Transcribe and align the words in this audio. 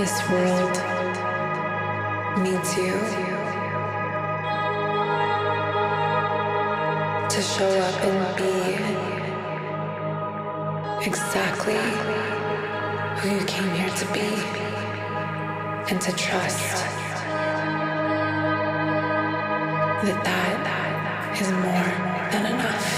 this 0.00 0.16
world 0.30 0.76
needs 2.38 2.70
you 2.74 2.94
to 7.28 7.40
show 7.42 7.68
up 7.68 7.96
and 8.08 8.36
be 8.40 8.54
exactly 11.06 11.80
who 13.18 13.28
you 13.36 13.44
came 13.44 13.70
here 13.74 13.90
to 13.90 14.06
be 14.14 14.30
and 15.90 16.00
to 16.00 16.12
trust 16.16 16.76
that 20.02 20.18
that 20.24 20.60
is 21.38 21.50
more 21.52 21.90
than 22.32 22.44
enough. 22.54 22.88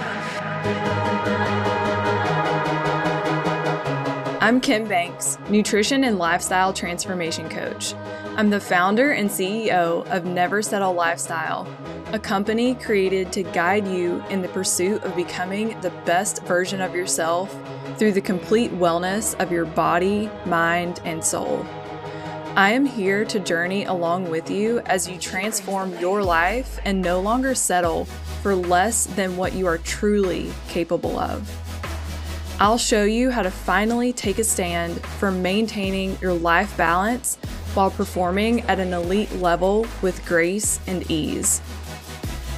I'm 4.42 4.60
Kim 4.60 4.88
Banks, 4.88 5.38
nutrition 5.48 6.02
and 6.02 6.18
lifestyle 6.18 6.72
transformation 6.72 7.48
coach. 7.48 7.94
I'm 8.36 8.50
the 8.50 8.58
founder 8.58 9.12
and 9.12 9.30
CEO 9.30 10.04
of 10.10 10.24
Never 10.24 10.62
Settle 10.62 10.94
Lifestyle, 10.94 11.64
a 12.12 12.18
company 12.18 12.74
created 12.74 13.32
to 13.34 13.44
guide 13.44 13.86
you 13.86 14.20
in 14.30 14.42
the 14.42 14.48
pursuit 14.48 15.04
of 15.04 15.14
becoming 15.14 15.80
the 15.80 15.92
best 16.04 16.42
version 16.42 16.80
of 16.80 16.92
yourself 16.92 17.56
through 17.96 18.10
the 18.10 18.20
complete 18.20 18.72
wellness 18.72 19.40
of 19.40 19.52
your 19.52 19.64
body, 19.64 20.28
mind, 20.44 21.00
and 21.04 21.24
soul. 21.24 21.64
I 22.56 22.72
am 22.72 22.84
here 22.84 23.24
to 23.26 23.38
journey 23.38 23.84
along 23.84 24.28
with 24.28 24.50
you 24.50 24.80
as 24.86 25.08
you 25.08 25.20
transform 25.20 25.96
your 26.00 26.20
life 26.20 26.80
and 26.84 27.00
no 27.00 27.20
longer 27.20 27.54
settle 27.54 28.06
for 28.42 28.56
less 28.56 29.06
than 29.06 29.36
what 29.36 29.52
you 29.52 29.68
are 29.68 29.78
truly 29.78 30.52
capable 30.66 31.16
of. 31.16 31.48
I'll 32.62 32.78
show 32.78 33.02
you 33.02 33.32
how 33.32 33.42
to 33.42 33.50
finally 33.50 34.12
take 34.12 34.38
a 34.38 34.44
stand 34.44 35.04
for 35.04 35.32
maintaining 35.32 36.16
your 36.20 36.32
life 36.32 36.76
balance 36.76 37.34
while 37.74 37.90
performing 37.90 38.60
at 38.66 38.78
an 38.78 38.92
elite 38.92 39.32
level 39.32 39.84
with 40.00 40.24
grace 40.24 40.78
and 40.86 41.10
ease. 41.10 41.60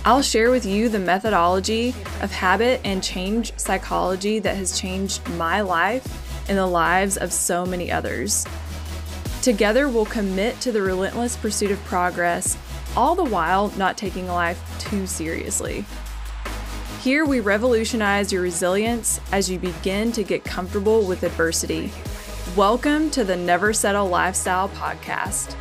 I'll 0.04 0.20
share 0.20 0.50
with 0.50 0.66
you 0.66 0.90
the 0.90 0.98
methodology 0.98 1.94
of 2.20 2.30
habit 2.30 2.82
and 2.84 3.02
change 3.02 3.58
psychology 3.58 4.40
that 4.40 4.56
has 4.56 4.78
changed 4.78 5.26
my 5.30 5.62
life 5.62 6.50
and 6.50 6.58
the 6.58 6.66
lives 6.66 7.16
of 7.16 7.32
so 7.32 7.64
many 7.64 7.90
others. 7.90 8.44
Together, 9.40 9.88
we'll 9.88 10.04
commit 10.04 10.60
to 10.60 10.70
the 10.70 10.82
relentless 10.82 11.34
pursuit 11.34 11.70
of 11.70 11.82
progress, 11.84 12.58
all 12.94 13.14
the 13.14 13.24
while 13.24 13.72
not 13.78 13.96
taking 13.96 14.26
life 14.26 14.62
too 14.78 15.06
seriously. 15.06 15.86
Here, 17.04 17.26
we 17.26 17.40
revolutionize 17.40 18.32
your 18.32 18.40
resilience 18.40 19.20
as 19.30 19.50
you 19.50 19.58
begin 19.58 20.10
to 20.12 20.24
get 20.24 20.42
comfortable 20.42 21.06
with 21.06 21.22
adversity. 21.22 21.92
Welcome 22.56 23.10
to 23.10 23.24
the 23.24 23.36
Never 23.36 23.74
Settle 23.74 24.08
Lifestyle 24.08 24.70
Podcast. 24.70 25.54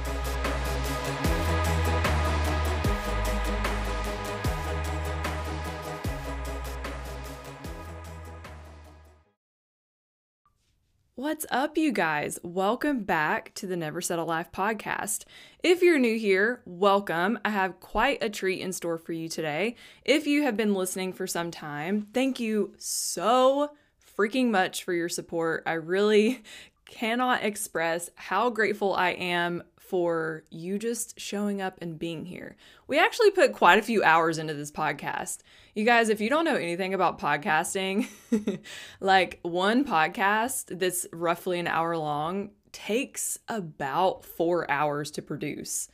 What's 11.24 11.46
up, 11.52 11.78
you 11.78 11.94
guys? 11.94 12.38
Welcome 12.44 13.06
back 13.06 13.54
to 13.54 13.66
the 13.66 13.78
Never 13.78 14.02
Settle 14.02 14.26
Life 14.26 14.52
podcast. 14.52 15.24
If 15.64 15.82
you're 15.82 15.98
new 15.98 16.20
here, 16.20 16.62
welcome. 16.66 17.40
I 17.46 17.52
have 17.52 17.80
quite 17.80 18.22
a 18.22 18.30
treat 18.30 18.60
in 18.60 18.74
store 18.74 18.98
for 18.98 19.14
you 19.14 19.30
today. 19.30 19.78
If 20.04 20.28
you 20.28 20.44
have 20.44 20.58
been 20.58 20.74
listening 20.74 21.14
for 21.14 21.26
some 21.26 21.50
time, 21.50 22.08
thank 22.14 22.42
you 22.42 22.74
so 22.78 23.72
freaking 24.20 24.50
much 24.50 24.84
for 24.84 24.92
your 24.92 25.08
support. 25.08 25.64
I 25.66 25.76
really 25.76 26.44
cannot 26.86 27.46
express 27.46 28.10
how 28.16 28.50
grateful 28.50 28.94
I 28.94 29.12
am 29.12 29.64
for 29.94 30.44
you 30.50 30.80
just 30.80 31.20
showing 31.20 31.62
up 31.62 31.78
and 31.80 32.00
being 32.00 32.26
here. 32.26 32.56
We 32.88 32.98
actually 32.98 33.30
put 33.30 33.54
quite 33.54 33.78
a 33.78 33.84
few 33.84 34.04
hours 34.04 34.40
into 34.40 34.56
this 34.56 34.72
podcast. 34.72 35.42
You 35.76 35.86
guys, 35.86 36.10
if 36.10 36.20
you 36.20 36.32
don't 36.32 36.46
know 36.46 36.56
anything 36.56 36.96
about 36.96 37.20
podcasting, 37.20 38.08
like 39.00 39.40
one 39.44 39.86
podcast 39.86 40.80
that's 40.80 41.06
roughly 41.14 41.60
an 41.60 41.68
hour 41.68 41.96
long 41.96 42.50
takes 42.72 43.38
about 43.48 44.26
four 44.26 44.68
hours 44.72 45.12
to 45.12 45.22
produce 45.22 45.90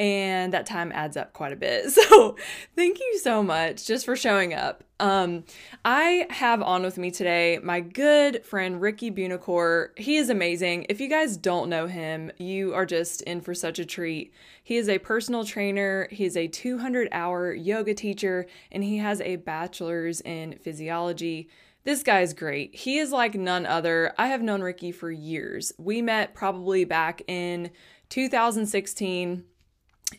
and 0.00 0.54
that 0.54 0.64
time 0.64 0.90
adds 0.94 1.14
up 1.18 1.34
quite 1.34 1.52
a 1.52 1.56
bit. 1.56 1.92
So, 2.00 2.36
thank 2.74 2.98
you 2.98 3.18
so 3.18 3.42
much 3.42 3.86
just 3.86 4.06
for 4.06 4.16
showing 4.16 4.54
up. 4.54 4.82
Um, 4.98 5.44
I 5.84 6.26
have 6.30 6.62
on 6.62 6.82
with 6.82 6.96
me 6.96 7.10
today 7.10 7.58
my 7.62 7.80
good 7.80 8.44
friend 8.44 8.80
Ricky 8.80 9.10
Buonocore. 9.10 9.98
He 9.98 10.16
is 10.16 10.30
amazing. 10.30 10.86
If 10.88 11.00
you 11.00 11.08
guys 11.08 11.36
don't 11.36 11.68
know 11.68 11.86
him, 11.86 12.32
you 12.38 12.74
are 12.74 12.86
just 12.86 13.20
in 13.22 13.42
for 13.42 13.54
such 13.54 13.78
a 13.78 13.84
treat. 13.84 14.32
He 14.62 14.76
is 14.76 14.88
a 14.88 14.98
personal 14.98 15.44
trainer, 15.44 16.08
he 16.10 16.24
is 16.24 16.36
a 16.36 16.48
200 16.48 17.08
hour 17.12 17.52
yoga 17.52 17.92
teacher, 17.92 18.46
and 18.72 18.82
he 18.82 18.96
has 18.98 19.20
a 19.20 19.36
bachelor's 19.36 20.22
in 20.22 20.58
physiology. 20.58 21.50
This 21.84 22.02
guy 22.02 22.22
is 22.22 22.32
great. 22.32 22.74
He 22.74 22.98
is 22.98 23.12
like 23.12 23.34
none 23.34 23.66
other. 23.66 24.14
I 24.16 24.28
have 24.28 24.42
known 24.42 24.62
Ricky 24.62 24.92
for 24.92 25.10
years. 25.10 25.72
We 25.78 26.00
met 26.00 26.34
probably 26.34 26.84
back 26.84 27.22
in 27.26 27.70
2016 28.08 29.44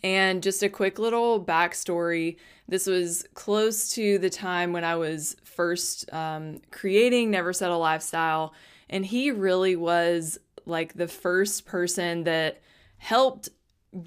and 0.03 0.41
just 0.41 0.63
a 0.63 0.69
quick 0.69 1.00
little 1.00 1.44
backstory 1.44 2.38
this 2.72 2.88
was 2.88 3.25
close 3.34 3.90
to 3.96 4.18
the 4.18 4.29
time 4.29 4.72
when 4.72 4.85
I 4.85 4.96
was 4.96 5.35
first 5.44 6.12
um, 6.13 6.62
creating 6.72 7.29
Never 7.29 7.52
Settle 7.52 7.79
Lifestyle. 7.79 8.53
And 8.90 9.06
he 9.06 9.30
really 9.30 9.75
was 9.75 10.40
like 10.66 10.94
the 10.94 11.09
first 11.09 11.66
person 11.66 12.24
that 12.24 12.62
helped 12.96 13.50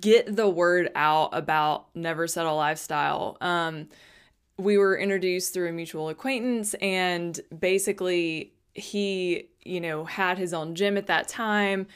get 0.00 0.34
the 0.34 0.48
word 0.48 0.90
out 0.94 1.28
about 1.36 1.94
Never 1.94 2.26
Settle 2.26 2.56
Lifestyle. 2.56 3.36
Um, 3.42 3.88
we 4.56 4.78
were 4.78 4.96
introduced 4.96 5.52
through 5.52 5.68
a 5.68 5.72
mutual 5.72 6.08
acquaintance, 6.08 6.72
and 6.74 7.38
basically, 7.58 8.54
he, 8.72 9.50
you 9.62 9.80
know, 9.80 10.06
had 10.06 10.38
his 10.38 10.54
own 10.54 10.74
gym 10.74 10.96
at 10.96 11.08
that 11.08 11.28
time 11.28 11.86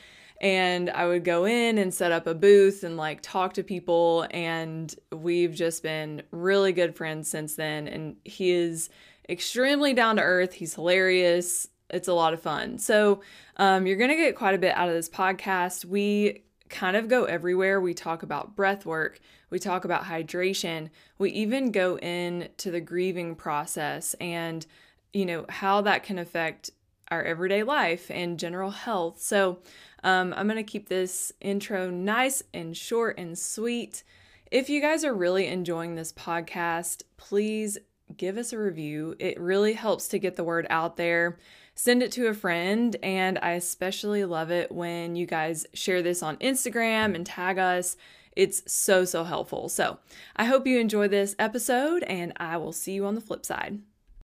and 0.40 0.90
I 0.90 1.06
would 1.06 1.24
go 1.24 1.44
in 1.44 1.78
and 1.78 1.92
set 1.92 2.12
up 2.12 2.26
a 2.26 2.34
booth 2.34 2.84
and 2.84 2.96
like 2.96 3.20
talk 3.22 3.54
to 3.54 3.62
people 3.62 4.26
and 4.30 4.94
we've 5.12 5.54
just 5.54 5.82
been 5.82 6.22
really 6.30 6.72
good 6.72 6.96
friends 6.96 7.30
since 7.30 7.54
then 7.54 7.88
and 7.88 8.16
he 8.24 8.50
is 8.50 8.88
extremely 9.28 9.94
down 9.94 10.16
to 10.16 10.22
earth 10.22 10.52
he's 10.52 10.74
hilarious 10.74 11.68
it's 11.90 12.08
a 12.08 12.12
lot 12.12 12.34
of 12.34 12.42
fun. 12.42 12.78
So 12.78 13.22
um, 13.56 13.86
you're 13.86 13.96
gonna 13.96 14.16
get 14.16 14.36
quite 14.36 14.54
a 14.54 14.58
bit 14.58 14.76
out 14.76 14.88
of 14.88 14.94
this 14.94 15.08
podcast. 15.08 15.84
We 15.84 16.44
kind 16.68 16.96
of 16.96 17.08
go 17.08 17.24
everywhere 17.24 17.80
we 17.80 17.94
talk 17.94 18.22
about 18.22 18.54
breath 18.54 18.84
work 18.84 19.20
we 19.48 19.58
talk 19.58 19.86
about 19.86 20.04
hydration 20.04 20.90
we 21.16 21.30
even 21.30 21.72
go 21.72 21.96
into 21.96 22.70
the 22.70 22.78
grieving 22.78 23.34
process 23.34 24.14
and 24.20 24.66
you 25.14 25.24
know 25.24 25.46
how 25.48 25.80
that 25.80 26.02
can 26.02 26.18
affect 26.18 26.70
our 27.10 27.22
everyday 27.22 27.62
life 27.62 28.10
and 28.10 28.38
general 28.38 28.70
health 28.70 29.20
so 29.20 29.58
um, 30.04 30.32
I'm 30.36 30.46
going 30.46 30.56
to 30.56 30.62
keep 30.62 30.88
this 30.88 31.32
intro 31.40 31.90
nice 31.90 32.42
and 32.54 32.76
short 32.76 33.18
and 33.18 33.38
sweet. 33.38 34.04
If 34.50 34.70
you 34.70 34.80
guys 34.80 35.04
are 35.04 35.14
really 35.14 35.46
enjoying 35.46 35.94
this 35.94 36.12
podcast, 36.12 37.02
please 37.16 37.78
give 38.16 38.38
us 38.38 38.52
a 38.52 38.58
review. 38.58 39.16
It 39.18 39.38
really 39.40 39.74
helps 39.74 40.08
to 40.08 40.18
get 40.18 40.36
the 40.36 40.44
word 40.44 40.66
out 40.70 40.96
there. 40.96 41.38
Send 41.74 42.02
it 42.02 42.10
to 42.12 42.26
a 42.26 42.34
friend, 42.34 42.96
and 43.02 43.38
I 43.40 43.52
especially 43.52 44.24
love 44.24 44.50
it 44.50 44.72
when 44.72 45.14
you 45.14 45.26
guys 45.26 45.66
share 45.74 46.02
this 46.02 46.22
on 46.22 46.36
Instagram 46.38 47.14
and 47.14 47.24
tag 47.24 47.58
us. 47.58 47.96
It's 48.34 48.70
so, 48.72 49.04
so 49.04 49.24
helpful. 49.24 49.68
So 49.68 49.98
I 50.36 50.44
hope 50.44 50.66
you 50.66 50.78
enjoy 50.78 51.08
this 51.08 51.36
episode, 51.38 52.02
and 52.04 52.32
I 52.38 52.56
will 52.56 52.72
see 52.72 52.94
you 52.94 53.04
on 53.04 53.14
the 53.14 53.20
flip 53.20 53.44
side. 53.44 53.80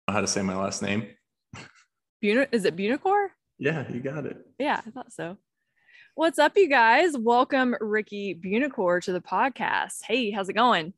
How 0.08 0.22
to 0.22 0.28
say 0.28 0.42
my 0.42 0.56
last 0.56 0.82
name? 0.82 1.08
Is 2.24 2.64
it 2.64 2.78
Buonocore? 2.78 3.28
Yeah, 3.60 3.84
you 3.92 4.00
got 4.00 4.26
it. 4.26 4.38
Yeah, 4.58 4.80
I 4.88 4.92
thought 4.92 5.12
so. 5.12 5.36
What's 6.16 6.40
up, 6.40 6.54
you 6.56 6.70
guys? 6.70 7.18
Welcome 7.18 7.76
Ricky 7.82 8.34
Buonocore 8.34 9.04
to 9.04 9.12
the 9.12 9.20
podcast. 9.20 10.06
Hey, 10.08 10.32
how's 10.32 10.48
it 10.48 10.54
going? 10.54 10.94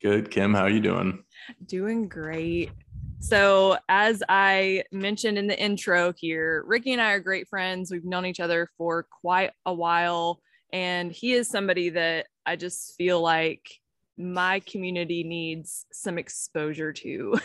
Good, 0.00 0.30
Kim. 0.30 0.54
How 0.54 0.62
are 0.62 0.70
you 0.70 0.78
doing? 0.78 1.24
Doing 1.66 2.06
great. 2.06 2.70
So, 3.18 3.78
as 3.88 4.22
I 4.28 4.84
mentioned 4.92 5.38
in 5.38 5.48
the 5.48 5.60
intro 5.60 6.12
here, 6.16 6.62
Ricky 6.64 6.92
and 6.92 7.02
I 7.02 7.14
are 7.14 7.18
great 7.20 7.48
friends. 7.48 7.90
We've 7.90 8.04
known 8.04 8.24
each 8.24 8.38
other 8.38 8.70
for 8.78 9.08
quite 9.10 9.50
a 9.66 9.74
while, 9.74 10.40
and 10.72 11.10
he 11.10 11.32
is 11.32 11.48
somebody 11.48 11.90
that 11.90 12.28
I 12.46 12.54
just 12.54 12.94
feel 12.94 13.20
like 13.20 13.68
my 14.16 14.60
community 14.60 15.24
needs 15.24 15.84
some 15.90 16.16
exposure 16.16 16.92
to. 16.92 17.40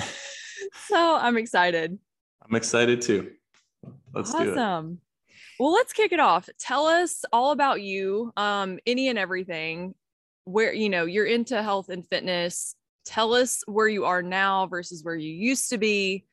so, 0.88 1.18
I'm 1.18 1.36
excited. 1.36 1.98
I'm 2.48 2.54
excited 2.54 3.02
too. 3.02 3.32
Let's 4.14 4.32
awesome. 4.32 4.46
do 4.46 4.52
it. 4.52 4.98
Well, 5.58 5.72
let's 5.72 5.92
kick 5.92 6.12
it 6.12 6.20
off. 6.20 6.48
Tell 6.58 6.86
us 6.86 7.24
all 7.32 7.52
about 7.52 7.80
you, 7.80 8.32
um, 8.36 8.78
any 8.86 9.08
and 9.08 9.18
everything. 9.18 9.94
Where 10.44 10.72
you 10.72 10.88
know 10.88 11.06
you're 11.06 11.26
into 11.26 11.60
health 11.60 11.88
and 11.88 12.06
fitness. 12.06 12.76
Tell 13.04 13.34
us 13.34 13.62
where 13.66 13.88
you 13.88 14.04
are 14.04 14.22
now 14.22 14.66
versus 14.66 15.02
where 15.02 15.16
you 15.16 15.32
used 15.32 15.70
to 15.70 15.78
be, 15.78 16.24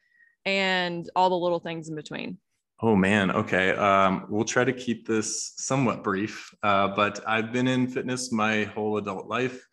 and 0.45 1.09
all 1.15 1.29
the 1.29 1.35
little 1.35 1.59
things 1.59 1.89
in 1.89 1.95
between. 1.95 2.37
Oh 2.81 2.95
man, 2.95 3.31
okay. 3.31 3.71
Um, 3.71 4.25
we'll 4.29 4.43
try 4.43 4.65
to 4.65 4.73
keep 4.73 5.07
this 5.07 5.53
somewhat 5.57 6.03
brief, 6.03 6.53
uh, 6.63 6.89
but 6.89 7.21
I've 7.25 7.53
been 7.53 7.67
in 7.67 7.87
fitness 7.87 8.31
my 8.31 8.65
whole 8.65 8.97
adult 8.97 9.27
life. 9.27 9.65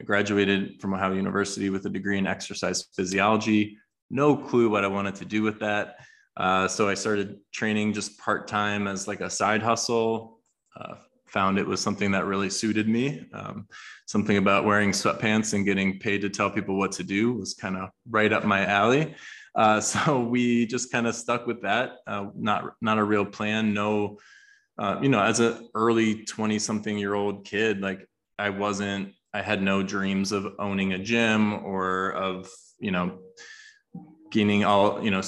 I 0.00 0.04
graduated 0.04 0.80
from 0.80 0.94
Ohio 0.94 1.14
University 1.14 1.70
with 1.70 1.86
a 1.86 1.90
degree 1.90 2.18
in 2.18 2.26
exercise 2.26 2.86
physiology. 2.94 3.78
No 4.10 4.36
clue 4.36 4.68
what 4.68 4.84
I 4.84 4.88
wanted 4.88 5.14
to 5.16 5.24
do 5.24 5.42
with 5.42 5.60
that. 5.60 5.96
Uh, 6.36 6.66
so 6.68 6.88
I 6.88 6.94
started 6.94 7.38
training 7.52 7.92
just 7.92 8.18
part 8.18 8.48
time 8.48 8.86
as 8.86 9.06
like 9.06 9.20
a 9.20 9.30
side 9.30 9.62
hustle. 9.62 10.40
Uh, 10.76 10.94
found 11.26 11.58
it 11.58 11.66
was 11.66 11.80
something 11.80 12.10
that 12.10 12.26
really 12.26 12.50
suited 12.50 12.88
me. 12.88 13.24
Um, 13.32 13.68
something 14.06 14.36
about 14.36 14.64
wearing 14.64 14.90
sweatpants 14.90 15.54
and 15.54 15.64
getting 15.64 15.98
paid 15.98 16.20
to 16.22 16.28
tell 16.28 16.50
people 16.50 16.76
what 16.76 16.92
to 16.92 17.04
do 17.04 17.32
was 17.32 17.54
kind 17.54 17.76
of 17.76 17.90
right 18.08 18.32
up 18.32 18.44
my 18.44 18.66
alley. 18.66 19.14
Uh, 19.54 19.80
so 19.92 20.20
we 20.20 20.66
just 20.66 20.90
kind 20.90 21.06
of 21.06 21.14
stuck 21.14 21.46
with 21.46 21.62
that. 21.62 21.98
Uh, 22.06 22.26
not 22.34 22.74
not 22.80 22.98
a 22.98 23.04
real 23.04 23.24
plan. 23.24 23.72
No, 23.72 24.18
uh, 24.78 24.98
you 25.00 25.08
know, 25.08 25.22
as 25.22 25.40
an 25.40 25.68
early 25.74 26.24
twenty 26.24 26.58
something 26.58 26.98
year 26.98 27.14
old 27.14 27.44
kid, 27.44 27.80
like 27.80 28.08
I 28.38 28.50
wasn't. 28.50 29.14
I 29.32 29.42
had 29.42 29.62
no 29.62 29.80
dreams 29.84 30.32
of 30.32 30.54
owning 30.58 30.92
a 30.92 30.98
gym 30.98 31.64
or 31.64 32.10
of 32.12 32.50
you 32.80 32.90
know 32.90 33.20
gaining 34.30 34.64
all 34.64 35.02
you 35.02 35.10
know 35.10 35.20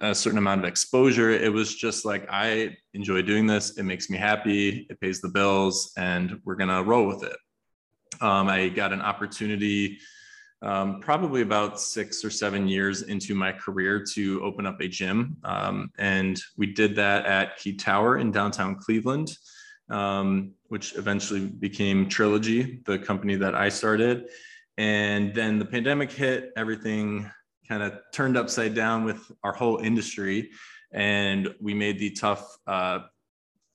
a, 0.00 0.14
certain 0.14 0.38
amount 0.38 0.62
of 0.62 0.68
exposure. 0.68 1.30
It 1.30 1.52
was 1.52 1.74
just 1.74 2.04
like 2.04 2.26
I 2.30 2.76
enjoy 2.94 3.22
doing 3.22 3.46
this. 3.46 3.78
It 3.78 3.84
makes 3.84 4.10
me 4.10 4.18
happy. 4.18 4.86
It 4.90 5.00
pays 5.00 5.20
the 5.20 5.28
bills, 5.28 5.92
and 5.96 6.40
we're 6.44 6.56
gonna 6.56 6.82
roll 6.82 7.06
with 7.06 7.24
it. 7.24 7.36
Um, 8.20 8.48
I 8.48 8.68
got 8.68 8.92
an 8.92 9.00
opportunity 9.00 9.98
um, 10.62 11.00
probably 11.00 11.42
about 11.42 11.80
six 11.80 12.24
or 12.24 12.30
seven 12.30 12.66
years 12.66 13.02
into 13.02 13.34
my 13.34 13.52
career 13.52 14.04
to 14.14 14.42
open 14.42 14.66
up 14.66 14.80
a 14.80 14.88
gym. 14.88 15.36
Um, 15.44 15.90
and 15.98 16.40
we 16.56 16.66
did 16.66 16.96
that 16.96 17.26
at 17.26 17.58
Key 17.58 17.76
Tower 17.76 18.18
in 18.18 18.32
downtown 18.32 18.76
Cleveland, 18.76 19.36
um, 19.88 20.52
which 20.64 20.96
eventually 20.96 21.46
became 21.46 22.08
Trilogy, 22.08 22.82
the 22.86 22.98
company 22.98 23.36
that 23.36 23.54
I 23.54 23.68
started. 23.68 24.28
And 24.76 25.34
then 25.34 25.58
the 25.58 25.64
pandemic 25.64 26.10
hit, 26.10 26.52
everything 26.56 27.30
kind 27.68 27.82
of 27.82 27.98
turned 28.12 28.36
upside 28.36 28.74
down 28.74 29.04
with 29.04 29.30
our 29.44 29.52
whole 29.52 29.78
industry. 29.78 30.50
And 30.92 31.54
we 31.60 31.74
made 31.74 31.98
the 31.98 32.10
tough, 32.10 32.56
uh, 32.66 33.00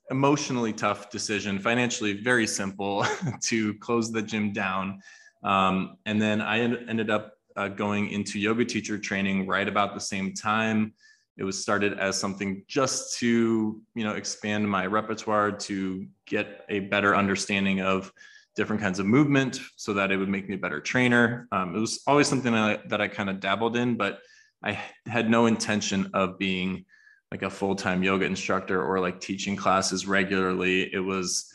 emotionally 0.09 0.73
tough 0.73 1.09
decision, 1.09 1.59
financially 1.59 2.13
very 2.13 2.47
simple, 2.47 3.05
to 3.43 3.73
close 3.75 4.11
the 4.11 4.21
gym 4.21 4.51
down 4.51 4.99
um, 5.43 5.97
and 6.05 6.21
then 6.21 6.41
I 6.41 6.59
ended 6.59 7.09
up 7.09 7.33
uh, 7.55 7.67
going 7.67 8.09
into 8.09 8.39
yoga 8.39 8.65
teacher 8.65 8.97
training 8.97 9.45
right 9.45 9.67
about 9.67 9.93
the 9.93 9.99
same 9.99 10.33
time. 10.33 10.93
It 11.37 11.43
was 11.43 11.61
started 11.61 11.99
as 11.99 12.17
something 12.17 12.63
just 12.67 13.19
to, 13.19 13.81
you 13.95 14.03
know, 14.03 14.13
expand 14.13 14.69
my 14.69 14.85
repertoire 14.85 15.51
to 15.51 16.07
get 16.25 16.65
a 16.69 16.79
better 16.79 17.15
understanding 17.15 17.81
of 17.81 18.11
different 18.55 18.81
kinds 18.81 18.99
of 18.99 19.05
movement 19.05 19.59
so 19.75 19.93
that 19.93 20.11
it 20.11 20.17
would 20.17 20.29
make 20.29 20.47
me 20.47 20.55
a 20.55 20.59
better 20.59 20.79
trainer. 20.79 21.47
Um, 21.51 21.75
it 21.75 21.79
was 21.79 22.01
always 22.07 22.27
something 22.27 22.53
I, 22.53 22.79
that 22.89 23.01
I 23.01 23.07
kind 23.07 23.29
of 23.29 23.39
dabbled 23.39 23.75
in, 23.75 23.95
but 23.95 24.19
I 24.63 24.79
had 25.07 25.29
no 25.29 25.47
intention 25.47 26.09
of 26.13 26.37
being 26.37 26.85
like 27.31 27.41
a 27.41 27.49
full-time 27.49 28.03
yoga 28.03 28.25
instructor 28.25 28.83
or 28.83 28.99
like 28.99 29.19
teaching 29.19 29.55
classes 29.55 30.07
regularly. 30.07 30.93
It 30.93 30.99
was 30.99 31.51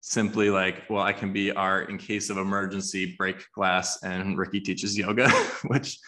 simply 0.00 0.50
like, 0.50 0.82
well, 0.90 1.02
I 1.02 1.12
can 1.12 1.32
be 1.32 1.50
our 1.50 1.82
in 1.82 1.98
case 1.98 2.30
of 2.30 2.36
emergency 2.36 3.16
break 3.16 3.44
glass 3.54 4.02
and 4.02 4.38
Ricky 4.38 4.60
teaches 4.60 4.96
yoga, 4.96 5.28
which 5.64 5.98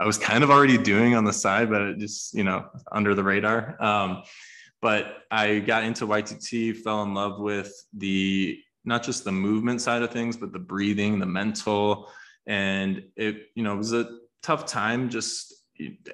I 0.00 0.06
was 0.06 0.18
kind 0.18 0.42
of 0.42 0.50
already 0.50 0.78
doing 0.78 1.14
on 1.14 1.24
the 1.24 1.32
side, 1.32 1.70
but 1.70 1.82
it 1.82 1.98
just, 1.98 2.34
you 2.34 2.42
know, 2.42 2.66
under 2.90 3.14
the 3.14 3.22
radar. 3.22 3.80
Um, 3.80 4.22
but 4.82 5.18
I 5.30 5.60
got 5.60 5.84
into 5.84 6.06
YTT, 6.06 6.78
fell 6.78 7.02
in 7.04 7.14
love 7.14 7.38
with 7.38 7.72
the 7.96 8.58
not 8.84 9.02
just 9.02 9.24
the 9.24 9.32
movement 9.32 9.80
side 9.80 10.02
of 10.02 10.10
things, 10.10 10.36
but 10.36 10.52
the 10.52 10.58
breathing, 10.58 11.18
the 11.18 11.26
mental. 11.26 12.10
And 12.46 13.02
it, 13.16 13.46
you 13.54 13.62
know, 13.62 13.74
it 13.74 13.78
was 13.78 13.92
a 13.92 14.18
tough 14.42 14.66
time 14.66 15.08
just 15.08 15.54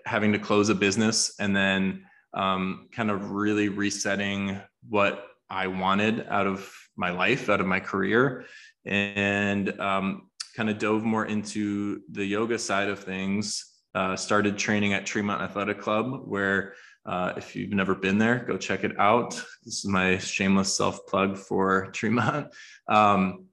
having 0.07 0.33
to 0.33 0.39
close 0.39 0.69
a 0.69 0.75
business 0.75 1.35
and 1.39 1.55
then 1.55 2.05
um, 2.35 2.89
kind 2.93 3.11
of 3.11 3.33
really 3.33 3.69
resetting 3.69 4.61
what 4.89 5.27
I 5.49 5.67
wanted 5.67 6.27
out 6.29 6.47
of 6.47 6.73
my 6.97 7.11
life, 7.11 7.49
out 7.49 7.61
of 7.61 7.67
my 7.67 7.81
career, 7.81 8.45
and 8.85 9.79
um, 9.81 10.29
kind 10.57 10.71
of 10.71 10.79
dove 10.79 11.03
more 11.03 11.27
into 11.27 12.03
the 12.11 12.25
yoga 12.25 12.59
side 12.59 12.89
of 12.89 13.01
things. 13.01 13.67
Uh, 13.93 14.15
started 14.15 14.57
training 14.57 14.93
at 14.93 15.05
Tremont 15.05 15.43
Athletic 15.43 15.81
Club, 15.81 16.23
where 16.25 16.75
uh, 17.07 17.33
if 17.37 17.57
you've 17.57 17.73
never 17.73 17.95
been 17.95 18.19
there, 18.19 18.45
go 18.47 18.57
check 18.57 18.85
it 18.85 18.99
out. 18.99 19.31
This 19.65 19.79
is 19.79 19.87
my 19.87 20.19
shameless 20.19 20.77
self 20.77 21.07
plug 21.07 21.37
for 21.37 21.91
Tremont. 21.93 22.49
Um, 22.89 23.47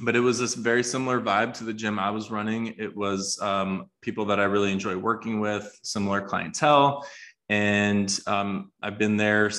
but 0.00 0.16
it 0.16 0.20
was 0.20 0.38
this 0.38 0.54
very 0.54 0.82
similar 0.82 1.20
vibe 1.20 1.54
to 1.54 1.64
the 1.64 1.72
gym 1.72 1.98
I 1.98 2.10
was 2.10 2.30
running. 2.30 2.74
It 2.78 2.96
was 2.96 3.38
um, 3.40 3.86
people 4.00 4.24
that 4.26 4.40
I 4.40 4.44
really 4.44 4.72
enjoy 4.72 4.96
working 4.96 5.38
with, 5.40 5.78
similar 5.82 6.20
clientele. 6.20 7.06
And 7.48 8.18
um, 8.26 8.72
I've 8.82 8.98
been 8.98 9.16
there 9.16 9.50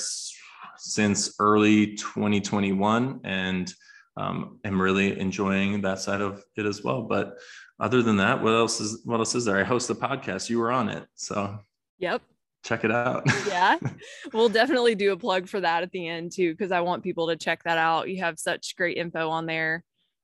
since 0.78 1.36
early 1.40 1.96
2021 1.96 3.22
and 3.24 3.74
um, 4.18 4.60
am 4.64 4.82
really 4.82 5.20
enjoying 5.20 5.82
that 5.82 6.00
side 6.00 6.22
of 6.22 6.44
it 6.56 6.66
as 6.66 6.84
well. 6.84 7.04
But 7.04 7.38
other 7.80 8.02
than 8.02 8.18
that, 8.18 8.42
what 8.42 8.54
else 8.54 8.80
is 8.80 9.02
what 9.06 9.20
else 9.20 9.36
is 9.36 9.46
there? 9.46 9.58
I 9.58 9.64
host 9.64 9.90
a 9.90 9.96
podcast. 9.96 10.50
You 10.50 10.60
were 10.60 10.72
on 10.72 10.90
it, 10.90 11.06
so 11.16 11.60
yep, 11.98 12.22
check 12.64 12.84
it 12.84 12.92
out. 12.92 13.24
yeah, 13.48 13.78
we'll 14.34 14.50
definitely 14.50 14.96
do 14.96 15.12
a 15.12 15.18
plug 15.18 15.48
for 15.48 15.60
that 15.60 15.84
at 15.84 15.92
the 15.92 16.08
end 16.08 16.32
too, 16.32 16.52
because 16.52 16.72
I 16.72 16.82
want 16.82 17.04
people 17.04 17.28
to 17.28 17.36
check 17.36 17.64
that 17.64 17.78
out. 17.78 18.10
You 18.10 18.22
have 18.22 18.40
such 18.40 18.76
great 18.76 18.98
info 18.98 19.30
on 19.30 19.46
there. 19.46 19.84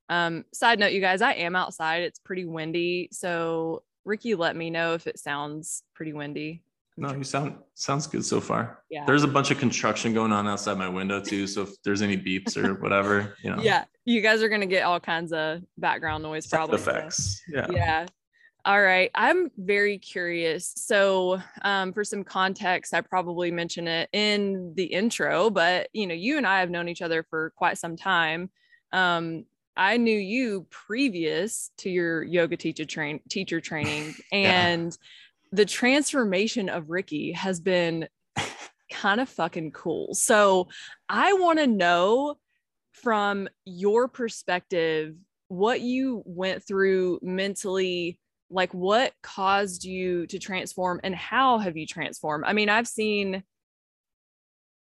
Um, 0.10 0.46
side 0.54 0.80
note, 0.80 0.92
you 0.92 1.02
guys, 1.02 1.22
I 1.22 1.34
am 1.34 1.56
outside. 1.56 2.04
It's 2.04 2.20
pretty 2.20 2.46
windy, 2.46 3.10
so 3.12 3.84
Ricky, 4.06 4.36
let 4.36 4.56
me 4.56 4.70
know 4.70 4.96
if 4.96 5.06
it 5.06 5.20
sounds 5.20 5.84
pretty 5.94 6.14
windy. 6.14 6.64
No, 7.00 7.14
you 7.14 7.24
sound 7.24 7.56
sounds 7.76 8.08
good 8.08 8.26
so 8.26 8.42
far. 8.42 8.84
Yeah. 8.90 9.06
There's 9.06 9.24
a 9.24 9.28
bunch 9.28 9.52
of 9.52 9.58
construction 9.58 10.14
going 10.14 10.34
on 10.34 10.48
outside 10.48 10.78
my 10.78 10.90
window 10.90 11.22
too. 11.22 11.48
So 11.48 11.62
if 11.62 11.82
there's 11.84 12.02
any 12.02 12.18
beeps 12.18 12.58
or 12.58 12.74
whatever, 12.82 13.36
you 13.42 13.56
know. 13.56 13.62
Yeah. 13.62 13.86
You 14.04 14.20
guys 14.20 14.44
are 14.44 14.50
gonna 14.50 14.66
get 14.66 14.84
all 14.84 15.00
kinds 15.00 15.32
of 15.32 15.62
background 15.78 16.24
noise 16.24 16.48
probably. 16.48 16.76
Effects. 16.76 17.42
Yeah. 17.48 17.68
Yeah. 17.72 18.06
All 18.66 18.82
right. 18.82 19.10
I'm 19.16 19.50
very 19.58 19.98
curious. 19.98 20.74
So, 20.76 21.42
um, 21.62 21.94
for 21.94 22.04
some 22.04 22.24
context, 22.24 22.94
I 22.94 23.02
probably 23.02 23.52
mentioned 23.52 23.88
it 23.88 24.10
in 24.12 24.74
the 24.76 24.86
intro, 24.86 25.50
but 25.50 25.90
you 25.94 26.08
know, 26.08 26.14
you 26.14 26.38
and 26.38 26.46
I 26.46 26.60
have 26.60 26.70
known 26.70 26.90
each 26.90 27.02
other 27.02 27.24
for 27.30 27.52
quite 27.56 27.78
some 27.78 27.96
time. 27.96 28.50
Um, 28.92 29.46
I 29.78 29.96
knew 29.98 30.18
you 30.18 30.68
previous 30.70 31.72
to 31.78 31.90
your 31.90 32.22
yoga 32.24 32.58
teacher 32.58 32.86
train 32.86 33.22
teacher 33.30 33.62
training, 33.62 34.16
and 34.32 34.92
yeah 34.92 35.06
the 35.52 35.66
transformation 35.66 36.70
of 36.70 36.90
Ricky 36.90 37.32
has 37.32 37.60
been 37.60 38.08
kind 38.92 39.20
of 39.20 39.30
fucking 39.30 39.72
cool. 39.72 40.14
So 40.14 40.68
I 41.08 41.34
want 41.34 41.60
to 41.60 41.68
know 41.68 42.38
from 42.94 43.48
your 43.66 44.08
perspective 44.08 45.16
what 45.48 45.82
you 45.82 46.22
went 46.26 46.64
through 46.64 47.20
mentally 47.22 48.20
like 48.50 48.74
what 48.74 49.14
caused 49.22 49.84
you 49.84 50.26
to 50.28 50.40
transform 50.40 51.00
and 51.04 51.16
how 51.16 51.58
have 51.58 51.78
you 51.78 51.86
transformed 51.86 52.44
i 52.48 52.54
mean 52.54 52.70
i've 52.70 52.88
seen 52.88 53.44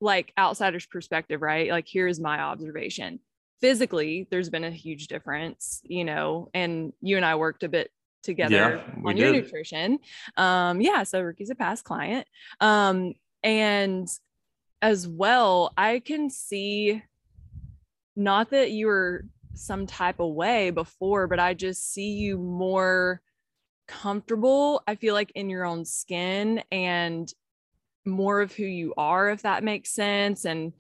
like 0.02 0.34
outsiders 0.38 0.86
perspective 0.86 1.42
right 1.42 1.72
like 1.72 1.88
here's 1.88 2.20
my 2.20 2.40
observation 2.40 3.20
physically 3.62 4.28
there's 4.30 4.50
been 4.50 4.66
a 4.66 4.72
huge 4.72 5.08
difference 5.08 5.82
you 5.84 6.04
know 6.04 6.50
and 6.54 6.94
you 7.02 7.16
and 7.16 7.26
i 7.26 7.36
worked 7.36 7.64
a 7.64 7.70
bit 7.70 7.90
together 8.26 8.84
yeah, 8.84 9.10
on 9.10 9.16
your 9.16 9.32
nutrition. 9.32 10.00
Um, 10.36 10.82
yeah, 10.82 11.04
so 11.04 11.22
Ricky's 11.22 11.52
a 11.52 11.56
past 11.56 11.86
client. 11.86 12.28
Um, 12.60 13.14
and 13.44 14.10
as 14.82 15.08
well, 15.08 15.72
I 15.78 16.00
can 16.00 16.30
see 16.30 17.02
not 18.18 18.50
that 18.50 18.72
you 18.72 18.88
were 18.88 19.26
some 19.54 19.86
type 19.88 20.20
of 20.20 20.34
way 20.34 20.72
before, 20.72 21.28
but 21.28 21.40
I 21.40 21.54
just 21.54 21.94
see 21.94 22.12
you 22.14 22.38
more 22.38 23.22
comfortable. 23.88 24.84
I 24.88 24.96
feel 24.96 25.14
like 25.14 25.32
in 25.36 25.50
your 25.50 25.66
own 25.66 25.86
skin 25.86 26.64
and 26.72 27.32
more 28.06 28.42
of 28.42 28.54
who 28.54 28.66
you 28.66 28.94
are, 28.98 29.30
if 29.30 29.44
that 29.44 29.64
makes 29.64 29.92
sense. 29.92 30.46
And 30.46 30.74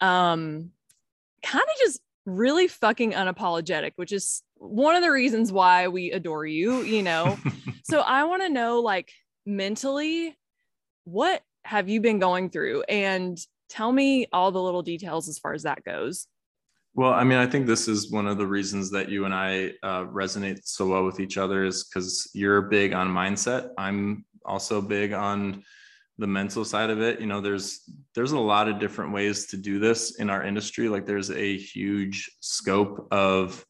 um 0.00 0.70
kind 1.42 1.62
of 1.62 1.78
just 1.78 2.00
really 2.26 2.68
fucking 2.68 3.12
unapologetic, 3.12 3.92
which 3.96 4.12
is 4.12 4.42
one 4.56 4.96
of 4.96 5.02
the 5.02 5.10
reasons 5.10 5.52
why 5.52 5.88
we 5.88 6.10
adore 6.10 6.46
you, 6.46 6.82
you 6.82 7.02
know. 7.02 7.38
so 7.84 8.00
I 8.00 8.24
want 8.24 8.42
to 8.42 8.48
know 8.48 8.80
like 8.80 9.12
mentally 9.44 10.36
what 11.04 11.42
have 11.64 11.88
you 11.88 12.00
been 12.00 12.18
going 12.18 12.50
through 12.50 12.82
and 12.84 13.38
tell 13.68 13.92
me 13.92 14.26
all 14.32 14.52
the 14.52 14.62
little 14.62 14.82
details 14.82 15.28
as 15.28 15.38
far 15.38 15.52
as 15.52 15.64
that 15.64 15.84
goes. 15.84 16.26
Well, 16.96 17.12
I 17.12 17.24
mean, 17.24 17.38
I 17.38 17.46
think 17.46 17.66
this 17.66 17.88
is 17.88 18.12
one 18.12 18.28
of 18.28 18.38
the 18.38 18.46
reasons 18.46 18.88
that 18.92 19.08
you 19.08 19.24
and 19.24 19.34
I 19.34 19.72
uh, 19.82 20.04
resonate 20.04 20.60
so 20.64 20.86
well 20.86 21.04
with 21.04 21.18
each 21.18 21.38
other 21.38 21.64
is 21.64 21.84
because 21.84 22.30
you're 22.34 22.62
big 22.62 22.92
on 22.92 23.08
mindset. 23.08 23.70
I'm 23.76 24.24
also 24.44 24.80
big 24.80 25.12
on 25.12 25.64
the 26.18 26.28
mental 26.28 26.64
side 26.64 26.90
of 26.90 27.00
it. 27.02 27.20
You 27.20 27.26
know, 27.26 27.40
there's 27.40 27.90
there's 28.14 28.30
a 28.30 28.38
lot 28.38 28.68
of 28.68 28.78
different 28.78 29.12
ways 29.12 29.46
to 29.46 29.56
do 29.56 29.80
this 29.80 30.20
in 30.20 30.30
our 30.30 30.44
industry. 30.44 30.88
Like 30.88 31.04
there's 31.04 31.32
a 31.32 31.56
huge 31.56 32.30
scope 32.38 33.08
of 33.10 33.66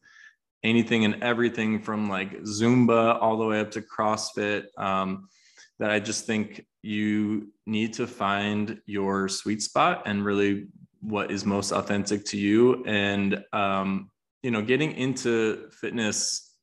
anything 0.63 1.03
and 1.05 1.23
everything 1.23 1.81
from 1.81 2.07
like 2.07 2.43
Zumba 2.43 3.19
all 3.19 3.37
the 3.37 3.45
way 3.45 3.59
up 3.59 3.71
to 3.71 3.81
CrossFit. 3.81 4.65
Um, 4.77 5.29
that 5.79 5.89
I 5.89 5.99
just 5.99 6.25
think 6.25 6.65
you 6.83 7.51
need 7.65 7.93
to 7.93 8.05
find 8.05 8.79
your 8.85 9.27
sweet 9.27 9.61
spot 9.61 10.03
and 10.05 10.23
really 10.23 10.67
what 11.07 11.31
is 11.31 11.45
most 11.45 11.71
authentic 11.71 12.25
to 12.25 12.37
you. 12.37 12.83
And, 12.85 13.43
um, 13.53 14.09
you 14.43 14.51
know, 14.51 14.61
getting 14.61 14.91
into 14.93 15.69
fitness, 15.71 16.55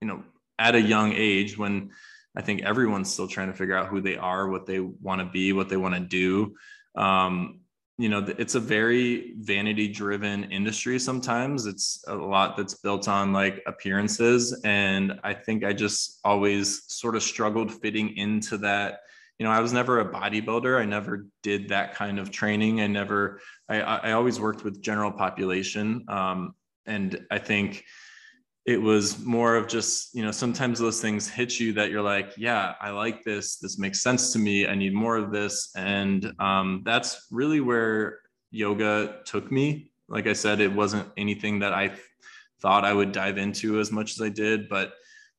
you 0.00 0.08
know, 0.08 0.22
at 0.58 0.74
a 0.74 0.80
young 0.80 1.12
age 1.12 1.58
when 1.58 1.90
I 2.36 2.42
think 2.42 2.62
everyone's 2.62 3.12
still 3.12 3.28
trying 3.28 3.48
to 3.48 3.56
figure 3.56 3.76
out 3.76 3.88
who 3.88 4.00
they 4.00 4.16
are, 4.16 4.48
what 4.48 4.66
they 4.66 4.80
want 4.80 5.20
to 5.20 5.26
be, 5.26 5.52
what 5.52 5.68
they 5.68 5.76
want 5.76 5.94
to 5.94 6.00
do. 6.00 6.54
Um, 6.94 7.60
you 7.98 8.08
know, 8.08 8.24
it's 8.38 8.54
a 8.54 8.60
very 8.60 9.34
vanity 9.38 9.86
driven 9.86 10.44
industry 10.44 10.98
sometimes. 10.98 11.66
It's 11.66 12.02
a 12.08 12.14
lot 12.14 12.56
that's 12.56 12.74
built 12.74 13.06
on 13.06 13.32
like 13.32 13.62
appearances. 13.66 14.58
And 14.64 15.20
I 15.22 15.34
think 15.34 15.64
I 15.64 15.72
just 15.72 16.18
always 16.24 16.84
sort 16.92 17.16
of 17.16 17.22
struggled 17.22 17.70
fitting 17.70 18.16
into 18.16 18.56
that. 18.58 19.00
You 19.42 19.48
know, 19.48 19.54
I 19.54 19.58
was 19.58 19.72
never 19.72 19.98
a 19.98 20.08
bodybuilder. 20.08 20.80
I 20.80 20.84
never 20.84 21.26
did 21.42 21.70
that 21.70 21.96
kind 21.96 22.20
of 22.20 22.30
training. 22.30 22.80
I 22.80 22.86
never, 22.86 23.40
I, 23.68 23.80
I 23.80 24.12
always 24.12 24.38
worked 24.38 24.62
with 24.62 24.80
general 24.80 25.10
population. 25.10 26.04
Um, 26.06 26.54
and 26.86 27.26
I 27.28 27.38
think, 27.38 27.84
it 28.64 28.80
was 28.80 29.18
more 29.18 29.56
of 29.56 29.66
just 29.66 30.14
you 30.14 30.22
know 30.22 30.30
sometimes 30.30 30.78
those 30.78 31.00
things 31.00 31.28
hit 31.28 31.58
you 31.58 31.72
that 31.72 31.90
you're 31.90 32.00
like 32.00 32.32
yeah 32.36 32.74
i 32.80 32.90
like 32.90 33.24
this 33.24 33.56
this 33.56 33.76
makes 33.76 34.00
sense 34.00 34.32
to 34.32 34.38
me 34.38 34.68
i 34.68 34.74
need 34.76 34.94
more 34.94 35.16
of 35.16 35.32
this 35.32 35.72
and 35.74 36.32
um, 36.38 36.80
that's 36.84 37.26
really 37.32 37.58
where 37.58 38.20
yoga 38.52 39.16
took 39.24 39.50
me 39.50 39.90
like 40.08 40.28
i 40.28 40.32
said 40.32 40.60
it 40.60 40.72
wasn't 40.72 41.04
anything 41.16 41.58
that 41.58 41.72
i 41.72 41.92
thought 42.60 42.84
i 42.84 42.94
would 42.94 43.10
dive 43.10 43.36
into 43.36 43.80
as 43.80 43.90
much 43.90 44.12
as 44.12 44.22
i 44.22 44.28
did 44.28 44.68
but 44.68 44.92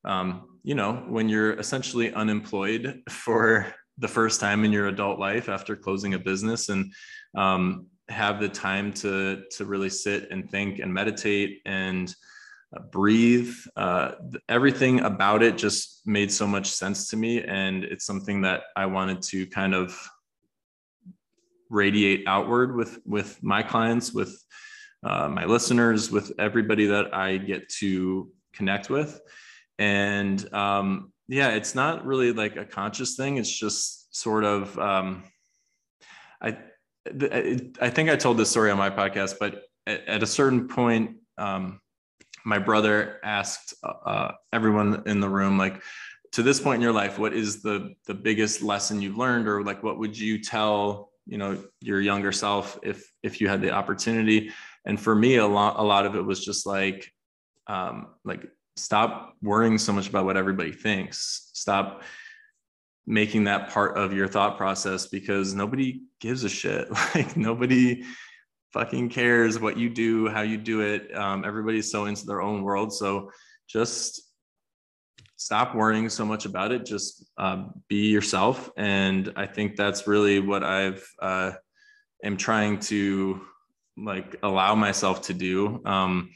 um, 0.04 0.58
you 0.62 0.74
know 0.74 0.92
when 1.08 1.26
you're 1.26 1.54
essentially 1.54 2.12
unemployed 2.12 3.02
for 3.08 3.74
the 3.98 4.08
first 4.08 4.40
time 4.40 4.64
in 4.64 4.72
your 4.72 4.88
adult 4.88 5.18
life 5.18 5.48
after 5.48 5.76
closing 5.76 6.14
a 6.14 6.18
business 6.18 6.68
and 6.68 6.92
um, 7.36 7.86
have 8.08 8.40
the 8.40 8.48
time 8.48 8.92
to 8.92 9.42
to 9.50 9.64
really 9.64 9.88
sit 9.88 10.30
and 10.30 10.50
think 10.50 10.78
and 10.78 10.92
meditate 10.92 11.60
and 11.64 12.14
uh, 12.74 12.80
breathe. 12.80 13.54
Uh, 13.76 14.12
everything 14.48 15.00
about 15.00 15.42
it 15.42 15.56
just 15.56 16.02
made 16.06 16.30
so 16.30 16.46
much 16.46 16.66
sense 16.66 17.08
to 17.08 17.16
me. 17.16 17.42
And 17.42 17.84
it's 17.84 18.04
something 18.04 18.42
that 18.42 18.62
I 18.76 18.86
wanted 18.86 19.22
to 19.22 19.46
kind 19.46 19.74
of 19.74 19.96
radiate 21.70 22.24
outward 22.26 22.76
with, 22.76 22.98
with 23.04 23.42
my 23.42 23.62
clients, 23.62 24.12
with 24.12 24.36
uh, 25.02 25.28
my 25.28 25.44
listeners, 25.44 26.10
with 26.10 26.32
everybody 26.38 26.86
that 26.86 27.14
I 27.14 27.36
get 27.36 27.68
to 27.80 28.30
connect 28.52 28.90
with. 28.90 29.20
And 29.78 30.52
um, 30.54 31.12
yeah, 31.28 31.50
it's 31.50 31.74
not 31.74 32.04
really 32.04 32.32
like 32.32 32.56
a 32.56 32.64
conscious 32.64 33.16
thing. 33.16 33.38
It's 33.38 33.50
just 33.50 34.14
sort 34.14 34.44
of, 34.44 34.78
um, 34.78 35.24
I, 36.40 36.58
I 37.80 37.90
think 37.90 38.10
I 38.10 38.16
told 38.16 38.38
this 38.38 38.50
story 38.50 38.70
on 38.70 38.78
my 38.78 38.90
podcast, 38.90 39.36
but 39.38 39.62
at, 39.86 40.22
a 40.22 40.26
certain 40.26 40.68
point, 40.68 41.16
um, 41.38 41.80
my 42.44 42.58
brother 42.58 43.20
asked 43.22 43.74
uh, 43.82 44.32
everyone 44.52 45.02
in 45.06 45.20
the 45.20 45.28
room 45.28 45.58
like 45.58 45.82
to 46.32 46.42
this 46.42 46.60
point 46.60 46.76
in 46.76 46.82
your 46.82 46.92
life 46.92 47.18
what 47.18 47.32
is 47.32 47.62
the 47.62 47.94
the 48.06 48.14
biggest 48.14 48.62
lesson 48.62 49.00
you've 49.00 49.16
learned 49.16 49.48
or 49.48 49.62
like 49.62 49.82
what 49.82 49.98
would 49.98 50.18
you 50.18 50.42
tell 50.42 51.10
you 51.26 51.38
know 51.38 51.62
your 51.80 52.00
younger 52.00 52.32
self 52.32 52.78
if 52.82 53.10
if 53.22 53.40
you 53.40 53.48
had 53.48 53.62
the 53.62 53.70
opportunity 53.70 54.50
and 54.84 55.00
for 55.00 55.14
me 55.14 55.36
a 55.36 55.46
lot 55.46 55.78
a 55.78 55.82
lot 55.82 56.04
of 56.06 56.16
it 56.16 56.20
was 56.20 56.44
just 56.44 56.66
like 56.66 57.10
um 57.66 58.08
like 58.24 58.46
stop 58.76 59.36
worrying 59.42 59.78
so 59.78 59.92
much 59.92 60.08
about 60.08 60.24
what 60.24 60.36
everybody 60.36 60.72
thinks 60.72 61.50
stop 61.52 62.02
making 63.06 63.44
that 63.44 63.70
part 63.70 63.96
of 63.96 64.12
your 64.12 64.26
thought 64.26 64.56
process 64.56 65.06
because 65.06 65.54
nobody 65.54 66.02
gives 66.20 66.44
a 66.44 66.48
shit 66.48 66.90
like 67.14 67.36
nobody 67.36 68.02
fucking 68.74 69.08
cares 69.08 69.60
what 69.60 69.78
you 69.78 69.88
do, 69.88 70.28
how 70.28 70.40
you 70.42 70.58
do 70.58 70.80
it. 70.80 71.16
Um, 71.16 71.44
everybody's 71.44 71.92
so 71.92 72.06
into 72.06 72.26
their 72.26 72.42
own 72.42 72.62
world. 72.62 72.92
So 72.92 73.30
just 73.68 74.20
stop 75.36 75.76
worrying 75.76 76.08
so 76.08 76.24
much 76.24 76.44
about 76.44 76.72
it. 76.72 76.84
Just 76.84 77.24
uh, 77.38 77.66
be 77.88 78.08
yourself. 78.08 78.70
And 78.76 79.32
I 79.36 79.46
think 79.46 79.76
that's 79.76 80.08
really 80.08 80.40
what 80.40 80.64
I've 80.64 81.08
uh, 81.22 81.52
am 82.24 82.36
trying 82.36 82.80
to 82.80 83.42
like 83.96 84.36
allow 84.42 84.74
myself 84.74 85.22
to 85.22 85.34
do 85.34 85.80
um, 85.86 86.30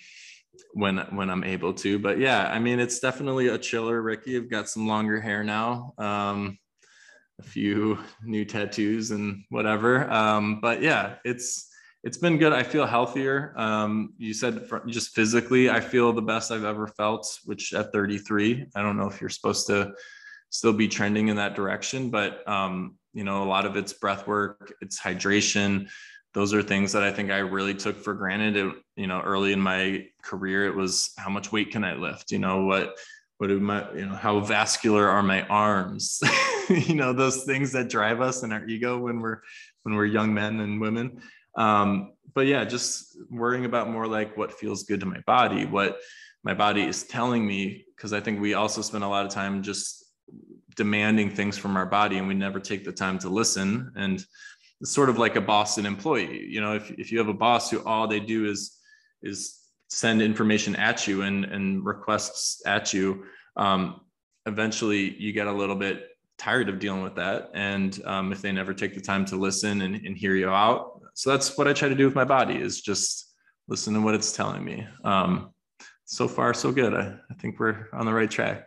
when 0.73 0.99
when 1.11 1.31
I'm 1.31 1.45
able 1.45 1.73
to. 1.75 1.99
But 1.99 2.19
yeah, 2.19 2.51
I 2.51 2.59
mean, 2.59 2.81
it's 2.81 3.01
definitely 3.01 3.49
a 3.49 3.59
chiller, 3.59 4.01
Ricky. 4.03 4.37
I've 4.37 4.51
got 4.51 4.69
some 4.69 4.87
longer 4.87 5.21
hair 5.21 5.45
now. 5.45 5.95
Um, 5.99 6.59
a 7.41 7.43
few 7.43 7.99
new 8.25 8.45
tattoos 8.45 9.11
and 9.11 9.45
whatever. 9.49 10.11
Um, 10.11 10.61
but 10.61 10.83
yeah, 10.83 11.17
it's 11.25 11.69
it's 12.05 12.19
been 12.19 12.39
good. 12.39 12.53
I 12.53 12.63
feel 12.63 12.87
healthier. 12.87 13.53
Um, 13.57 14.15
you 14.19 14.33
said 14.33 14.69
just 14.87 15.15
physically, 15.15 15.69
I 15.69 15.81
feel 15.81 16.13
the 16.13 16.23
best 16.23 16.51
I've 16.53 16.65
ever 16.65 16.87
felt, 16.87 17.39
which 17.45 17.75
at 17.75 17.93
33, 17.93 18.67
I 18.75 18.83
don't 18.83 18.97
know 18.97 19.09
if 19.09 19.21
you're 19.21 19.31
supposed 19.31 19.67
to 19.67 19.93
still 20.51 20.73
be 20.73 20.89
trending 20.89 21.29
in 21.29 21.37
that 21.37 21.55
direction, 21.55 22.11
but 22.11 22.49
um, 22.49 22.97
you 23.13 23.25
know, 23.25 23.43
a 23.43 23.45
lot 23.47 23.67
of 23.67 23.77
it's 23.77 23.93
breath 23.93 24.27
work, 24.27 24.73
it's 24.81 25.01
hydration. 25.01 25.89
Those 26.35 26.53
are 26.55 26.63
things 26.63 26.93
that 26.93 27.03
I 27.03 27.11
think 27.11 27.31
I 27.31 27.39
really 27.39 27.75
took 27.75 27.97
for 27.99 28.15
granted. 28.15 28.57
It, 28.57 28.75
you 28.97 29.07
know, 29.07 29.21
early 29.21 29.53
in 29.53 29.61
my 29.61 30.07
career, 30.23 30.67
it 30.67 30.75
was 30.75 31.13
how 31.17 31.31
much 31.31 31.53
weight 31.53 31.71
can 31.71 31.85
I 31.85 31.95
lift? 31.95 32.31
You 32.31 32.39
know, 32.39 32.65
what, 32.65 32.97
what 33.39 33.49
do 33.49 33.59
my, 33.61 33.91
you 33.95 34.07
know, 34.07 34.15
how 34.15 34.41
vascular 34.41 35.09
are 35.09 35.23
my 35.23 35.43
arms? 35.47 36.21
you 36.69 36.95
know, 36.95 37.13
those 37.13 37.45
things 37.45 37.73
that 37.73 37.89
drive 37.89 38.21
us 38.21 38.43
and 38.43 38.53
our 38.53 38.65
ego 38.67 38.99
when 38.99 39.21
we're, 39.21 39.41
when 39.83 39.95
we're 39.95 40.07
young 40.07 40.35
men 40.35 40.61
and 40.61 40.81
women. 40.81 41.23
Um, 41.57 42.13
but 42.35 42.47
yeah, 42.47 42.65
just 42.65 43.17
worrying 43.31 43.65
about 43.65 43.91
more 43.91 44.07
like 44.07 44.37
what 44.37 44.53
feels 44.53 44.85
good 44.85 45.01
to 45.01 45.07
my 45.07 45.21
body, 45.27 45.67
what 45.67 45.99
my 46.45 46.55
body 46.55 46.83
is 46.83 47.05
telling 47.05 47.47
me, 47.47 47.85
because 47.97 48.13
I 48.13 48.21
think 48.21 48.41
we 48.41 48.55
also 48.55 48.83
spend 48.83 49.03
a 49.03 49.09
lot 49.09 49.27
of 49.27 49.33
time 49.33 49.63
just 49.63 50.05
demanding 50.77 51.31
things 51.31 51.59
from 51.59 51.77
our 51.77 51.87
body 51.87 52.19
and 52.19 52.29
we 52.29 52.35
never 52.35 52.61
take 52.61 52.85
the 52.85 52.93
time 52.93 53.19
to 53.19 53.29
listen. 53.29 53.91
And 53.97 54.25
sort 54.85 55.09
of 55.09 55.19
like 55.19 55.37
a 55.37 55.41
boss 55.41 55.79
and 55.79 55.87
employee. 55.87 56.47
You 56.47 56.61
know, 56.61 56.75
if, 56.75 56.91
if 56.93 57.13
you 57.13 57.19
have 57.19 57.29
a 57.29 57.35
boss 57.35 57.71
who 57.71 57.83
all 57.85 58.07
they 58.07 58.21
do 58.21 58.47
is 58.47 58.77
is 59.23 59.59
send 59.89 60.23
information 60.23 60.77
at 60.77 61.07
you 61.07 61.23
and, 61.23 61.45
and 61.47 61.85
requests 61.85 62.63
at 62.67 62.93
you, 62.93 63.25
um, 63.57 64.01
eventually 64.47 65.17
you 65.19 65.33
get 65.33 65.47
a 65.47 65.53
little 65.53 65.75
bit 65.75 66.09
tired 66.37 66.69
of 66.69 66.79
dealing 66.79 67.03
with 67.03 67.17
that. 67.17 67.51
And 67.55 67.99
um, 68.05 68.31
if 68.31 68.41
they 68.43 68.53
never 68.53 68.73
take 68.73 68.95
the 68.95 69.01
time 69.01 69.25
to 69.27 69.37
listen 69.37 69.81
and, 69.81 69.97
and 69.97 70.17
hear 70.17 70.37
you 70.37 70.51
out, 70.51 71.01
so 71.15 71.31
that's 71.31 71.59
what 71.59 71.67
I 71.67 71.73
try 71.73 71.89
to 71.89 71.97
do 71.97 72.05
with 72.05 72.15
my 72.15 72.25
body 72.25 72.57
is 72.57 72.81
just 72.81 73.35
listen 73.67 73.93
to 73.95 74.01
what 74.01 74.15
it's 74.15 74.33
telling 74.33 74.65
me. 74.65 74.87
Um, 75.03 75.53
so 76.05 76.29
far, 76.29 76.55
so 76.55 76.71
good. 76.71 76.95
I, 76.95 77.17
I 77.31 77.35
think 77.41 77.59
we're 77.59 77.89
on 77.93 78.07
the 78.07 78.13
right 78.13 78.31
track. 78.31 78.67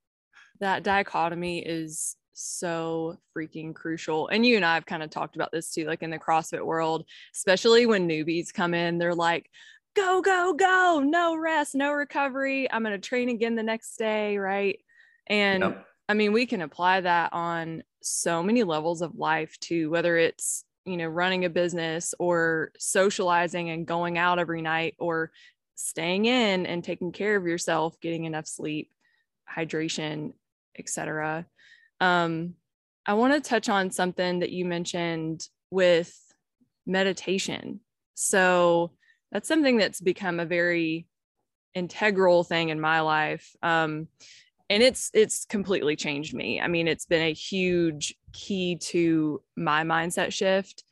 that 0.60 0.84
dichotomy 0.84 1.60
is 1.60 2.16
so 2.42 3.18
freaking 3.36 3.74
crucial. 3.74 4.28
And 4.28 4.44
you 4.44 4.56
and 4.56 4.64
I 4.64 4.74
have 4.74 4.86
kind 4.86 5.02
of 5.02 5.10
talked 5.10 5.36
about 5.36 5.52
this 5.52 5.72
too, 5.72 5.84
like 5.84 6.02
in 6.02 6.10
the 6.10 6.18
CrossFit 6.18 6.64
world, 6.64 7.04
especially 7.34 7.86
when 7.86 8.08
newbies 8.08 8.52
come 8.52 8.74
in, 8.74 8.98
they're 8.98 9.14
like, 9.14 9.50
go, 9.94 10.22
go, 10.22 10.54
go, 10.54 11.02
no 11.04 11.36
rest, 11.36 11.74
no 11.74 11.92
recovery. 11.92 12.70
I'm 12.70 12.82
going 12.82 12.98
to 12.98 13.08
train 13.08 13.28
again 13.28 13.54
the 13.54 13.62
next 13.62 13.96
day. 13.96 14.38
Right. 14.38 14.80
And 15.26 15.62
yep. 15.62 15.86
I 16.08 16.14
mean, 16.14 16.32
we 16.32 16.46
can 16.46 16.62
apply 16.62 17.02
that 17.02 17.32
on 17.32 17.82
so 18.02 18.42
many 18.42 18.62
levels 18.62 19.02
of 19.02 19.16
life 19.16 19.58
too, 19.60 19.90
whether 19.90 20.16
it's 20.16 20.64
you 20.84 20.96
know 20.96 21.06
running 21.06 21.44
a 21.44 21.50
business 21.50 22.14
or 22.18 22.72
socializing 22.78 23.70
and 23.70 23.86
going 23.86 24.18
out 24.18 24.38
every 24.38 24.62
night 24.62 24.94
or 24.98 25.30
staying 25.74 26.26
in 26.26 26.66
and 26.66 26.82
taking 26.84 27.12
care 27.12 27.36
of 27.36 27.46
yourself 27.46 28.00
getting 28.00 28.24
enough 28.24 28.46
sleep 28.46 28.90
hydration 29.48 30.32
etc 30.78 31.46
um, 32.00 32.54
i 33.06 33.14
want 33.14 33.32
to 33.32 33.40
touch 33.40 33.68
on 33.68 33.90
something 33.90 34.40
that 34.40 34.50
you 34.50 34.64
mentioned 34.64 35.48
with 35.70 36.14
meditation. 36.86 37.80
So 38.14 38.92
that's 39.32 39.48
something 39.48 39.76
that's 39.76 40.00
become 40.00 40.40
a 40.40 40.46
very 40.46 41.06
integral 41.74 42.42
thing 42.42 42.70
in 42.70 42.80
my 42.80 43.00
life 43.00 43.54
um, 43.62 44.08
and 44.68 44.82
it's 44.82 45.10
it's 45.14 45.44
completely 45.46 45.96
changed 45.96 46.34
me. 46.34 46.60
I 46.60 46.68
mean 46.68 46.88
it's 46.88 47.06
been 47.06 47.22
a 47.22 47.32
huge 47.32 48.14
key 48.32 48.76
to 48.76 49.42
my 49.56 49.82
mindset 49.82 50.32
shift. 50.32 50.84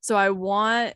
So 0.00 0.16
i 0.16 0.30
want 0.30 0.94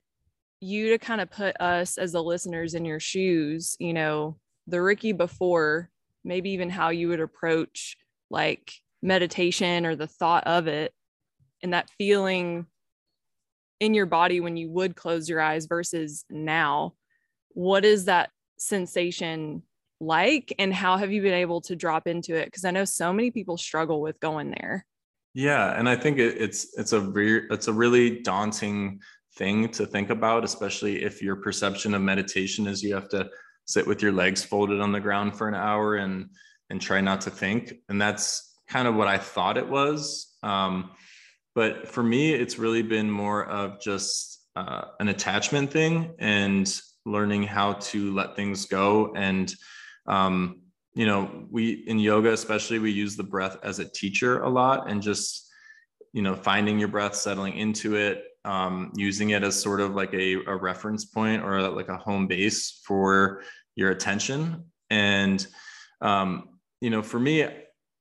you 0.60 0.90
to 0.90 0.98
kind 0.98 1.20
of 1.20 1.30
put 1.30 1.60
us 1.60 1.98
as 1.98 2.12
the 2.12 2.22
listeners 2.22 2.75
in 2.75 2.84
your 2.84 2.98
shoes 2.98 3.76
you 3.78 3.92
know 3.92 4.37
the 4.66 4.82
ricky 4.82 5.12
before 5.12 5.88
maybe 6.25 6.50
even 6.50 6.68
how 6.68 6.88
you 6.88 7.06
would 7.06 7.20
approach 7.20 7.96
like 8.28 8.72
meditation 9.02 9.87
or 9.87 9.97
the 9.97 10.07
thought 10.07 10.45
of 10.47 10.67
it 10.67 10.93
and 11.62 11.73
that 11.73 11.90
feeling 11.99 12.67
in 13.81 13.95
your 13.95 14.07
body 14.07 14.40
when 14.40 14.57
you 14.57 14.71
would 14.71 14.97
close 14.97 15.28
your 15.28 15.40
eyes 15.40 15.67
versus 15.67 16.25
now 16.31 16.95
what 17.50 17.85
is 17.85 18.07
that 18.07 18.31
sensation 18.59 19.62
like 20.00 20.52
and 20.59 20.75
how 20.75 20.97
have 20.97 21.12
you 21.12 21.23
been 21.23 21.35
able 21.35 21.61
to 21.61 21.75
drop 21.75 22.07
into 22.07 22.35
it? 22.35 22.47
Because 22.47 22.64
i 22.64 22.71
know 22.71 22.85
so 22.85 23.12
many 23.12 23.31
people 23.31 23.57
struggle 23.57 24.00
with 24.00 24.19
going 24.21 24.50
there. 24.50 24.85
Yeah 25.35 25.78
and 25.78 25.88
i 25.88 25.95
think 25.95 26.19
it, 26.19 26.37
it's 26.40 26.76
it's 26.78 26.93
a 26.93 27.00
re- 27.00 27.47
it's 27.50 27.69
a 27.69 27.73
really 27.73 28.21
daunting 28.21 29.00
thing 29.37 29.69
to 29.69 29.87
think 29.87 30.11
about 30.11 30.43
especially 30.43 31.05
if 31.05 31.23
your 31.23 31.37
perception 31.37 31.95
of 31.95 32.02
meditation 32.02 32.67
is 32.67 32.83
you 32.83 32.95
have 32.95 33.09
to 33.11 33.28
sit 33.67 33.87
with 33.87 34.02
your 34.02 34.11
legs 34.11 34.43
folded 34.43 34.81
on 34.81 34.90
the 34.90 35.00
ground 35.00 35.37
for 35.37 35.47
an 35.47 35.55
hour 35.55 35.97
and 35.97 36.31
and 36.71 36.81
try 36.81 37.00
not 37.00 37.21
to 37.23 37.31
think. 37.31 37.75
And 37.88 38.00
that's 38.00 38.48
kind 38.68 38.87
of 38.87 38.94
what 38.94 39.08
i 39.08 39.18
thought 39.18 39.56
it 39.56 39.68
was. 39.68 40.37
Um, 40.42 40.90
but 41.54 41.88
for 41.88 42.02
me 42.02 42.32
it's 42.32 42.58
really 42.58 42.82
been 42.82 43.10
more 43.10 43.44
of 43.46 43.80
just 43.80 44.46
uh, 44.56 44.84
an 45.00 45.08
attachment 45.08 45.70
thing 45.70 46.14
and 46.18 46.80
learning 47.04 47.44
how 47.44 47.75
to 47.75 48.12
let 48.14 48.37
things 48.37 48.66
go. 48.66 49.12
And 49.14 49.52
um, 50.06 50.60
you 50.94 51.06
know 51.06 51.46
we 51.50 51.84
in 51.87 51.98
yoga 51.98 52.32
especially 52.32 52.78
we 52.78 52.90
use 52.90 53.16
the 53.16 53.22
breath 53.22 53.56
as 53.62 53.78
a 53.78 53.88
teacher 53.88 54.42
a 54.42 54.48
lot 54.48 54.90
and 54.90 55.00
just 55.00 55.48
you 56.12 56.22
know 56.22 56.34
finding 56.34 56.78
your 56.78 56.88
breath 56.88 57.14
settling 57.14 57.54
into 57.56 57.94
it 57.94 58.25
um, 58.44 58.92
using 58.96 59.30
it 59.30 59.44
as 59.44 59.60
sort 59.60 59.80
of 59.80 59.94
like 59.94 60.12
a, 60.14 60.34
a 60.46 60.56
reference 60.56 61.04
point 61.04 61.44
or 61.44 61.60
like 61.68 61.88
a 61.88 61.96
home 61.96 62.26
base 62.26 62.80
for 62.84 63.42
your 63.76 63.90
attention. 63.90 64.64
And 64.90 65.46
um, 66.00 66.58
you 66.80 66.90
know 66.90 67.02
for 67.02 67.20
me 67.20 67.46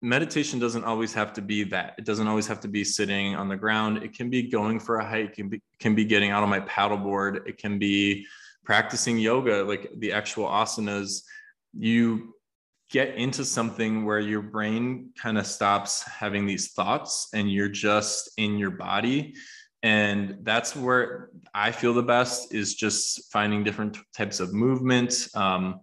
meditation 0.02 0.60
doesn't 0.60 0.84
always 0.84 1.14
have 1.14 1.34
to 1.34 1.42
be 1.42 1.64
that. 1.64 1.96
It 1.98 2.06
doesn't 2.06 2.28
always 2.28 2.48
have 2.48 2.60
to 2.62 2.68
be 2.68 2.84
sitting 2.84 3.36
on 3.36 3.48
the 3.48 3.56
ground. 3.56 4.04
It 4.04 4.14
can 4.14 4.30
be 4.30 4.44
going 4.44 4.80
for 4.80 4.98
a 4.98 5.06
hike 5.06 5.30
it 5.30 5.34
can 5.34 5.50
be, 5.50 5.62
can 5.80 5.96
be 5.96 6.06
getting 6.06 6.32
out 6.32 6.44
on 6.44 6.50
my 6.50 6.60
paddleboard. 6.62 7.48
It 7.48 7.58
can 7.58 7.80
be 7.80 8.26
practicing 8.64 9.18
yoga 9.18 9.64
like 9.64 9.90
the 9.98 10.12
actual 10.12 10.46
asanas. 10.46 11.24
You 11.74 12.36
get 12.92 13.16
into 13.16 13.44
something 13.44 14.06
where 14.06 14.20
your 14.20 14.42
brain 14.42 15.10
kind 15.22 15.38
of 15.38 15.48
stops 15.48 16.04
having 16.04 16.46
these 16.46 16.72
thoughts 16.72 17.30
and 17.34 17.52
you're 17.52 17.68
just 17.68 18.30
in 18.38 18.58
your 18.58 18.72
body. 18.72 19.36
And 19.84 20.40
that's 20.42 20.76
where 20.76 21.30
i 21.54 21.72
feel 21.72 21.94
the 21.94 22.04
best 22.04 22.54
is 22.54 22.76
just 22.76 23.32
finding 23.32 23.64
different 23.64 23.98
types 24.16 24.40
of 24.40 24.54
movement. 24.54 25.28
Um, 25.34 25.82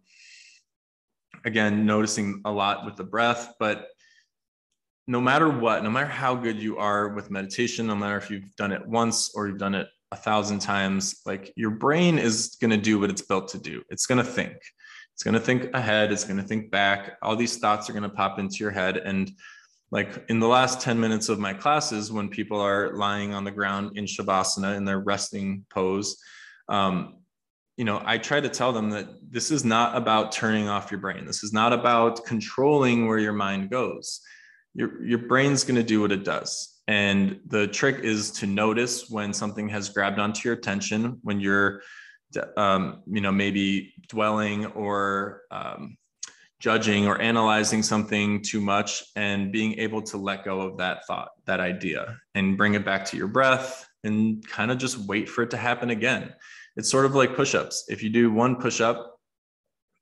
again 1.45 1.85
noticing 1.85 2.41
a 2.45 2.51
lot 2.51 2.85
with 2.85 2.97
the 2.97 3.05
breath 3.05 3.55
but 3.59 3.89
no 5.07 5.21
matter 5.21 5.49
what 5.49 5.83
no 5.83 5.91
matter 5.91 6.07
how 6.07 6.35
good 6.35 6.61
you 6.61 6.79
are 6.79 7.09
with 7.09 7.31
meditation 7.31 7.87
no 7.87 7.95
matter 7.95 8.17
if 8.17 8.31
you've 8.31 8.55
done 8.57 8.73
it 8.73 8.87
once 8.87 9.33
or 9.35 9.47
you've 9.47 9.59
done 9.59 9.75
it 9.75 9.89
a 10.15 10.17
thousand 10.17 10.61
times 10.61 11.21
like 11.27 11.53
your 11.57 11.71
brain 11.71 12.19
is 12.19 12.57
going 12.61 12.71
to 12.71 12.77
do 12.77 13.01
what 13.01 13.11
it's 13.11 13.21
built 13.21 13.49
to 13.49 13.59
do. 13.59 13.83
It's 13.91 14.07
going 14.07 14.25
to 14.25 14.31
think. 14.39 14.57
It's 15.13 15.25
going 15.25 15.35
to 15.35 15.41
think 15.41 15.75
ahead. 15.75 16.13
It's 16.13 16.25
going 16.25 16.37
to 16.37 16.43
think 16.43 16.71
back. 16.71 17.19
All 17.21 17.35
these 17.35 17.59
thoughts 17.59 17.91
are 17.91 17.93
going 17.93 18.05
to 18.05 18.09
pop 18.09 18.39
into 18.39 18.59
your 18.59 18.71
head. 18.71 18.97
And 18.97 19.33
like 19.91 20.25
in 20.29 20.39
the 20.39 20.47
last 20.47 20.81
10 20.81 20.99
minutes 20.99 21.29
of 21.29 21.41
my 21.41 21.53
classes 21.53 22.13
when 22.13 22.29
people 22.29 22.61
are 22.61 22.95
lying 22.95 23.35
on 23.35 23.43
the 23.43 23.51
ground 23.51 23.99
in 23.99 24.05
shavasana 24.05 24.77
in 24.77 24.85
their 24.85 25.01
resting 25.01 25.65
pose 25.69 26.17
um, 26.69 27.17
you 27.77 27.85
know 27.85 28.01
i 28.05 28.17
try 28.17 28.41
to 28.41 28.49
tell 28.49 28.73
them 28.73 28.91
that 28.91 29.07
this 29.29 29.51
is 29.51 29.65
not 29.65 29.97
about 29.97 30.33
turning 30.33 30.69
off 30.69 30.91
your 30.91 31.01
brain. 31.01 31.27
This 31.27 31.43
is 31.43 31.53
not 31.53 31.73
about 31.73 32.25
controlling 32.25 33.07
where 33.09 33.19
your 33.19 33.33
mind 33.33 33.69
goes 33.69 34.21
your, 34.75 35.03
your 35.05 35.19
brain's 35.19 35.65
going 35.65 35.77
to 35.77 35.83
do 35.83 36.01
what 36.01 36.13
it 36.13 36.25
does 36.25 36.81
and 36.87 37.41
the 37.47 37.67
trick 37.67 38.01
is 38.01 38.31
to 38.31 38.47
notice 38.47 39.09
when 39.09 39.33
something 39.33 39.69
has 39.69 39.89
grabbed 39.89 40.19
onto 40.19 40.49
your 40.49 40.57
attention 40.57 41.19
when 41.23 41.41
you're 41.41 41.81
um, 42.57 43.03
you 43.07 43.21
know, 43.21 43.33
maybe 43.33 43.95
dwelling 44.09 44.67
or 44.67 45.43
um, 45.51 45.97
judging 46.61 47.07
or 47.07 47.21
analyzing 47.21 47.83
something 47.83 48.43
too 48.43 48.61
much 48.61 49.05
and 49.17 49.53
being 49.53 49.79
able 49.79 50.03
to 50.03 50.17
let 50.17 50.45
go 50.45 50.61
of 50.61 50.79
that 50.79 51.07
thought, 51.07 51.29
that 51.47 51.61
idea, 51.61 52.19
and 52.35 52.57
bring 52.57 52.75
it 52.75 52.85
back 52.85 53.05
to 53.07 53.17
your 53.17 53.29
breath 53.29 53.89
and 54.03 54.47
kind 54.49 54.71
of 54.71 54.79
just 54.79 54.99
wait 54.99 55.29
for 55.29 55.43
it 55.43 55.51
to 55.51 55.57
happen 55.57 55.91
again. 55.91 56.33
It's 56.77 56.91
sort 56.91 57.07
of 57.07 57.15
like 57.15 57.37
push 57.37 57.55
ups. 57.55 57.85
If 57.89 58.03
you 58.03 58.11
do 58.11 58.33
one 58.33 58.57
push 58.57 58.81
up, 58.81 59.19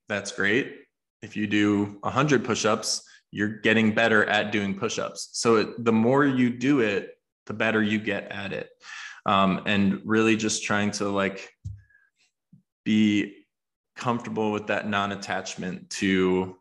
that's 0.08 0.32
great. 0.32 0.76
If 1.20 1.36
you 1.36 1.46
do 1.46 1.98
100 2.00 2.44
push 2.44 2.64
ups, 2.64 3.06
you're 3.32 3.48
getting 3.48 3.92
better 3.94 4.24
at 4.26 4.52
doing 4.52 4.78
push 4.78 4.98
ups. 4.98 5.30
So 5.32 5.56
it, 5.56 5.84
the 5.84 5.92
more 5.92 6.24
you 6.24 6.50
do 6.50 6.80
it, 6.80 7.16
the 7.46 7.54
better 7.54 7.82
you 7.82 7.98
get 7.98 8.30
at 8.30 8.52
it. 8.52 8.68
Um, 9.24 9.62
and 9.66 10.00
really 10.04 10.36
just 10.36 10.64
trying 10.64 10.90
to 10.92 11.08
like 11.08 11.50
be 12.84 13.46
comfortable 13.96 14.52
with 14.52 14.66
that 14.66 14.88
non 14.88 15.12
attachment 15.12 15.88
to 15.90 16.56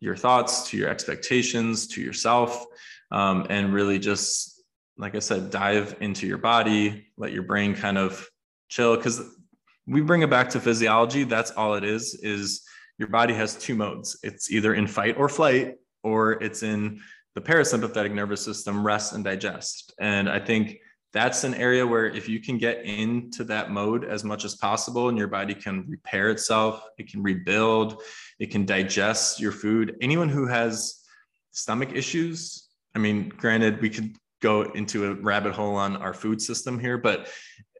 your 0.00 0.16
thoughts, 0.16 0.68
to 0.70 0.76
your 0.76 0.88
expectations, 0.88 1.86
to 1.88 2.02
yourself, 2.02 2.66
um, 3.10 3.46
and 3.48 3.72
really 3.72 3.98
just, 3.98 4.62
like 4.98 5.14
I 5.14 5.20
said, 5.20 5.50
dive 5.50 5.96
into 6.00 6.26
your 6.26 6.38
body, 6.38 7.06
let 7.16 7.32
your 7.32 7.42
brain 7.42 7.74
kind 7.74 7.98
of 7.98 8.28
chill. 8.68 8.96
Because 8.96 9.22
we 9.86 10.00
bring 10.00 10.22
it 10.22 10.30
back 10.30 10.50
to 10.50 10.60
physiology. 10.60 11.24
That's 11.24 11.52
all 11.52 11.74
it 11.74 11.84
is. 11.84 12.14
Is 12.14 12.62
your 12.98 13.08
body 13.08 13.34
has 13.34 13.56
two 13.56 13.74
modes. 13.74 14.18
It's 14.22 14.50
either 14.50 14.74
in 14.74 14.86
fight 14.86 15.16
or 15.18 15.28
flight, 15.28 15.76
or 16.06 16.40
it's 16.42 16.62
in 16.62 17.00
the 17.34 17.40
parasympathetic 17.40 18.12
nervous 18.14 18.40
system, 18.42 18.86
rest 18.86 19.12
and 19.12 19.24
digest. 19.24 19.92
And 19.98 20.28
I 20.28 20.38
think 20.38 20.78
that's 21.12 21.42
an 21.42 21.54
area 21.54 21.84
where 21.84 22.06
if 22.06 22.28
you 22.28 22.40
can 22.40 22.58
get 22.58 22.84
into 22.84 23.42
that 23.44 23.72
mode 23.72 24.04
as 24.04 24.22
much 24.22 24.44
as 24.44 24.54
possible 24.54 25.08
and 25.08 25.18
your 25.18 25.26
body 25.26 25.52
can 25.52 25.84
repair 25.88 26.30
itself, 26.30 26.84
it 26.96 27.10
can 27.10 27.24
rebuild, 27.24 28.02
it 28.38 28.52
can 28.52 28.64
digest 28.64 29.40
your 29.40 29.50
food. 29.50 29.96
Anyone 30.00 30.28
who 30.28 30.46
has 30.46 31.02
stomach 31.50 31.90
issues, 31.92 32.68
I 32.94 33.00
mean, 33.00 33.28
granted, 33.28 33.80
we 33.82 33.90
could 33.90 34.14
go 34.40 34.62
into 34.62 35.06
a 35.06 35.14
rabbit 35.14 35.54
hole 35.54 35.74
on 35.74 35.96
our 35.96 36.14
food 36.14 36.40
system 36.40 36.78
here, 36.78 36.98
but 36.98 37.28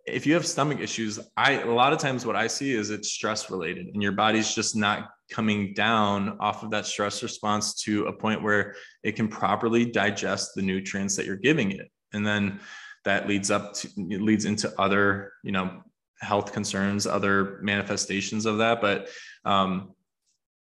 if 0.06 0.26
you 0.26 0.34
have 0.34 0.46
stomach 0.46 0.80
issues, 0.80 1.18
I 1.36 1.60
a 1.60 1.70
lot 1.70 1.92
of 1.92 1.98
times 1.98 2.24
what 2.24 2.36
I 2.36 2.46
see 2.46 2.72
is 2.72 2.90
it's 2.90 3.10
stress 3.10 3.50
related 3.50 3.88
and 3.88 4.02
your 4.02 4.12
body's 4.12 4.54
just 4.54 4.76
not 4.76 5.10
coming 5.30 5.74
down 5.74 6.36
off 6.38 6.62
of 6.62 6.70
that 6.70 6.86
stress 6.86 7.22
response 7.22 7.74
to 7.82 8.06
a 8.06 8.12
point 8.12 8.42
where 8.42 8.76
it 9.02 9.16
can 9.16 9.26
properly 9.26 9.84
digest 9.84 10.52
the 10.54 10.62
nutrients 10.62 11.16
that 11.16 11.26
you're 11.26 11.36
giving 11.36 11.72
it. 11.72 11.90
And 12.12 12.24
then 12.24 12.60
that 13.06 13.28
leads 13.28 13.50
up 13.50 13.72
to 13.72 13.88
leads 13.96 14.44
into 14.44 14.70
other 14.78 15.32
you 15.42 15.52
know 15.52 15.80
health 16.20 16.52
concerns 16.52 17.06
other 17.06 17.58
manifestations 17.62 18.44
of 18.44 18.58
that 18.58 18.80
but 18.82 19.08
um, 19.44 19.92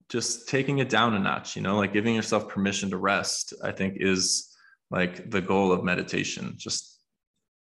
just 0.08 0.48
taking 0.48 0.78
it 0.78 0.88
down 0.88 1.14
a 1.14 1.18
notch 1.18 1.56
you 1.56 1.62
know 1.62 1.76
like 1.76 1.92
giving 1.92 2.14
yourself 2.14 2.48
permission 2.48 2.88
to 2.88 2.96
rest 2.96 3.52
i 3.62 3.72
think 3.72 3.96
is 3.98 4.56
like 4.90 5.30
the 5.30 5.40
goal 5.40 5.72
of 5.72 5.84
meditation 5.84 6.54
just 6.56 6.97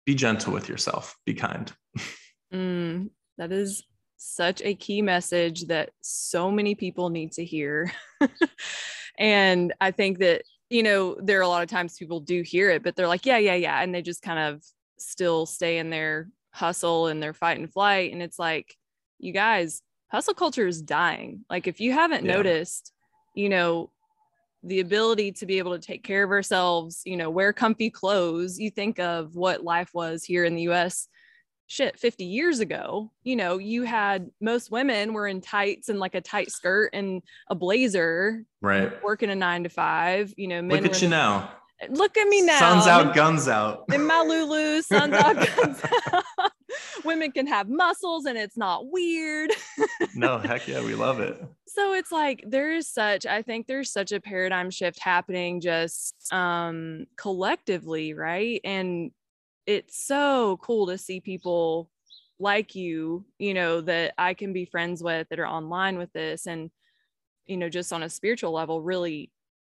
be 0.07 0.15
gentle 0.15 0.53
with 0.53 0.69
yourself 0.69 1.17
be 1.27 1.35
kind 1.35 1.73
mm, 2.53 3.09
that 3.39 3.53
is 3.53 3.85
such 4.17 4.61
a 4.63 4.75
key 4.75 5.01
message 5.01 5.67
that 5.67 5.91
so 6.03 6.51
many 6.51 6.75
people 6.75 7.09
need 7.09 7.33
to 7.33 7.45
hear 7.45 7.91
and 9.19 9.73
i 9.81 9.91
think 9.91 10.19
that 10.19 10.43
you 10.71 10.85
know, 10.85 11.17
there 11.21 11.39
are 11.41 11.43
a 11.43 11.49
lot 11.49 11.65
of 11.65 11.69
times 11.69 11.99
people 11.99 12.21
do 12.21 12.43
hear 12.43 12.71
it, 12.71 12.83
but 12.85 12.95
they're 12.95 13.09
like, 13.09 13.27
yeah, 13.27 13.39
yeah, 13.39 13.57
yeah. 13.57 13.83
And 13.83 13.93
they 13.93 14.03
just 14.03 14.23
kind 14.23 14.39
of 14.39 14.63
still 14.99 15.45
stay 15.45 15.79
in 15.79 15.91
their 15.91 16.29
hustle 16.53 17.09
and 17.09 17.21
their 17.21 17.35
fight 17.35 17.59
and 17.59 17.71
flight. 17.71 18.13
And 18.13 18.23
it's 18.23 18.39
like, 18.39 18.77
you 19.19 19.33
guys, 19.33 19.83
hustle 20.11 20.35
culture 20.35 20.67
is 20.67 20.81
dying. 20.81 21.45
Like, 21.51 21.67
if 21.67 21.81
you 21.81 21.93
haven't 21.93 22.25
yeah. 22.25 22.35
noticed, 22.35 22.93
you 23.35 23.49
know, 23.49 23.91
the 24.63 24.81
ability 24.81 25.33
to 25.33 25.47
be 25.47 25.59
able 25.59 25.73
to 25.73 25.85
take 25.85 26.05
care 26.05 26.23
of 26.23 26.31
ourselves, 26.31 27.03
you 27.05 27.17
know, 27.17 27.31
wear 27.31 27.53
comfy 27.53 27.91
clothes, 27.91 28.59
you 28.59 28.71
think 28.71 28.99
of 28.99 29.35
what 29.35 29.65
life 29.65 29.91
was 29.95 30.25
here 30.25 30.45
in 30.45 30.55
the 30.55 30.69
US 30.69 31.09
shit 31.71 31.99
50 31.99 32.25
years 32.25 32.59
ago. 32.59 33.13
You 33.23 33.37
know 33.37 33.59
you 33.59 33.85
had 33.85 34.29
most 34.41 34.71
women 34.71 35.13
were 35.13 35.29
in 35.29 35.41
tights 35.41 35.89
and 35.89 36.01
like 36.01 36.17
a 36.17 36.21
tight 36.21 36.51
skirt 36.51 36.91
and 36.93 37.23
a 37.49 37.55
blazer 37.55 38.45
right. 38.61 38.93
working 39.05 39.31
a 39.31 39.37
nine 39.37 39.63
to 39.63 39.69
five 39.69 40.35
you 40.37 40.49
know 40.49 40.61
look 40.61 40.85
at 40.85 41.01
you 41.01 41.09
now. 41.09 41.53
Look 41.89 42.19
at 42.19 42.29
me 42.29 42.43
now. 42.43 42.59
sun's 42.59 42.87
out 42.87 43.15
guns 43.15 43.49
out. 43.49 43.85
In 43.93 44.05
my 44.05 44.21
lulu 44.21 44.83
sun's 44.83 45.15
out 45.15 45.37
guns 45.57 45.81
out 46.13 46.50
women 47.05 47.33
can 47.33 47.47
have 47.47 47.69
muscles 47.69 48.27
and 48.27 48.37
it's 48.39 48.57
not 48.57 48.91
weird 48.91 49.51
no 50.15 50.39
heck 50.39 50.67
yeah 50.67 50.83
we 50.83 50.95
love 50.95 51.21
it 51.21 51.43
so 51.67 51.93
it's 51.95 52.13
like 52.13 52.45
there 52.47 52.73
is 52.73 52.89
such 52.89 53.27
i 53.27 53.43
think 53.43 53.67
there's 53.67 53.93
such 53.93 54.13
a 54.13 54.21
paradigm 54.21 54.71
shift 54.71 54.99
happening 55.01 55.61
just 55.61 56.15
um 56.33 57.07
collectively 57.17 58.15
right 58.15 58.61
and 58.65 59.11
it's 59.67 60.07
so 60.07 60.59
cool 60.63 60.87
to 60.87 60.99
see 60.99 61.21
people 61.21 61.91
like 62.41 62.75
you, 62.75 63.25
you 63.39 63.55
know, 63.55 63.81
that 63.83 64.15
I 64.19 64.35
can 64.35 64.53
be 64.53 64.65
friends 64.65 65.03
with 65.03 65.29
that 65.29 65.39
are 65.39 65.47
online 65.47 65.99
with 65.99 66.13
this 66.13 66.47
and, 66.47 66.71
you 67.47 67.57
know, 67.57 67.69
just 67.69 67.93
on 67.93 68.03
a 68.03 68.09
spiritual 68.09 68.53
level, 68.53 68.81
really 68.81 69.31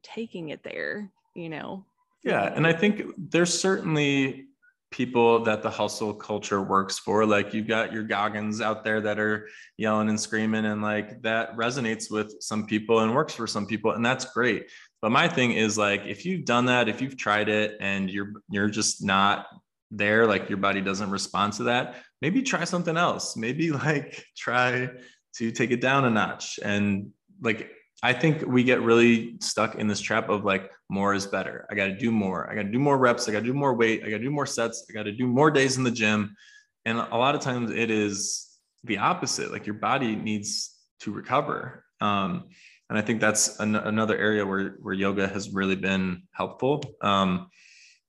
taking 0.03 0.51
it 0.51 0.63
there, 0.63 1.11
you 1.35 1.49
know. 1.49 1.85
Yeah. 2.23 2.53
And 2.55 2.67
I 2.67 2.73
think 2.73 3.03
there's 3.19 3.59
certainly 3.59 4.47
people 4.93 5.43
that 5.45 5.63
the 5.63 5.71
hustle 5.71 6.15
culture 6.15 6.63
works 6.63 6.99
for. 6.99 7.27
Like 7.27 7.53
you've 7.53 7.67
got 7.67 7.93
your 7.93 8.05
Goggins 8.05 8.61
out 8.61 8.85
there 8.85 9.01
that 9.01 9.19
are 9.19 9.49
yelling 9.77 10.09
and 10.09 10.21
screaming, 10.21 10.67
and 10.67 10.83
like 10.83 11.21
that 11.23 11.57
resonates 11.57 12.11
with 12.11 12.37
some 12.41 12.67
people 12.67 13.01
and 13.01 13.15
works 13.15 13.35
for 13.35 13.47
some 13.47 13.67
people, 13.67 13.93
and 13.93 14.05
that's 14.05 14.27
great. 14.27 14.71
But 15.01 15.11
my 15.11 15.27
thing 15.27 15.53
is 15.53 15.77
like 15.77 16.03
if 16.07 16.25
you've 16.25 16.45
done 16.45 16.67
that, 16.67 16.89
if 16.89 17.01
you've 17.01 17.17
tried 17.17 17.49
it 17.49 17.77
and 17.81 18.09
you're 18.09 18.35
you're 18.49 18.69
just 18.69 19.03
not 19.03 19.47
there, 19.91 20.27
like 20.27 20.49
your 20.49 20.59
body 20.59 20.81
doesn't 20.81 21.11
respond 21.11 21.55
to 21.55 21.65
that, 21.65 21.97
maybe 22.21 22.43
try 22.43 22.65
something 22.65 22.97
else. 22.97 23.37
Maybe 23.37 23.73
like 23.73 24.25
try 24.37 24.91
to 25.35 25.51
take 25.51 25.71
it 25.71 25.81
down 25.81 26.05
a 26.05 26.11
notch 26.11 26.61
and 26.63 27.11
like 27.41 27.71
I 28.03 28.13
think 28.13 28.45
we 28.47 28.65
get 28.65 28.83
really 28.83 29.37
stuck 29.41 29.77
in 29.77 29.87
this 29.87 30.01
trap 30.01 30.29
of 30.29 30.45
like 30.45 30.71
more 30.89 31.15
is 31.15 31.27
better. 31.27 31.67
I 31.71 31.75
got 31.75 31.87
to 31.87 31.97
do 31.97 32.11
more. 32.11 32.51
I 32.51 32.55
got 32.55 32.63
to 32.63 32.71
do 32.71 32.79
more 32.79 32.99
reps. 32.99 33.29
I 33.29 33.33
got 33.33 33.41
to 33.41 33.47
do 33.47 33.55
more 33.55 33.75
weight. 33.75 34.03
I 34.05 34.11
got 34.11 34.19
to 34.19 34.25
do 34.25 34.31
more 34.31 34.47
sets. 34.47 34.85
I 34.91 34.93
got 34.93 35.05
to 35.05 35.13
do 35.13 35.27
more 35.27 35.51
days 35.51 35.77
in 35.77 35.85
the 35.85 35.91
gym. 35.91 36.37
And 36.85 36.99
a 36.99 37.17
lot 37.17 37.37
of 37.37 37.41
times 37.41 37.71
it 37.71 37.91
is 37.91 38.59
the 38.83 38.99
opposite. 38.99 39.53
Like 39.53 39.67
your 39.67 39.77
body 39.77 40.17
needs 40.17 40.77
to 41.01 41.13
recover. 41.13 41.85
Um, 42.01 42.49
and 42.91 42.99
I 42.99 43.03
think 43.03 43.21
that's 43.21 43.61
an- 43.61 43.77
another 43.77 44.17
area 44.19 44.45
where 44.45 44.77
where 44.81 44.95
yoga 44.95 45.29
has 45.29 45.51
really 45.51 45.77
been 45.77 46.25
helpful. 46.33 46.83
Um, 47.01 47.49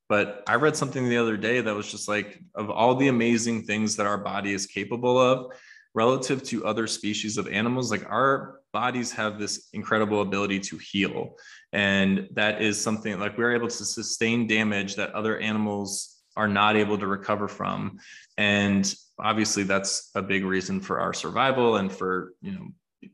but 0.09 0.43
I 0.47 0.55
read 0.55 0.75
something 0.75 1.07
the 1.07 1.17
other 1.17 1.37
day 1.37 1.61
that 1.61 1.73
was 1.73 1.89
just 1.89 2.07
like 2.07 2.41
of 2.55 2.69
all 2.69 2.95
the 2.95 3.07
amazing 3.07 3.63
things 3.63 3.95
that 3.95 4.07
our 4.07 4.17
body 4.17 4.53
is 4.53 4.65
capable 4.65 5.17
of 5.17 5.53
relative 5.95 6.43
to 6.43 6.65
other 6.65 6.87
species 6.87 7.37
of 7.37 7.47
animals, 7.47 7.91
like 7.91 8.05
our 8.09 8.59
bodies 8.71 9.11
have 9.11 9.37
this 9.37 9.69
incredible 9.73 10.21
ability 10.21 10.59
to 10.59 10.77
heal. 10.77 11.35
And 11.71 12.27
that 12.33 12.61
is 12.61 12.81
something 12.81 13.19
like 13.19 13.37
we're 13.37 13.55
able 13.55 13.67
to 13.67 13.85
sustain 13.85 14.47
damage 14.47 14.95
that 14.95 15.13
other 15.13 15.37
animals 15.37 16.21
are 16.35 16.47
not 16.47 16.75
able 16.75 16.97
to 16.97 17.05
recover 17.05 17.47
from. 17.47 17.99
And 18.37 18.93
obviously 19.19 19.63
that's 19.63 20.09
a 20.15 20.21
big 20.21 20.43
reason 20.43 20.79
for 20.79 20.99
our 20.99 21.13
survival 21.13 21.75
and 21.75 21.91
for, 21.91 22.33
you 22.41 22.51
know, 22.51 23.09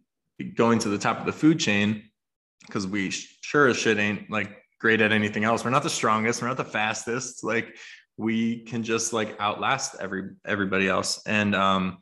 going 0.56 0.80
to 0.80 0.89
the 0.89 0.98
top 0.98 1.20
of 1.20 1.26
the 1.26 1.34
food 1.34 1.60
chain 1.60 2.04
because 2.65 2.88
we 2.88 3.10
sure 3.10 3.68
as 3.68 3.78
shit 3.78 3.98
ain't 3.98 4.30
like 4.32 4.63
great 4.80 5.02
at 5.02 5.12
anything 5.12 5.44
else. 5.44 5.65
We're 5.65 5.72
not 5.72 5.84
the 5.84 5.89
strongest, 5.89 6.42
we're 6.42 6.48
not 6.48 6.58
the 6.58 6.63
fastest. 6.63 7.44
Like 7.44 7.76
we 8.15 8.62
can 8.62 8.84
just 8.84 9.12
like 9.12 9.36
outlast 9.39 9.96
every 10.00 10.32
everybody 10.46 10.88
else. 10.88 11.22
And 11.26 11.56
um 11.56 11.98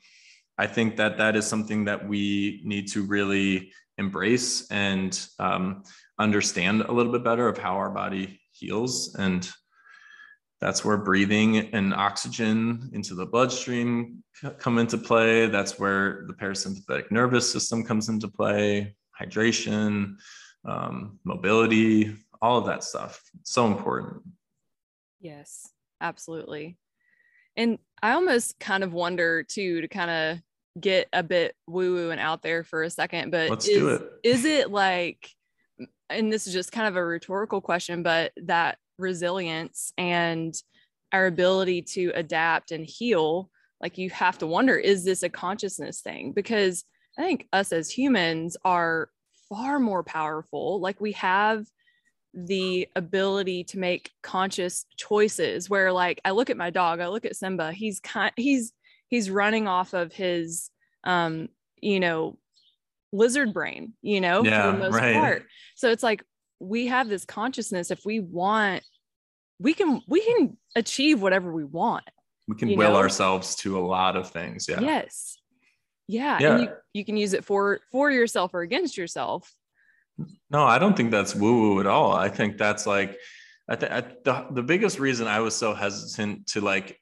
I 0.58 0.68
think 0.68 0.98
that 0.98 1.18
that 1.18 1.36
is 1.36 1.46
something 1.46 1.86
that 1.86 2.08
we 2.08 2.62
need 2.64 2.88
to 2.90 3.04
really 3.04 3.72
embrace 3.98 4.70
and 4.72 5.20
um, 5.40 5.84
understand 6.20 6.82
a 6.82 6.92
little 6.92 7.12
bit 7.12 7.24
better 7.24 7.48
of 7.48 7.58
how 7.58 7.76
our 7.76 7.90
body 7.90 8.40
heals. 8.52 9.16
And 9.16 9.50
that's 10.60 10.84
where 10.84 10.98
breathing 10.98 11.58
and 11.74 11.94
oxygen 11.94 12.90
into 12.94 13.14
the 13.14 13.26
bloodstream 13.26 14.24
come 14.58 14.80
into 14.80 14.98
play. 14.98 15.48
That's 15.48 15.80
where 15.80 16.24
the 16.28 16.34
parasympathetic 16.34 17.12
nervous 17.12 17.52
system 17.52 17.84
comes 17.84 18.10
into 18.10 18.28
play, 18.28 18.96
hydration, 19.20 20.16
um, 20.66 21.20
mobility, 21.24 22.16
all 22.42 22.58
of 22.58 22.66
that 22.66 22.84
stuff. 22.84 23.22
So 23.44 23.68
important. 23.68 24.24
Yes, 25.20 25.70
absolutely. 26.02 26.78
And 27.56 27.80
I 28.02 28.12
almost 28.12 28.60
kind 28.60 28.84
of 28.84 28.94
wonder 28.94 29.44
too 29.44 29.82
to 29.82 29.88
kind 29.88 30.12
of 30.12 30.40
get 30.80 31.08
a 31.14 31.24
bit 31.24 31.56
woo 31.68 31.96
woo 31.96 32.12
and 32.12 32.20
out 32.20 32.42
there 32.42 32.64
for 32.64 32.84
a 32.84 32.90
second, 32.90 33.32
but 33.32 33.50
Let's 33.50 33.68
is, 33.68 33.78
do 33.78 33.90
it. 33.90 34.12
is 34.24 34.46
it 34.46 34.72
like, 34.72 35.30
and 36.10 36.32
this 36.32 36.48
is 36.48 36.54
just 36.54 36.72
kind 36.72 36.88
of 36.88 36.96
a 36.96 37.06
rhetorical 37.06 37.62
question, 37.62 38.04
but 38.04 38.32
that 38.38 38.78
resilience 38.98 39.94
and 39.98 40.56
our 41.12 41.26
ability 41.26 41.82
to 41.82 42.12
adapt 42.16 42.72
and 42.72 42.86
heal, 42.86 43.50
like 43.82 43.98
you 43.98 44.10
have 44.10 44.38
to 44.40 44.48
wonder, 44.48 44.76
is 44.76 45.04
this 45.04 45.24
a 45.24 45.30
consciousness 45.30 46.02
thing? 46.02 46.32
Because 46.32 46.84
I 47.18 47.24
think 47.24 47.48
us 47.54 47.72
as 47.72 47.90
humans 47.90 48.58
are 48.64 49.10
far 49.50 49.80
more 49.80 50.04
powerful. 50.04 50.80
Like 50.80 51.00
we 51.02 51.14
have 51.14 51.66
the 52.34 52.88
ability 52.96 53.64
to 53.64 53.80
make 53.80 54.12
conscious 54.22 54.86
choices 54.96 55.70
where 55.70 55.92
like 55.92 56.22
I 56.24 56.32
look 56.32 56.50
at 56.50 56.58
my 56.58 56.70
dog, 56.70 57.00
I 57.00 57.08
look 57.08 57.26
at 57.26 57.36
Simba, 57.36 57.72
he's 57.72 58.00
kind 58.00 58.32
he's 58.36 58.74
he's 59.10 59.30
running 59.30 59.68
off 59.68 59.94
of 59.94 60.14
his 60.14 60.70
um 61.04 61.48
you 61.82 62.00
know 62.00 62.38
lizard 63.12 63.54
brain 63.54 63.94
you 64.02 64.20
know 64.22 64.44
Yeah, 64.44 64.72
for 64.72 64.72
the 64.78 64.84
most 64.84 64.94
right. 64.96 65.14
part 65.16 65.46
so 65.76 65.90
it's 65.90 66.04
like 66.04 66.24
we 66.60 66.88
have 66.88 67.08
this 67.08 67.24
consciousness 67.26 67.92
if 67.92 68.06
we 68.06 68.20
want 68.20 68.84
we 69.60 69.74
can 69.74 70.02
we 70.08 70.22
can 70.22 70.58
achieve 70.76 71.22
whatever 71.22 71.52
we 71.52 71.64
want 71.64 72.04
We 72.48 72.56
can 72.56 72.76
will 72.76 72.92
know? 72.92 72.98
ourselves 72.98 73.56
to 73.58 73.78
a 73.80 73.84
lot 73.86 74.16
of 74.16 74.30
things. 74.30 74.68
Yeah. 74.70 74.82
yes 74.82 75.38
yeah, 76.10 76.38
Yeah. 76.40 76.52
and 76.54 76.62
you, 76.64 76.70
you 76.94 77.06
can 77.06 77.18
use 77.18 77.34
it 77.34 77.44
for 77.44 77.80
for 77.92 78.12
yourself 78.12 78.54
or 78.54 78.62
against 78.62 78.98
yourself 78.98 79.52
No, 80.50 80.64
I 80.64 80.80
don't 80.80 80.96
think 80.98 81.12
that's 81.12 81.36
woo 81.36 81.74
woo 81.76 81.80
at 81.80 81.86
all. 81.88 82.12
I 82.14 82.30
think 82.30 82.58
that's 82.58 82.88
like, 82.88 83.18
I 83.70 83.76
think 83.76 83.92
the, 84.24 84.48
the 84.52 84.64
biggest 84.64 85.00
reason 85.00 85.28
I 85.28 85.40
was 85.42 85.56
so 85.56 85.74
hesitant 85.74 86.48
to 86.48 86.62
like 86.62 87.00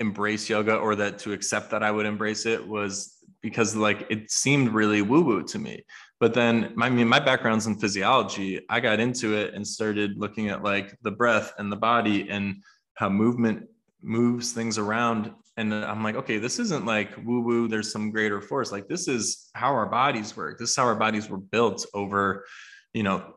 embrace 0.00 0.48
yoga 0.48 0.76
or 0.76 0.96
that 0.96 1.18
to 1.20 1.32
accept 1.32 1.70
that 1.70 1.82
I 1.82 1.90
would 1.90 2.06
embrace 2.06 2.46
it 2.46 2.66
was 2.66 3.18
because 3.42 3.76
like 3.76 4.06
it 4.10 4.30
seemed 4.30 4.72
really 4.72 5.02
woo 5.02 5.22
woo 5.22 5.42
to 5.44 5.58
me. 5.58 5.84
But 6.18 6.34
then, 6.34 6.74
I 6.80 6.90
mean, 6.90 7.08
my 7.08 7.20
background's 7.20 7.66
in 7.66 7.76
physiology. 7.78 8.60
I 8.68 8.80
got 8.80 9.00
into 9.00 9.34
it 9.36 9.54
and 9.54 9.66
started 9.66 10.18
looking 10.18 10.48
at 10.48 10.62
like 10.62 10.96
the 11.02 11.10
breath 11.10 11.52
and 11.58 11.70
the 11.70 11.76
body 11.76 12.28
and 12.28 12.62
how 12.94 13.08
movement 13.08 13.68
moves 14.02 14.52
things 14.52 14.76
around. 14.76 15.32
And 15.56 15.74
I'm 15.74 16.02
like, 16.02 16.16
okay, 16.16 16.38
this 16.38 16.58
isn't 16.58 16.84
like 16.84 17.16
woo 17.24 17.40
woo, 17.40 17.68
there's 17.68 17.92
some 17.92 18.10
greater 18.10 18.40
force. 18.40 18.72
Like, 18.72 18.88
this 18.88 19.08
is 19.08 19.50
how 19.54 19.72
our 19.72 19.86
bodies 19.86 20.36
work. 20.36 20.58
This 20.58 20.70
is 20.70 20.76
how 20.76 20.84
our 20.84 20.94
bodies 20.94 21.28
were 21.28 21.38
built 21.38 21.86
over, 21.94 22.44
you 22.92 23.02
know, 23.02 23.34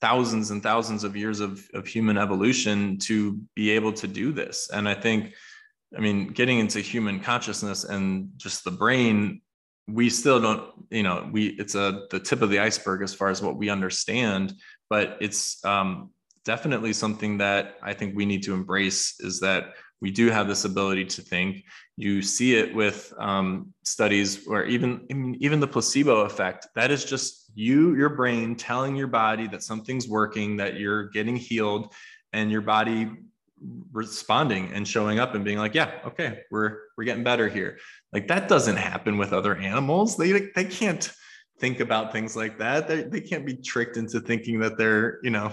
thousands 0.00 0.50
and 0.50 0.62
thousands 0.62 1.04
of 1.04 1.16
years 1.16 1.40
of, 1.40 1.66
of 1.74 1.86
human 1.86 2.16
evolution 2.16 2.98
to 2.98 3.40
be 3.54 3.70
able 3.70 3.92
to 3.94 4.06
do 4.06 4.32
this. 4.32 4.70
And 4.72 4.88
I 4.88 4.94
think, 4.94 5.34
I 5.96 6.00
mean, 6.00 6.28
getting 6.28 6.58
into 6.58 6.80
human 6.80 7.20
consciousness 7.20 7.84
and 7.84 8.30
just 8.36 8.64
the 8.64 8.70
brain, 8.70 9.40
we 9.86 10.10
still 10.10 10.40
don't, 10.40 10.70
you 10.90 11.02
know, 11.02 11.28
we 11.32 11.48
it's 11.58 11.74
a 11.74 12.06
the 12.10 12.20
tip 12.20 12.42
of 12.42 12.50
the 12.50 12.58
iceberg 12.58 13.02
as 13.02 13.14
far 13.14 13.30
as 13.30 13.42
what 13.42 13.56
we 13.56 13.70
understand, 13.70 14.54
but 14.90 15.16
it's 15.20 15.64
um, 15.64 16.10
definitely 16.44 16.92
something 16.92 17.38
that 17.38 17.76
I 17.82 17.94
think 17.94 18.14
we 18.14 18.26
need 18.26 18.42
to 18.44 18.54
embrace 18.54 19.14
is 19.20 19.40
that 19.40 19.74
we 20.00 20.10
do 20.10 20.30
have 20.30 20.46
this 20.46 20.64
ability 20.64 21.06
to 21.06 21.22
think. 21.22 21.64
You 21.96 22.22
see 22.22 22.54
it 22.56 22.74
with 22.74 23.12
um, 23.18 23.72
studies 23.82 24.44
where 24.46 24.64
even 24.66 25.06
I 25.10 25.14
mean, 25.14 25.36
even 25.40 25.58
the 25.58 25.66
placebo 25.66 26.20
effect. 26.20 26.68
That 26.74 26.90
is 26.90 27.04
just 27.04 27.50
you, 27.54 27.96
your 27.96 28.10
brain 28.10 28.54
telling 28.54 28.94
your 28.94 29.08
body 29.08 29.48
that 29.48 29.62
something's 29.62 30.06
working, 30.06 30.56
that 30.58 30.78
you're 30.78 31.08
getting 31.08 31.34
healed, 31.34 31.92
and 32.32 32.50
your 32.50 32.60
body 32.60 33.10
responding 33.92 34.72
and 34.72 34.86
showing 34.86 35.18
up 35.18 35.34
and 35.34 35.44
being 35.44 35.58
like, 35.58 35.74
"Yeah, 35.74 35.92
okay, 36.06 36.40
we're 36.50 36.78
we're 36.96 37.04
getting 37.04 37.24
better 37.24 37.48
here." 37.48 37.78
Like 38.12 38.28
that 38.28 38.48
doesn't 38.48 38.76
happen 38.76 39.18
with 39.18 39.32
other 39.32 39.56
animals. 39.56 40.16
They 40.16 40.50
they 40.54 40.64
can't 40.64 41.10
think 41.60 41.80
about 41.80 42.12
things 42.12 42.36
like 42.36 42.58
that. 42.58 42.88
They 42.88 43.02
they 43.02 43.20
can't 43.20 43.46
be 43.46 43.56
tricked 43.56 43.96
into 43.96 44.20
thinking 44.20 44.60
that 44.60 44.78
they're 44.78 45.18
you 45.22 45.30
know 45.30 45.52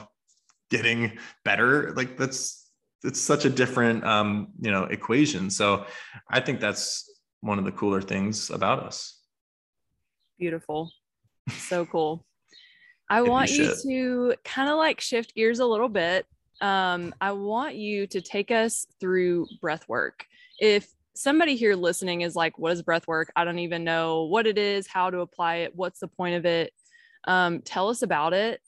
getting 0.70 1.18
better. 1.44 1.94
Like 1.96 2.18
that's 2.18 2.70
it's 3.04 3.22
such 3.22 3.46
a 3.46 3.50
different 3.50 4.04
um, 4.04 4.50
you 4.60 4.72
know 4.72 4.84
equation. 4.84 5.50
So 5.50 5.86
I 6.30 6.40
think 6.40 6.60
that's 6.60 7.10
one 7.42 7.60
of 7.60 7.66
the 7.66 7.72
cooler 7.72 8.02
things 8.02 8.50
about 8.50 8.80
us. 8.80 9.20
beautiful 10.40 10.92
so 11.50 11.86
cool 11.86 12.26
i 13.10 13.22
want 13.22 13.52
you 13.52 13.72
to 13.84 14.34
kind 14.44 14.68
of 14.68 14.78
like 14.78 15.00
shift 15.00 15.36
gears 15.36 15.60
a 15.60 15.66
little 15.66 15.88
bit 15.88 16.26
um 16.62 17.14
i 17.22 17.32
want 17.32 17.76
you 17.76 18.08
to 18.08 18.22
take 18.22 18.52
us 18.52 18.88
through 19.00 19.48
breath 19.62 19.88
work. 19.88 20.26
If 20.60 20.88
somebody 21.14 21.56
here 21.56 21.76
listening 21.76 22.22
is 22.22 22.36
like 22.36 22.58
what 22.58 22.74
is 22.74 22.82
breath 22.82 23.08
work? 23.08 23.32
I 23.36 23.44
don't 23.46 23.60
even 23.60 23.84
know 23.84 24.24
what 24.24 24.48
it 24.48 24.58
is 24.58 24.88
how 24.88 25.10
to 25.10 25.20
apply 25.20 25.56
it 25.58 25.76
what's 25.76 26.00
the 26.00 26.08
point 26.08 26.36
of 26.36 26.46
it? 26.46 26.74
Um 27.28 27.62
tell 27.62 27.90
us 27.90 28.02
about 28.02 28.34
it 28.34 28.62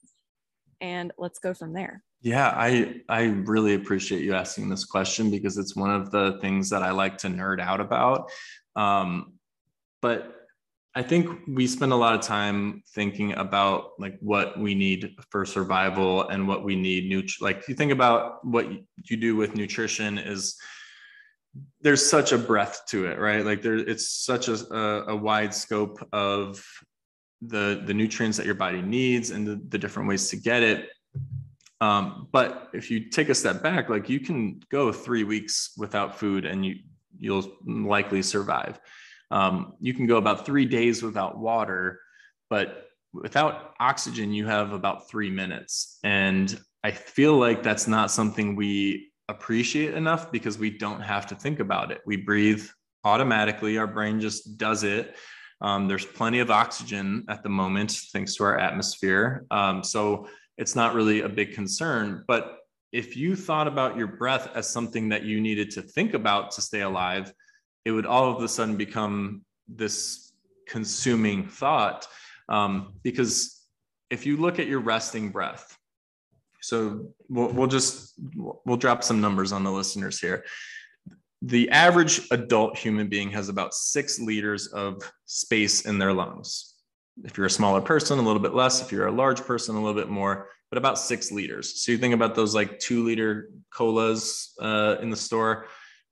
and 0.82 1.12
let's 1.18 1.40
go 1.40 1.54
from 1.54 1.74
there. 1.74 2.04
Yeah, 2.22 2.48
I 2.50 3.02
I 3.08 3.26
really 3.26 3.76
appreciate 3.76 4.24
you 4.24 4.34
asking 4.34 4.70
this 4.70 4.86
question 4.86 5.30
because 5.30 5.58
it's 5.58 5.76
one 5.76 5.92
of 5.92 6.12
the 6.12 6.40
things 6.42 6.70
that 6.72 6.84
I 6.84 6.92
like 6.92 7.18
to 7.20 7.28
nerd 7.28 7.60
out 7.62 7.80
about. 7.80 8.32
Um, 8.76 9.34
but 10.02 10.37
I 11.00 11.04
think 11.04 11.24
we 11.48 11.68
spend 11.68 11.92
a 11.94 11.96
lot 12.06 12.16
of 12.18 12.22
time 12.22 12.82
thinking 12.98 13.30
about 13.46 13.92
like 14.00 14.18
what 14.20 14.48
we 14.66 14.72
need 14.74 15.00
for 15.32 15.46
survival 15.46 16.28
and 16.32 16.48
what 16.48 16.62
we 16.68 16.76
need. 16.76 17.02
Nut- 17.12 17.42
like 17.48 17.58
you 17.68 17.76
think 17.76 17.92
about 17.92 18.44
what 18.44 18.66
you 19.10 19.18
do 19.18 19.36
with 19.42 19.56
nutrition 19.56 20.18
is 20.18 20.58
there's 21.82 22.04
such 22.16 22.30
a 22.32 22.38
breadth 22.38 22.78
to 22.92 23.06
it, 23.10 23.20
right? 23.20 23.44
Like 23.46 23.62
there, 23.62 23.78
it's 23.94 24.08
such 24.32 24.48
a, 24.48 24.56
a, 24.76 25.14
a 25.14 25.16
wide 25.16 25.54
scope 25.54 25.98
of 26.14 26.66
the 27.42 27.66
the 27.86 27.94
nutrients 27.94 28.38
that 28.38 28.48
your 28.48 28.56
body 28.66 28.82
needs 28.82 29.30
and 29.34 29.46
the, 29.48 29.56
the 29.70 29.78
different 29.78 30.10
ways 30.10 30.30
to 30.32 30.38
get 30.38 30.64
it 30.64 30.90
Um, 31.80 32.28
but 32.32 32.70
if 32.74 32.90
you 32.90 33.10
take 33.10 33.30
a 33.30 33.36
step 33.36 33.62
back, 33.62 33.90
like 33.90 34.10
you 34.10 34.20
can 34.20 34.60
go 34.72 34.92
three 34.92 35.24
weeks 35.24 35.74
without 35.78 36.18
food 36.18 36.46
and 36.46 36.66
you 36.66 36.76
you'll 37.20 37.48
likely 37.66 38.22
survive. 38.22 38.80
Um, 39.32 39.74
you 39.80 39.94
can 39.94 40.08
go 40.08 40.18
about 40.18 40.46
three 40.46 40.66
days 40.66 41.04
without 41.04 41.38
water, 41.38 42.00
but 42.50 42.90
without 43.14 43.74
oxygen, 43.80 44.34
you 44.34 44.46
have 44.46 44.74
about 44.74 45.10
three 45.10 45.30
minutes. 45.30 46.00
And 46.04 46.60
I 46.84 46.92
feel 46.92 47.38
like 47.38 47.64
that's 47.64 47.88
not 47.88 48.12
something 48.12 48.56
we 48.56 49.12
appreciate 49.30 49.94
enough 49.94 50.32
because 50.32 50.58
we 50.58 50.70
don't 50.78 51.02
have 51.02 51.28
to 51.28 51.36
think 51.36 51.60
about 51.60 51.92
it. 51.92 52.02
We 52.06 52.18
breathe 52.18 52.66
automatically, 53.04 53.78
our 53.78 53.88
brain 53.88 54.20
just 54.20 54.58
does 54.58 54.84
it. 54.84 55.16
Um, 55.60 55.88
there's 55.88 56.06
plenty 56.06 56.40
of 56.40 56.52
oxygen 56.52 57.26
at 57.30 57.44
the 57.44 57.50
moment, 57.50 57.92
thanks 58.14 58.36
to 58.36 58.44
our 58.44 58.60
atmosphere. 58.60 59.46
Um, 59.50 59.84
so 59.84 60.28
it's 60.58 60.76
not 60.76 60.94
really 60.94 61.22
a 61.22 61.30
big 61.30 61.54
concern. 61.54 62.24
But 62.28 62.60
if 62.92 63.18
you 63.18 63.36
thought 63.36 63.68
about 63.68 63.98
your 63.98 64.08
breath 64.08 64.50
as 64.56 64.70
something 64.70 65.10
that 65.10 65.24
you 65.24 65.42
needed 65.42 65.72
to 65.72 65.82
think 65.82 66.14
about 66.14 66.52
to 66.52 66.62
stay 66.62 66.82
alive, 66.82 67.34
it 67.88 67.92
would 67.92 68.06
all 68.06 68.36
of 68.36 68.44
a 68.44 68.48
sudden 68.48 68.76
become 68.76 69.44
this 69.68 70.34
consuming 70.68 71.48
thought. 71.48 72.08
Um, 72.50 72.94
because 73.02 73.62
if 74.10 74.26
you 74.26 74.38
look 74.38 74.60
at 74.60 74.68
your 74.68 74.80
resting 74.80 75.30
breath, 75.30 75.78
so 76.62 77.08
we'll, 77.30 77.50
we'll 77.50 77.68
just 77.68 78.14
we'll 78.66 78.78
drop 78.78 79.04
some 79.04 79.22
numbers 79.22 79.52
on 79.52 79.64
the 79.64 79.72
listeners 79.72 80.20
here 80.20 80.44
the 81.42 81.70
average 81.70 82.28
adult 82.32 82.78
human 82.78 83.08
being 83.08 83.30
has 83.30 83.50
about 83.50 83.74
six 83.74 84.20
liters 84.20 84.68
of 84.68 85.02
space 85.26 85.86
in 85.86 86.00
their 86.00 86.14
lungs. 86.14 86.74
If 87.24 87.38
you're 87.38 87.48
a 87.48 87.52
smaller 87.52 87.82
person, 87.82 88.20
a 88.20 88.22
little 88.22 88.42
bit 88.42 88.54
less. 88.54 88.82
If 88.82 88.92
you're 88.92 89.08
a 89.08 89.12
large 89.12 89.42
person, 89.42 89.76
a 89.76 89.80
little 89.80 90.00
bit 90.00 90.10
more, 90.10 90.50
but 90.70 90.78
about 90.78 91.00
six 91.00 91.32
liters. 91.32 91.84
So 91.84 91.92
you 91.92 91.98
think 91.98 92.14
about 92.14 92.36
those 92.36 92.56
like 92.56 92.80
two 92.80 93.04
liter 93.04 93.50
colas 93.72 94.54
uh, 94.62 94.98
in 95.02 95.10
the 95.10 95.16
store, 95.16 95.68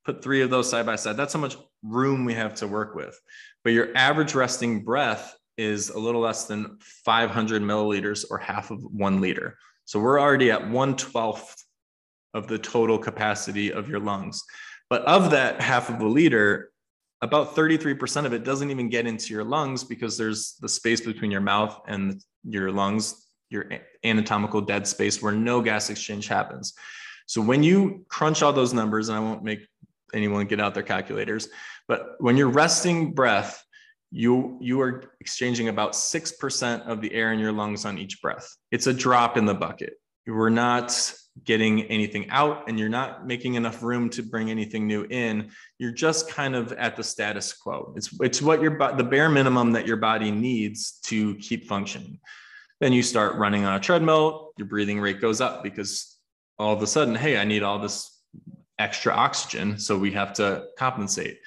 put 0.06 0.24
three 0.24 0.42
of 0.42 0.50
those 0.50 0.70
side 0.70 0.86
by 0.86 0.96
side. 0.96 1.18
That's 1.18 1.34
how 1.34 1.40
much 1.40 1.58
room 1.84 2.26
we 2.26 2.34
have 2.34 2.54
to 2.56 2.68
work 2.68 2.96
with. 2.96 3.20
But 3.64 3.74
your 3.74 3.90
average 3.96 4.36
resting 4.36 4.84
breath 4.84 5.36
is 5.58 5.90
a 5.90 6.00
little 6.00 6.22
less 6.22 6.46
than 6.46 6.78
500 6.80 7.62
milliliters 7.62 8.26
or 8.30 8.38
half 8.38 8.72
of 8.72 8.84
one 8.84 9.22
liter. 9.22 9.58
So 9.86 10.00
we're 10.00 10.20
already 10.20 10.52
at 10.52 10.70
one 10.70 10.96
twelfth 10.96 11.64
of 12.34 12.48
the 12.48 12.60
total 12.60 12.98
capacity 12.98 13.72
of 13.72 13.90
your 13.90 14.00
lungs. 14.00 14.44
But 14.90 15.04
of 15.04 15.32
that 15.32 15.62
half 15.62 15.90
of 15.90 16.02
a 16.02 16.08
liter, 16.08 16.72
about 17.22 17.56
33% 17.56 18.26
of 18.26 18.34
it 18.34 18.44
doesn't 18.44 18.70
even 18.70 18.90
get 18.90 19.08
into 19.08 19.34
your 19.34 19.44
lungs 19.44 19.84
because 19.84 20.18
there's 20.18 20.56
the 20.60 20.70
space 20.70 21.02
between 21.02 21.32
your 21.32 21.42
mouth 21.42 21.82
and 21.88 22.22
your 22.44 22.72
lungs, 22.72 23.28
your 23.50 23.70
anatomical 24.04 24.62
dead 24.62 24.86
space 24.86 25.22
where 25.22 25.32
no 25.32 25.62
gas 25.62 25.90
exchange 25.90 26.28
happens. 26.28 26.74
So 27.28 27.42
when 27.42 27.64
you 27.64 28.06
crunch 28.10 28.44
all 28.44 28.54
those 28.54 28.74
numbers, 28.74 29.10
and 29.10 29.18
I 29.18 29.22
won't 29.22 29.44
make 29.44 29.66
anyone 30.16 30.48
get 30.48 30.60
out 30.60 30.74
their 30.74 30.84
calculators, 30.84 31.50
but 31.88 32.16
when 32.20 32.38
you're 32.38 32.50
resting 32.50 33.14
breath, 33.14 33.64
you 34.12 34.58
you 34.62 34.80
are 34.82 35.12
exchanging 35.20 35.68
about 35.68 35.92
6% 35.94 36.88
of 36.88 37.02
the 37.02 37.14
air 37.14 37.34
in 37.34 37.40
your 37.40 37.52
lungs 37.52 37.86
on 37.86 37.98
each 37.98 38.22
breath. 38.22 38.48
It's 38.72 38.88
a 38.88 38.94
drop 38.94 39.36
in 39.36 39.46
the 39.46 39.54
bucket. 39.54 39.94
Are 40.28 40.50
not 40.50 41.14
getting 41.44 41.84
anything 41.84 42.30
out 42.30 42.70
and 42.70 42.80
you're 42.80 42.88
not 42.88 43.28
making 43.28 43.56
enough 43.56 43.84
room 43.84 44.10
to 44.10 44.24
bring 44.24 44.50
anything 44.50 44.88
new 44.88 45.04
in 45.10 45.52
you're 45.80 45.92
just 45.92 46.30
kind 46.30 46.56
of 46.56 46.72
at 46.74 46.96
the 46.96 47.04
status 47.04 47.52
quo 47.52 47.94
it's 47.98 48.10
it's 48.22 48.42
what 48.42 48.62
your 48.62 48.78
the 48.96 49.04
bare 49.04 49.28
minimum 49.28 49.74
that 49.74 49.86
your 49.86 49.98
body 49.98 50.32
needs 50.32 51.00
to 51.04 51.36
keep 51.36 51.68
functioning 51.68 52.18
then 52.80 52.94
you 52.94 53.04
start 53.04 53.36
running 53.36 53.66
on 53.66 53.76
a 53.76 53.80
treadmill 53.80 54.52
your 54.58 54.68
breathing 54.68 55.00
rate 55.00 55.20
goes 55.20 55.42
up 55.42 55.62
because 55.62 56.18
all 56.58 56.74
of 56.74 56.82
a 56.82 56.88
sudden 56.88 57.14
hey 57.14 57.38
i 57.38 57.44
need 57.44 57.64
all 57.64 57.80
this 57.80 58.15
extra 58.80 59.14
oxygen 59.14 59.78
so 59.78 59.98
we 59.98 60.12
have 60.12 60.34
to 60.34 60.66
compensate 60.78 61.40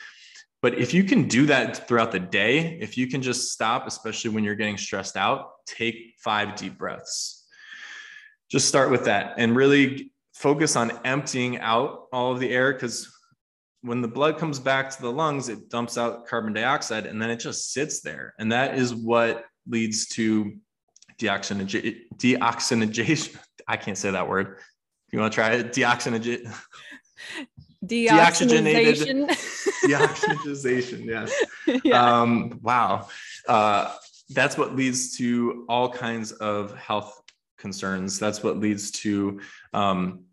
but 0.60 0.76
if 0.76 0.92
you 0.92 1.04
can 1.04 1.28
do 1.28 1.46
that 1.46 1.86
throughout 1.86 2.12
the 2.12 2.18
day 2.18 2.78
if 2.80 2.96
you 2.96 3.06
can 3.06 3.22
just 3.22 3.52
stop 3.52 3.86
especially 3.86 4.30
when 4.30 4.44
you're 4.44 4.54
getting 4.54 4.78
stressed 4.78 5.16
out 5.16 5.50
take 5.66 6.14
five 6.18 6.56
deep 6.56 6.78
breaths 6.78 7.46
just 8.50 8.66
start 8.66 8.90
with 8.90 9.04
that 9.04 9.34
and 9.36 9.54
really 9.54 10.12
focus 10.34 10.76
on 10.76 10.90
emptying 11.04 11.58
out 11.58 12.06
all 12.12 12.32
of 12.32 12.40
the 12.40 12.50
air 12.50 12.72
because 12.72 13.12
when 13.82 14.00
the 14.00 14.08
blood 14.08 14.38
comes 14.38 14.58
back 14.58 14.90
to 14.90 15.00
the 15.00 15.10
lungs, 15.10 15.48
it 15.48 15.68
dumps 15.68 15.98
out 15.98 16.26
carbon 16.26 16.52
dioxide 16.52 17.06
and 17.06 17.20
then 17.20 17.30
it 17.30 17.36
just 17.36 17.72
sits 17.72 18.00
there. 18.00 18.34
And 18.38 18.50
that 18.52 18.76
is 18.76 18.94
what 18.94 19.44
leads 19.66 20.06
to 20.08 20.56
deoxygenation. 21.18 23.36
I 23.68 23.76
can't 23.76 23.98
say 23.98 24.10
that 24.10 24.28
word. 24.28 24.58
You 25.12 25.18
want 25.18 25.32
to 25.32 25.34
try 25.34 25.52
it? 25.52 25.72
Deoxygenation. 25.72 26.52
Deoxygenated. 27.84 29.28
Deoxygenation, 29.84 31.04
yes. 31.04 31.32
yeah. 31.84 32.20
Um, 32.20 32.58
wow. 32.62 33.08
Uh, 33.46 33.94
that's 34.30 34.58
what 34.58 34.76
leads 34.76 35.16
to 35.18 35.64
all 35.68 35.88
kinds 35.88 36.32
of 36.32 36.74
health 36.76 37.22
concerns. 37.56 38.18
That's 38.18 38.42
what 38.42 38.58
leads 38.58 38.90
to 38.92 39.40
um, 39.72 40.24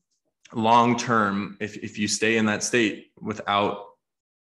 long 0.53 0.97
term, 0.97 1.57
if, 1.59 1.77
if 1.77 1.97
you 1.97 2.07
stay 2.07 2.37
in 2.37 2.45
that 2.47 2.63
state 2.63 3.11
without 3.19 3.85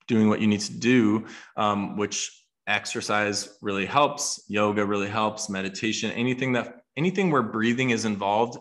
doing 0.07 0.29
what 0.29 0.41
you 0.41 0.47
need 0.47 0.61
to 0.61 0.73
do, 0.73 1.27
um, 1.57 1.97
which 1.97 2.45
exercise 2.67 3.59
really 3.61 3.87
helps, 3.87 4.45
yoga 4.49 4.85
really 4.85 5.09
helps, 5.09 5.49
meditation, 5.49 6.11
anything 6.13 6.53
that 6.53 6.83
anything 6.97 7.31
where 7.31 7.43
breathing 7.43 7.91
is 7.91 8.05
involved 8.05 8.59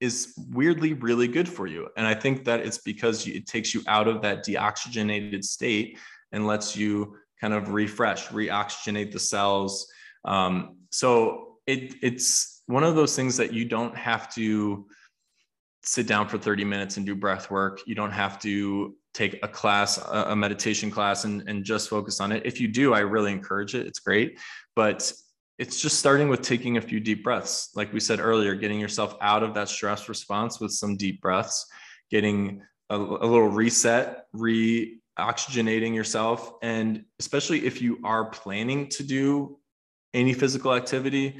is 0.00 0.34
weirdly 0.50 0.92
really 0.92 1.28
good 1.28 1.48
for 1.48 1.66
you. 1.66 1.88
And 1.96 2.06
I 2.06 2.14
think 2.14 2.44
that 2.44 2.60
it's 2.60 2.78
because 2.78 3.26
it 3.26 3.46
takes 3.46 3.74
you 3.74 3.82
out 3.86 4.08
of 4.08 4.22
that 4.22 4.44
deoxygenated 4.44 5.44
state 5.44 5.98
and 6.32 6.46
lets 6.46 6.76
you 6.76 7.16
kind 7.40 7.54
of 7.54 7.72
refresh, 7.72 8.28
reoxygenate 8.28 9.12
the 9.12 9.18
cells. 9.18 9.86
Um, 10.24 10.76
so 10.90 11.58
it, 11.66 11.94
it's 12.02 12.62
one 12.66 12.84
of 12.84 12.94
those 12.94 13.14
things 13.14 13.36
that 13.36 13.52
you 13.52 13.64
don't 13.64 13.96
have 13.96 14.32
to 14.34 14.86
sit 15.82 16.06
down 16.06 16.28
for 16.28 16.38
30 16.38 16.64
minutes 16.64 16.96
and 16.96 17.04
do 17.04 17.14
breath 17.14 17.50
work. 17.50 17.80
You 17.86 17.94
don't 17.94 18.12
have 18.12 18.38
to 18.40 18.96
take 19.12 19.38
a 19.42 19.48
class, 19.48 19.98
a 19.98 20.34
meditation 20.34 20.90
class, 20.90 21.24
and, 21.24 21.48
and 21.48 21.64
just 21.64 21.88
focus 21.88 22.20
on 22.20 22.32
it. 22.32 22.42
If 22.44 22.60
you 22.60 22.68
do, 22.68 22.94
I 22.94 23.00
really 23.00 23.32
encourage 23.32 23.74
it. 23.74 23.86
It's 23.86 24.00
great. 24.00 24.38
But 24.74 25.12
it's 25.58 25.80
just 25.80 25.98
starting 25.98 26.28
with 26.28 26.42
taking 26.42 26.76
a 26.76 26.80
few 26.80 27.00
deep 27.00 27.22
breaths. 27.22 27.70
Like 27.74 27.92
we 27.92 28.00
said 28.00 28.20
earlier, 28.20 28.54
getting 28.54 28.80
yourself 28.80 29.16
out 29.20 29.42
of 29.42 29.54
that 29.54 29.68
stress 29.68 30.08
response 30.08 30.60
with 30.60 30.72
some 30.72 30.96
deep 30.96 31.20
breaths, 31.20 31.66
getting 32.10 32.62
a, 32.90 32.96
a 32.96 32.98
little 32.98 33.48
reset, 33.48 34.26
re 34.32 34.98
oxygenating 35.18 35.94
yourself. 35.94 36.54
And 36.62 37.04
especially 37.20 37.66
if 37.66 37.80
you 37.80 38.00
are 38.02 38.30
planning 38.30 38.88
to 38.90 39.04
do 39.04 39.58
any 40.12 40.34
physical 40.34 40.74
activity, 40.74 41.38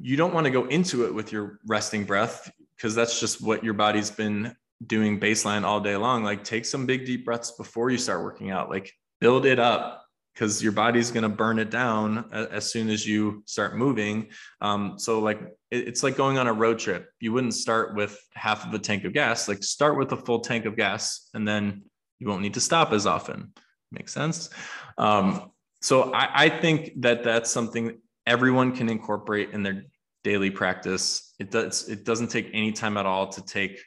you 0.00 0.16
don't 0.16 0.34
want 0.34 0.44
to 0.44 0.50
go 0.50 0.66
into 0.66 1.06
it 1.06 1.14
with 1.14 1.32
your 1.32 1.58
resting 1.66 2.04
breath 2.04 2.50
because 2.76 2.94
that's 2.94 3.18
just 3.18 3.42
what 3.42 3.64
your 3.64 3.74
body's 3.74 4.10
been 4.10 4.54
doing 4.86 5.18
baseline 5.18 5.64
all 5.64 5.80
day 5.80 5.96
long. 5.96 6.22
Like 6.22 6.44
take 6.44 6.64
some 6.64 6.86
big 6.86 7.04
deep 7.04 7.24
breaths 7.24 7.52
before 7.52 7.90
you 7.90 7.98
start 7.98 8.22
working 8.22 8.50
out, 8.50 8.70
like 8.70 8.92
build 9.20 9.44
it 9.44 9.58
up 9.58 9.99
because 10.40 10.62
your 10.62 10.72
body's 10.72 11.10
going 11.10 11.22
to 11.22 11.28
burn 11.28 11.58
it 11.58 11.68
down 11.68 12.24
as 12.32 12.72
soon 12.72 12.88
as 12.88 13.06
you 13.06 13.42
start 13.44 13.76
moving. 13.76 14.28
Um, 14.62 14.94
so 14.96 15.20
like 15.20 15.38
it's 15.70 16.02
like 16.02 16.16
going 16.16 16.38
on 16.38 16.46
a 16.46 16.52
road 16.52 16.78
trip. 16.78 17.10
You 17.20 17.34
wouldn't 17.34 17.52
start 17.52 17.94
with 17.94 18.18
half 18.32 18.66
of 18.66 18.72
a 18.72 18.78
tank 18.78 19.04
of 19.04 19.12
gas. 19.12 19.48
Like 19.48 19.62
start 19.62 19.98
with 19.98 20.12
a 20.12 20.16
full 20.16 20.40
tank 20.40 20.64
of 20.64 20.76
gas, 20.76 21.28
and 21.34 21.46
then 21.46 21.82
you 22.18 22.26
won't 22.26 22.40
need 22.40 22.54
to 22.54 22.60
stop 22.60 22.92
as 22.92 23.06
often. 23.06 23.52
Makes 23.92 24.14
sense. 24.14 24.48
Um, 24.96 25.50
so 25.82 26.10
I, 26.14 26.44
I 26.46 26.48
think 26.48 27.02
that 27.02 27.22
that's 27.22 27.50
something 27.50 27.98
everyone 28.26 28.74
can 28.74 28.88
incorporate 28.88 29.50
in 29.50 29.62
their 29.62 29.84
daily 30.24 30.50
practice. 30.50 31.34
It 31.38 31.50
does 31.50 31.86
it 31.90 32.06
doesn't 32.06 32.28
take 32.28 32.48
any 32.54 32.72
time 32.72 32.96
at 32.96 33.04
all 33.04 33.28
to 33.28 33.44
take 33.44 33.78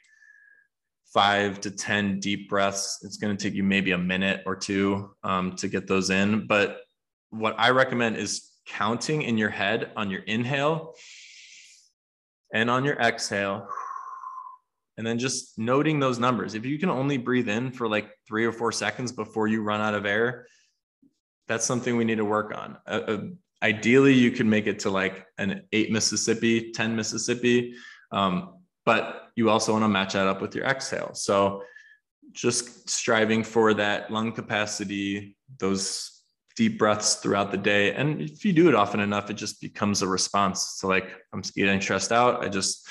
five 1.14 1.60
to 1.60 1.70
10 1.70 2.18
deep 2.18 2.50
breaths. 2.50 2.98
It's 3.04 3.16
going 3.16 3.34
to 3.34 3.42
take 3.42 3.54
you 3.54 3.62
maybe 3.62 3.92
a 3.92 3.98
minute 3.98 4.42
or 4.44 4.56
two 4.56 5.14
um, 5.22 5.54
to 5.56 5.68
get 5.68 5.86
those 5.86 6.10
in. 6.10 6.48
But 6.48 6.80
what 7.30 7.54
I 7.56 7.70
recommend 7.70 8.16
is 8.16 8.50
counting 8.66 9.22
in 9.22 9.38
your 9.38 9.48
head 9.48 9.92
on 9.96 10.10
your 10.10 10.22
inhale 10.22 10.94
and 12.52 12.68
on 12.68 12.84
your 12.84 12.96
exhale. 12.96 13.68
And 14.98 15.06
then 15.06 15.18
just 15.18 15.58
noting 15.58 16.00
those 16.00 16.18
numbers. 16.18 16.54
If 16.54 16.66
you 16.66 16.78
can 16.78 16.90
only 16.90 17.16
breathe 17.16 17.48
in 17.48 17.70
for 17.70 17.88
like 17.88 18.10
three 18.26 18.44
or 18.44 18.52
four 18.52 18.72
seconds 18.72 19.12
before 19.12 19.46
you 19.46 19.62
run 19.62 19.80
out 19.80 19.94
of 19.94 20.06
air, 20.06 20.46
that's 21.46 21.64
something 21.64 21.96
we 21.96 22.04
need 22.04 22.18
to 22.18 22.24
work 22.24 22.56
on. 22.56 22.76
Uh, 22.86 23.00
uh 23.06 23.20
ideally 23.62 24.12
you 24.12 24.30
could 24.30 24.46
make 24.46 24.66
it 24.66 24.78
to 24.80 24.90
like 24.90 25.26
an 25.38 25.62
eight 25.72 25.90
Mississippi, 25.90 26.70
10 26.72 26.94
Mississippi. 26.94 27.74
Um, 28.12 28.54
but 28.84 29.28
you 29.36 29.50
also 29.50 29.72
want 29.72 29.84
to 29.84 29.88
match 29.88 30.12
that 30.12 30.26
up 30.26 30.40
with 30.40 30.54
your 30.54 30.64
exhale. 30.64 31.10
So 31.14 31.62
just 32.32 32.88
striving 32.88 33.42
for 33.42 33.74
that 33.74 34.10
lung 34.10 34.32
capacity, 34.32 35.36
those 35.58 36.22
deep 36.56 36.78
breaths 36.78 37.16
throughout 37.16 37.50
the 37.50 37.56
day. 37.56 37.94
And 37.94 38.20
if 38.20 38.44
you 38.44 38.52
do 38.52 38.68
it 38.68 38.74
often 38.74 39.00
enough, 39.00 39.30
it 39.30 39.34
just 39.34 39.60
becomes 39.60 40.02
a 40.02 40.08
response. 40.08 40.74
So, 40.76 40.88
like, 40.88 41.10
I'm 41.32 41.42
getting 41.54 41.80
stressed 41.80 42.12
out. 42.12 42.44
I 42.44 42.48
just 42.48 42.88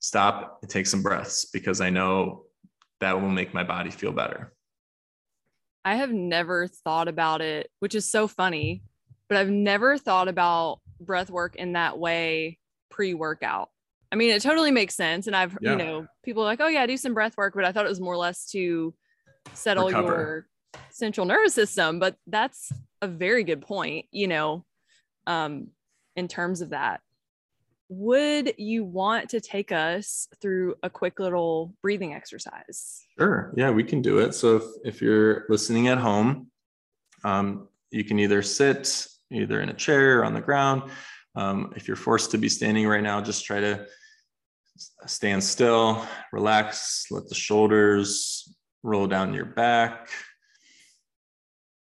stop 0.00 0.58
and 0.62 0.70
take 0.70 0.86
some 0.86 1.02
breaths 1.02 1.46
because 1.46 1.80
I 1.80 1.90
know 1.90 2.44
that 3.00 3.20
will 3.20 3.28
make 3.28 3.54
my 3.54 3.64
body 3.64 3.90
feel 3.90 4.12
better. 4.12 4.52
I 5.84 5.96
have 5.96 6.12
never 6.12 6.66
thought 6.66 7.08
about 7.08 7.40
it, 7.40 7.70
which 7.78 7.94
is 7.94 8.10
so 8.10 8.28
funny, 8.28 8.82
but 9.28 9.38
I've 9.38 9.48
never 9.48 9.96
thought 9.96 10.28
about 10.28 10.80
breath 11.00 11.30
work 11.30 11.56
in 11.56 11.72
that 11.72 11.98
way 11.98 12.58
pre 12.90 13.14
workout. 13.14 13.70
I 14.10 14.16
mean, 14.16 14.30
it 14.30 14.42
totally 14.42 14.70
makes 14.70 14.94
sense. 14.94 15.26
And 15.26 15.36
I've, 15.36 15.56
yeah. 15.60 15.72
you 15.72 15.76
know, 15.76 16.06
people 16.24 16.42
are 16.42 16.46
like, 16.46 16.60
oh, 16.60 16.68
yeah, 16.68 16.86
do 16.86 16.96
some 16.96 17.14
breath 17.14 17.36
work. 17.36 17.54
But 17.54 17.64
I 17.64 17.72
thought 17.72 17.84
it 17.86 17.90
was 17.90 18.00
more 18.00 18.14
or 18.14 18.18
less 18.18 18.50
to 18.52 18.94
settle 19.54 19.88
Recover. 19.88 20.06
your 20.06 20.46
central 20.90 21.26
nervous 21.26 21.54
system. 21.54 21.98
But 21.98 22.16
that's 22.26 22.72
a 23.02 23.08
very 23.08 23.44
good 23.44 23.60
point, 23.60 24.06
you 24.10 24.28
know, 24.28 24.64
um, 25.26 25.68
in 26.16 26.28
terms 26.28 26.60
of 26.60 26.70
that. 26.70 27.00
Would 27.90 28.54
you 28.58 28.84
want 28.84 29.30
to 29.30 29.40
take 29.40 29.72
us 29.72 30.28
through 30.42 30.74
a 30.82 30.90
quick 30.90 31.18
little 31.20 31.74
breathing 31.80 32.12
exercise? 32.12 33.02
Sure. 33.18 33.52
Yeah, 33.56 33.70
we 33.70 33.82
can 33.82 34.02
do 34.02 34.18
it. 34.18 34.34
So 34.34 34.56
if, 34.56 34.62
if 34.84 35.02
you're 35.02 35.46
listening 35.48 35.88
at 35.88 35.96
home, 35.96 36.50
um, 37.24 37.68
you 37.90 38.04
can 38.04 38.18
either 38.18 38.42
sit 38.42 39.06
either 39.30 39.60
in 39.60 39.70
a 39.70 39.74
chair 39.74 40.20
or 40.20 40.24
on 40.24 40.34
the 40.34 40.40
ground. 40.40 40.90
Um, 41.34 41.72
if 41.76 41.86
you're 41.86 41.96
forced 41.96 42.30
to 42.32 42.38
be 42.38 42.48
standing 42.48 42.86
right 42.86 43.02
now, 43.02 43.20
just 43.20 43.44
try 43.44 43.60
to 43.60 43.86
stand 45.06 45.42
still, 45.42 46.06
relax, 46.32 47.06
let 47.10 47.28
the 47.28 47.34
shoulders 47.34 48.54
roll 48.82 49.06
down 49.06 49.34
your 49.34 49.44
back. 49.44 50.08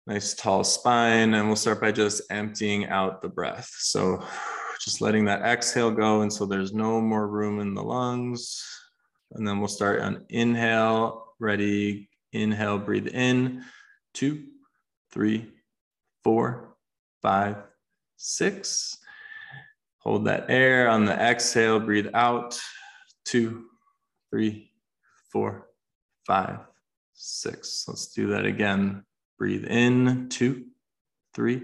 Nice 0.05 0.33
tall 0.33 0.63
spine. 0.63 1.33
And 1.33 1.47
we'll 1.47 1.55
start 1.55 1.81
by 1.81 1.91
just 1.91 2.23
emptying 2.29 2.87
out 2.87 3.21
the 3.21 3.29
breath. 3.29 3.69
So 3.79 4.23
just 4.79 5.01
letting 5.01 5.25
that 5.25 5.41
exhale 5.41 5.91
go 5.91 6.21
until 6.21 6.45
there's 6.45 6.73
no 6.73 6.99
more 6.99 7.27
room 7.27 7.59
in 7.59 7.73
the 7.73 7.83
lungs. 7.83 8.63
And 9.31 9.47
then 9.47 9.59
we'll 9.59 9.69
start 9.69 10.01
on 10.01 10.25
inhale, 10.29 11.33
ready, 11.39 12.09
inhale, 12.33 12.77
breathe 12.77 13.07
in, 13.07 13.63
two, 14.13 14.43
three, 15.11 15.51
four, 16.23 16.75
five, 17.21 17.57
six. 18.17 18.97
Hold 19.99 20.25
that 20.25 20.47
air 20.49 20.89
on 20.89 21.05
the 21.05 21.13
exhale, 21.13 21.79
breathe 21.79 22.09
out, 22.13 22.59
two, 23.25 23.65
three, 24.29 24.71
four, 25.31 25.67
five, 26.25 26.59
six. 27.13 27.85
Let's 27.87 28.07
do 28.07 28.27
that 28.27 28.45
again. 28.45 29.03
Breathe 29.37 29.65
in, 29.65 30.29
two, 30.29 30.65
three, 31.33 31.63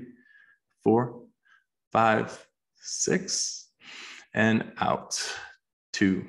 four, 0.84 1.22
five, 1.92 2.46
six, 2.78 3.68
and 4.34 4.72
out, 4.80 5.22
two, 5.94 6.26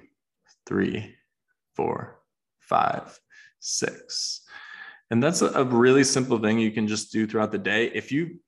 three, 0.66 1.14
four, 1.75 2.21
five, 2.59 3.19
six. 3.59 4.43
And 5.11 5.23
that's 5.23 5.43
a 5.43 5.64
really 5.64 6.05
simple 6.05 6.38
thing 6.38 6.59
you 6.59 6.71
can 6.71 6.87
just 6.87 7.11
do 7.11 7.27
throughout 7.27 7.51
the 7.51 7.59
day. 7.59 7.87
If 7.87 8.12
you 8.12 8.38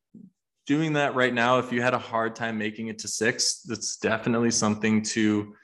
doing 0.66 0.92
that 0.92 1.14
right 1.16 1.35
now, 1.35 1.59
if 1.59 1.73
you 1.73 1.83
had 1.83 1.95
a 1.95 1.99
hard 1.99 2.37
time 2.37 2.57
making 2.57 2.87
it 2.87 3.01
to 3.01 3.09
six, 3.09 3.62
that's 3.62 3.97
definitely 3.97 4.53
something 4.53 5.03
to 5.03 5.55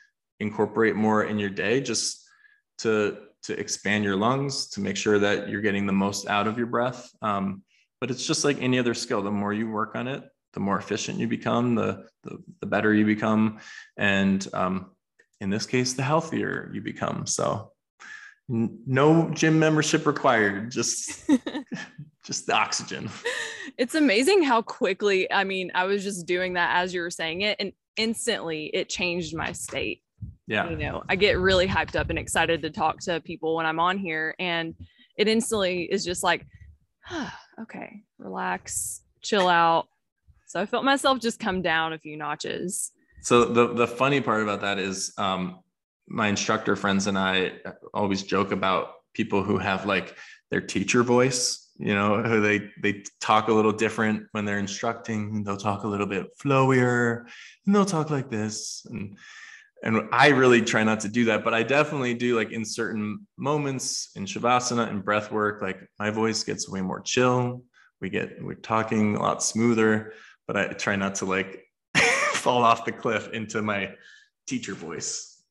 incorporate 0.40 0.96
more 0.96 1.24
in 1.24 1.38
your 1.38 1.50
day 1.50 1.80
just 1.80 2.28
to 2.78 3.18
to 3.44 3.58
expand 3.58 4.04
your 4.04 4.16
lungs 4.16 4.68
to 4.70 4.80
make 4.80 4.96
sure 4.96 5.18
that 5.18 5.48
you're 5.48 5.60
getting 5.60 5.86
the 5.86 5.92
most 5.92 6.26
out 6.28 6.46
of 6.46 6.58
your 6.58 6.66
breath. 6.66 7.08
Um, 7.22 7.62
but 8.00 8.10
it's 8.10 8.26
just 8.26 8.44
like 8.44 8.60
any 8.60 8.78
other 8.78 8.94
skill. 8.94 9.22
The 9.22 9.30
more 9.30 9.52
you 9.52 9.70
work 9.70 9.94
on 9.94 10.08
it 10.08 10.24
the 10.58 10.60
more 10.60 10.78
efficient 10.78 11.18
you 11.18 11.28
become 11.28 11.74
the 11.74 12.06
the, 12.24 12.42
the 12.60 12.66
better 12.66 12.92
you 12.94 13.04
become 13.04 13.58
and 13.96 14.48
um, 14.54 14.90
in 15.40 15.50
this 15.50 15.66
case 15.66 15.92
the 15.94 16.02
healthier 16.02 16.70
you 16.72 16.80
become. 16.80 17.26
So 17.26 17.72
n- 18.50 18.80
no 18.86 19.30
gym 19.30 19.58
membership 19.58 20.06
required 20.06 20.70
just 20.70 21.28
just 22.24 22.46
the 22.46 22.54
oxygen. 22.54 23.10
It's 23.76 23.94
amazing 23.94 24.42
how 24.42 24.62
quickly 24.62 25.30
i 25.30 25.44
mean 25.44 25.70
i 25.74 25.84
was 25.84 26.02
just 26.02 26.26
doing 26.26 26.54
that 26.54 26.82
as 26.82 26.92
you 26.92 27.00
were 27.00 27.10
saying 27.10 27.42
it 27.42 27.56
and 27.60 27.72
instantly 27.96 28.66
it 28.74 28.88
changed 28.88 29.36
my 29.36 29.52
state 29.52 30.02
yeah. 30.46 30.68
you 30.68 30.76
know 30.76 31.02
i 31.08 31.16
get 31.16 31.38
really 31.38 31.66
hyped 31.66 31.96
up 31.96 32.10
and 32.10 32.18
excited 32.18 32.62
to 32.62 32.70
talk 32.70 32.98
to 32.98 33.20
people 33.20 33.54
when 33.54 33.66
i'm 33.66 33.80
on 33.80 33.98
here 33.98 34.34
and 34.38 34.74
it 35.16 35.28
instantly 35.28 35.82
is 35.82 36.04
just 36.04 36.22
like 36.22 36.46
okay 37.60 38.02
relax 38.18 39.02
chill 39.20 39.48
out. 39.48 39.88
So 40.46 40.60
i 40.60 40.66
felt 40.66 40.84
myself 40.84 41.20
just 41.20 41.38
come 41.38 41.62
down 41.62 41.92
a 41.92 41.98
few 41.98 42.16
notches. 42.16 42.92
So 43.22 43.44
the 43.44 43.74
the 43.74 43.86
funny 43.86 44.20
part 44.20 44.42
about 44.42 44.60
that 44.62 44.78
is 44.78 45.12
um 45.18 45.60
my 46.06 46.28
instructor 46.28 46.74
friends 46.74 47.06
and 47.06 47.18
i 47.18 47.52
always 47.92 48.22
joke 48.22 48.50
about 48.50 48.92
people 49.12 49.42
who 49.42 49.58
have 49.58 49.84
like 49.84 50.16
their 50.50 50.60
teacher 50.62 51.02
voice 51.02 51.70
you 51.78 51.94
know 51.94 52.22
who 52.22 52.40
they 52.40 52.70
they 52.82 53.04
talk 53.20 53.48
a 53.48 53.52
little 53.52 53.72
different 53.72 54.22
when 54.32 54.46
they're 54.46 54.58
instructing 54.58 55.44
they'll 55.44 55.58
talk 55.58 55.84
a 55.84 55.86
little 55.86 56.06
bit 56.06 56.28
flowier 56.38 57.26
and 57.66 57.74
they'll 57.74 57.84
talk 57.84 58.08
like 58.08 58.30
this 58.30 58.86
and 58.88 59.18
and 59.82 60.08
I 60.12 60.28
really 60.28 60.62
try 60.62 60.82
not 60.82 61.00
to 61.00 61.08
do 61.08 61.26
that, 61.26 61.44
but 61.44 61.54
I 61.54 61.62
definitely 61.62 62.14
do 62.14 62.36
like 62.36 62.50
in 62.50 62.64
certain 62.64 63.26
moments 63.36 64.10
in 64.16 64.24
Shavasana 64.24 64.88
and 64.88 65.04
breath 65.04 65.30
work, 65.30 65.62
like 65.62 65.78
my 65.98 66.10
voice 66.10 66.42
gets 66.42 66.68
way 66.68 66.80
more 66.80 67.00
chill. 67.00 67.62
We 68.00 68.10
get, 68.10 68.42
we're 68.42 68.54
talking 68.54 69.16
a 69.16 69.22
lot 69.22 69.42
smoother, 69.42 70.14
but 70.46 70.56
I 70.56 70.66
try 70.68 70.96
not 70.96 71.16
to 71.16 71.26
like 71.26 71.64
fall 72.32 72.64
off 72.64 72.84
the 72.84 72.92
cliff 72.92 73.28
into 73.32 73.62
my 73.62 73.94
teacher 74.46 74.74
voice. 74.74 75.42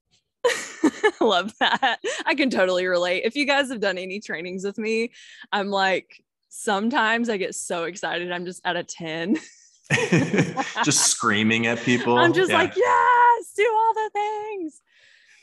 Love 1.22 1.54
that. 1.60 2.00
I 2.26 2.36
can 2.36 2.50
totally 2.50 2.86
relate. 2.86 3.24
If 3.24 3.36
you 3.36 3.46
guys 3.46 3.70
have 3.70 3.80
done 3.80 3.98
any 3.98 4.20
trainings 4.20 4.64
with 4.64 4.78
me, 4.78 5.12
I'm 5.52 5.70
like, 5.70 6.24
sometimes 6.50 7.30
I 7.30 7.38
get 7.38 7.56
so 7.56 7.86
excited. 7.86 8.32
I'm 8.32 8.46
just 8.46 8.62
at 8.66 8.76
a 8.76 8.84
10. 8.84 9.38
just 10.84 11.08
screaming 11.08 11.68
at 11.68 11.80
people. 11.80 12.18
I'm 12.18 12.34
just 12.34 12.52
yeah. 12.52 12.58
like, 12.58 12.76
yes, 12.76 13.54
do 13.56 13.72
all 13.74 13.94
the 13.94 14.10
things. 14.14 14.82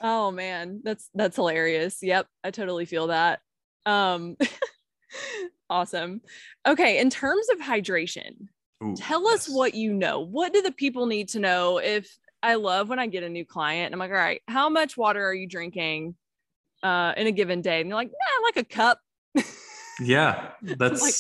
Oh 0.01 0.31
man, 0.31 0.81
that's 0.85 1.09
that's 1.15 1.37
hilarious. 1.37 1.99
Yep, 2.03 2.27
I 2.43 2.51
totally 2.51 2.85
feel 2.85 3.09
that. 3.09 3.41
Um 3.87 4.37
awesome. 5.71 6.21
Okay, 6.67 6.99
in 6.99 7.11
terms 7.11 7.47
of 7.53 7.59
hydration, 7.59 8.49
Ooh, 8.83 8.95
tell 8.97 9.23
yes. 9.31 9.49
us 9.49 9.55
what 9.55 9.75
you 9.75 9.93
know. 9.93 10.21
What 10.21 10.53
do 10.53 10.63
the 10.63 10.73
people 10.73 11.07
need 11.07 11.29
to 11.31 11.41
know 11.41 11.79
if 11.79 12.19
I 12.43 12.57
love 12.57 12.89
when 12.89 12.99
I 12.99 13.07
get 13.07 13.23
a 13.23 13.29
new 13.29 13.47
client 13.47 13.87
and 13.87 13.95
I'm 13.95 13.99
like, 13.99 14.11
all 14.11 14.17
right, 14.17 14.43
how 14.47 14.69
much 14.69 14.97
water 14.97 15.25
are 15.25 15.35
you 15.35 15.47
drinking 15.47 16.17
uh 16.83 17.15
in 17.17 17.27
a 17.27 17.33
given 17.33 17.63
day? 17.63 17.81
And 17.81 17.91
they're 17.91 17.97
like, 17.97 18.11
nah, 18.11 18.47
like 18.47 18.57
a 18.57 18.65
cup. 18.65 19.01
yeah, 20.01 20.51
that's 20.61 21.01
like, 21.01 21.15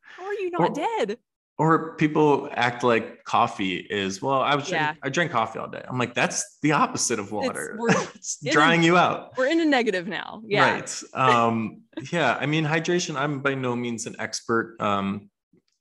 how 0.00 0.24
are 0.24 0.34
you 0.34 0.50
not 0.50 0.74
dead? 0.74 1.18
Or 1.58 1.96
people 1.96 2.48
act 2.52 2.84
like 2.84 3.24
coffee 3.24 3.76
is 3.76 4.20
well 4.20 4.42
i 4.42 4.54
was 4.54 4.70
yeah. 4.70 4.94
i 5.02 5.08
drink 5.08 5.30
coffee 5.30 5.58
all 5.58 5.68
day. 5.68 5.82
I'm 5.88 5.98
like 5.98 6.14
that's 6.14 6.58
the 6.62 6.72
opposite 6.72 7.18
of 7.18 7.32
water. 7.32 7.78
it's, 8.14 8.38
it's 8.42 8.52
drying 8.52 8.82
a, 8.82 8.86
you 8.86 8.96
out. 8.96 9.36
we're 9.36 9.46
in 9.46 9.60
a 9.60 9.64
negative 9.64 10.06
now. 10.06 10.42
Yeah. 10.46 10.72
Right. 10.72 11.02
Um 11.14 11.82
yeah 12.12 12.36
i 12.40 12.46
mean 12.46 12.64
hydration 12.64 13.16
i'm 13.16 13.40
by 13.40 13.54
no 13.54 13.74
means 13.74 14.06
an 14.06 14.16
expert 14.18 14.76
um 14.80 15.30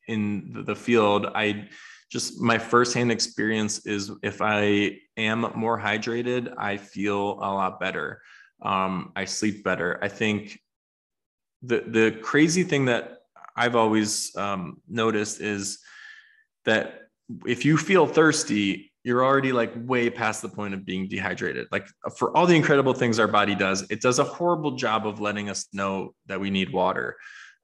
in 0.07 0.53
the, 0.53 0.63
the 0.63 0.75
field. 0.75 1.25
I 1.33 1.67
just 2.11 2.39
my 2.39 2.57
firsthand 2.57 3.11
experience 3.11 3.85
is 3.85 4.11
if 4.21 4.41
i 4.41 4.97
am 5.17 5.51
more 5.55 5.79
hydrated 5.79 6.53
i 6.57 6.77
feel 6.77 7.33
a 7.33 7.49
lot 7.51 7.79
better. 7.79 8.21
Um 8.61 9.11
i 9.15 9.25
sleep 9.25 9.63
better. 9.63 9.99
I 10.01 10.07
think 10.07 10.59
the 11.63 11.83
the 11.85 12.11
crazy 12.21 12.63
thing 12.63 12.85
that 12.85 13.24
I've 13.55 13.75
always 13.75 14.35
um, 14.35 14.81
noticed 14.87 15.41
is 15.41 15.79
that 16.65 17.01
if 17.45 17.65
you 17.65 17.77
feel 17.77 18.05
thirsty, 18.05 18.91
you're 19.03 19.23
already 19.23 19.51
like 19.51 19.71
way 19.75 20.09
past 20.09 20.41
the 20.41 20.49
point 20.49 20.73
of 20.73 20.83
being 20.83 21.07
dehydrated. 21.07 21.67
Like 21.71 21.87
for 22.17 22.35
all 22.35 22.47
the 22.47 22.55
incredible 22.55 22.93
things 22.93 23.19
our 23.19 23.27
body 23.27 23.55
does, 23.55 23.85
it 23.89 24.01
does 24.01 24.19
a 24.19 24.23
horrible 24.23 24.71
job 24.71 25.05
of 25.05 25.21
letting 25.21 25.49
us 25.49 25.67
know 25.73 26.15
that 26.25 26.39
we 26.39 26.49
need 26.49 26.73
water. 26.73 27.15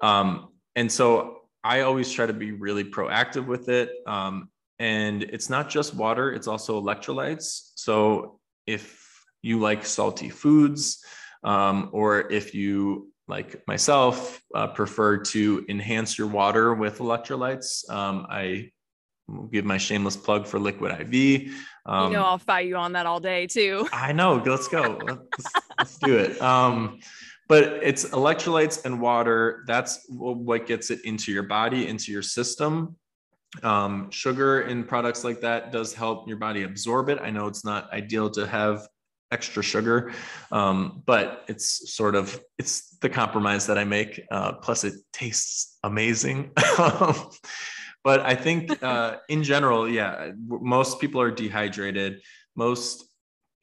Um, 0.02 0.50
and 0.76 0.92
so 0.92 1.42
I 1.64 1.82
always 1.82 2.12
try 2.12 2.26
to 2.26 2.34
be 2.34 2.52
really 2.52 2.84
proactive 2.84 3.48
with 3.48 3.70
it. 3.70 3.90
Um, 4.08 4.50
and 4.80 5.24
it's 5.24 5.50
not 5.50 5.70
just 5.70 5.94
water, 5.96 6.32
it's 6.32 6.48
also 6.48 6.82
electrolytes. 6.82 7.72
So 7.76 8.40
if 8.66 9.04
you 9.42 9.60
like 9.60 9.86
salty 9.86 10.30
foods, 10.30 11.04
um, 11.44 11.90
or 11.92 12.32
if 12.32 12.54
you 12.54 13.12
like 13.28 13.66
myself, 13.68 14.42
uh, 14.54 14.68
prefer 14.68 15.18
to 15.18 15.66
enhance 15.70 16.18
your 16.18 16.28
water 16.28 16.74
with 16.74 17.00
electrolytes. 17.00 17.90
Um, 17.90 18.26
I 18.30 18.72
will 19.28 19.48
give 19.48 19.66
my 19.66 19.78
shameless 19.78 20.18
plug 20.18 20.46
for 20.46 20.60
Liquid 20.60 20.92
IV. 20.92 21.54
Um, 21.86 22.12
you 22.12 22.18
know, 22.18 22.24
I'll 22.24 22.38
fight 22.38 22.68
you 22.68 22.76
on 22.76 22.94
that 22.94 23.06
all 23.06 23.20
day 23.20 23.48
too. 23.48 23.88
I 23.94 24.12
know. 24.12 24.42
Let's 24.46 24.68
go. 24.68 25.00
let's, 25.04 25.54
let's, 25.78 25.98
do 26.00 26.18
it. 26.18 26.42
Um, 26.42 27.00
but 27.48 27.80
it's 27.82 28.06
electrolytes 28.06 28.86
and 28.86 29.02
water. 29.02 29.64
That's 29.68 30.06
what 30.10 30.68
gets 30.68 30.92
it 30.92 31.04
into 31.06 31.32
your 31.32 31.44
body, 31.44 31.88
into 31.88 32.12
your 32.12 32.22
system. 32.22 32.96
Um, 33.64 34.10
sugar 34.12 34.62
in 34.62 34.86
products 34.86 35.24
like 35.26 35.42
that 35.42 35.72
does 35.72 35.94
help 35.94 36.28
your 36.28 36.38
body 36.38 36.64
absorb 36.64 37.10
it. 37.10 37.20
I 37.22 37.30
know 37.30 37.48
it's 37.48 37.66
not 37.66 37.92
ideal 37.92 38.30
to 38.32 38.48
have 38.48 38.88
extra 39.32 39.64
sugar, 39.64 40.14
um, 40.52 41.04
but 41.06 41.44
it's 41.48 41.94
sort 41.94 42.16
of 42.16 42.40
it's 42.58 42.98
the 42.98 43.10
compromise 43.10 43.68
that 43.68 43.78
I 43.78 43.84
make. 43.84 44.22
Uh, 44.30 44.54
plus, 44.54 44.84
it 44.84 44.94
tastes 45.14 45.78
amazing. 45.84 46.52
but 48.04 48.20
I 48.20 48.36
think 48.36 48.84
uh, 48.84 49.18
in 49.30 49.44
general, 49.44 49.90
yeah, 49.90 50.32
most 50.48 51.00
people 51.00 51.22
are 51.22 51.32
dehydrated. 51.32 52.22
Most 52.56 53.06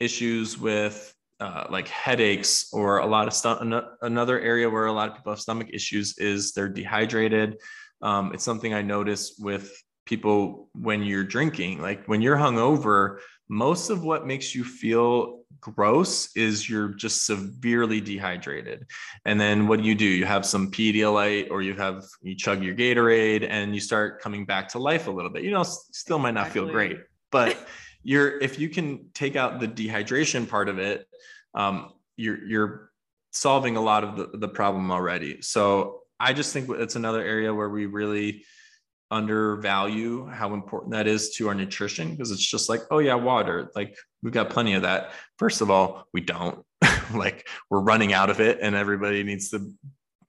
issues 0.00 0.58
with 0.58 1.14
uh, 1.40 1.64
like 1.70 1.88
headaches 1.88 2.72
or 2.72 2.98
a 2.98 3.06
lot 3.06 3.28
of 3.28 3.34
stuff. 3.34 3.60
Another 4.02 4.40
area 4.40 4.68
where 4.68 4.86
a 4.86 4.92
lot 4.92 5.08
of 5.08 5.16
people 5.16 5.32
have 5.32 5.40
stomach 5.40 5.68
issues 5.72 6.18
is 6.18 6.52
they're 6.52 6.68
dehydrated. 6.68 7.56
Um, 8.02 8.32
it's 8.32 8.44
something 8.44 8.74
I 8.74 8.82
notice 8.82 9.36
with 9.38 9.70
people 10.04 10.68
when 10.72 11.02
you're 11.02 11.24
drinking. 11.24 11.80
Like 11.80 12.06
when 12.06 12.22
you're 12.22 12.36
hungover, 12.36 13.18
most 13.48 13.90
of 13.90 14.02
what 14.02 14.26
makes 14.26 14.54
you 14.54 14.64
feel 14.64 15.42
gross 15.60 16.34
is 16.36 16.68
you're 16.68 16.88
just 16.88 17.26
severely 17.26 18.00
dehydrated. 18.00 18.86
And 19.24 19.40
then 19.40 19.66
what 19.66 19.80
do 19.80 19.86
you 19.86 19.94
do? 19.94 20.04
You 20.04 20.24
have 20.24 20.46
some 20.46 20.70
Pedialyte 20.70 21.50
or 21.50 21.62
you 21.62 21.74
have 21.74 22.04
you 22.22 22.34
chug 22.34 22.62
your 22.62 22.74
Gatorade 22.74 23.46
and 23.48 23.74
you 23.74 23.80
start 23.80 24.20
coming 24.20 24.44
back 24.44 24.68
to 24.70 24.78
life 24.78 25.06
a 25.06 25.10
little 25.10 25.30
bit. 25.30 25.44
You 25.44 25.50
know, 25.50 25.62
still 25.62 26.18
might 26.18 26.34
not 26.34 26.48
feel 26.48 26.66
great, 26.66 26.98
but 27.30 27.56
you're 28.02 28.38
if 28.40 28.58
you 28.58 28.68
can 28.68 29.10
take 29.14 29.36
out 29.36 29.60
the 29.60 29.68
dehydration 29.68 30.48
part 30.48 30.68
of 30.68 30.78
it, 30.78 31.06
um, 31.54 31.92
you're 32.16 32.44
you're 32.44 32.90
solving 33.30 33.76
a 33.76 33.80
lot 33.80 34.04
of 34.04 34.16
the, 34.16 34.38
the 34.38 34.48
problem 34.48 34.90
already. 34.90 35.42
So 35.42 36.02
I 36.18 36.32
just 36.32 36.52
think 36.52 36.68
it's 36.70 36.96
another 36.96 37.22
area 37.22 37.54
where 37.54 37.68
we 37.68 37.86
really 37.86 38.44
undervalue 39.10 40.26
how 40.26 40.54
important 40.54 40.92
that 40.92 41.06
is 41.06 41.30
to 41.36 41.48
our 41.48 41.54
nutrition 41.54 42.10
because 42.10 42.30
it's 42.30 42.44
just 42.44 42.68
like, 42.68 42.82
oh 42.90 42.98
yeah, 42.98 43.14
water. 43.14 43.70
Like 43.74 43.96
we've 44.22 44.32
got 44.32 44.50
plenty 44.50 44.74
of 44.74 44.82
that. 44.82 45.12
First 45.38 45.60
of 45.60 45.70
all, 45.70 46.06
we 46.12 46.20
don't. 46.20 46.64
like 47.14 47.48
we're 47.70 47.80
running 47.80 48.12
out 48.12 48.30
of 48.30 48.40
it, 48.40 48.58
and 48.60 48.74
everybody 48.74 49.22
needs 49.24 49.50
to 49.50 49.72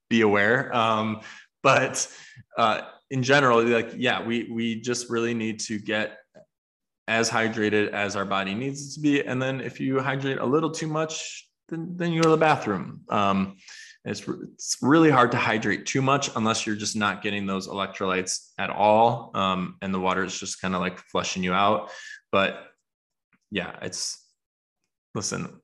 be 0.10 0.22
aware. 0.22 0.76
Um, 0.76 1.22
but 1.62 2.08
uh, 2.58 2.82
in 3.12 3.24
general, 3.24 3.64
like 3.64 3.92
yeah, 3.98 4.24
we 4.24 4.50
we 4.52 4.82
just 4.82 5.10
really 5.10 5.34
need 5.34 5.60
to 5.62 5.80
get 5.80 6.18
as 7.08 7.30
hydrated 7.30 7.90
as 7.90 8.16
our 8.16 8.26
body 8.26 8.54
needs 8.54 8.92
it 8.92 8.94
to 8.96 9.00
be. 9.02 9.26
And 9.26 9.42
then 9.42 9.62
if 9.62 9.80
you 9.80 10.00
hydrate 10.00 10.38
a 10.38 10.46
little 10.46 10.72
too 10.72 10.88
much, 10.88 11.48
then 11.68 11.96
then 11.98 12.14
you 12.14 12.22
go 12.22 12.30
to 12.30 12.36
the 12.36 12.38
bathroom. 12.38 13.02
Um, 13.10 13.58
it's, 14.10 14.28
it's 14.28 14.78
really 14.82 15.10
hard 15.10 15.32
to 15.32 15.38
hydrate 15.38 15.86
too 15.86 16.02
much 16.02 16.30
unless 16.36 16.66
you're 16.66 16.76
just 16.76 16.96
not 16.96 17.22
getting 17.22 17.46
those 17.46 17.68
electrolytes 17.68 18.50
at 18.58 18.70
all. 18.70 19.32
Um, 19.36 19.76
and 19.82 19.94
the 19.94 20.00
water 20.00 20.24
is 20.24 20.38
just 20.38 20.60
kind 20.60 20.74
of 20.74 20.82
like 20.82 20.98
flushing 20.98 21.44
you 21.44 21.54
out. 21.54 21.92
But 22.32 22.64
yeah, 23.52 23.76
it's 23.82 24.26
listen, 25.16 25.62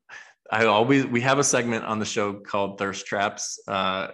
I 0.52 0.66
always, 0.66 1.06
we 1.06 1.22
have 1.22 1.39
a 1.39 1.43
segment 1.43 1.86
on 1.86 2.00
the 2.00 2.06
show 2.06 2.34
called 2.34 2.78
Thirst 2.78 3.06
Traps. 3.06 3.60
Uh, 3.68 4.08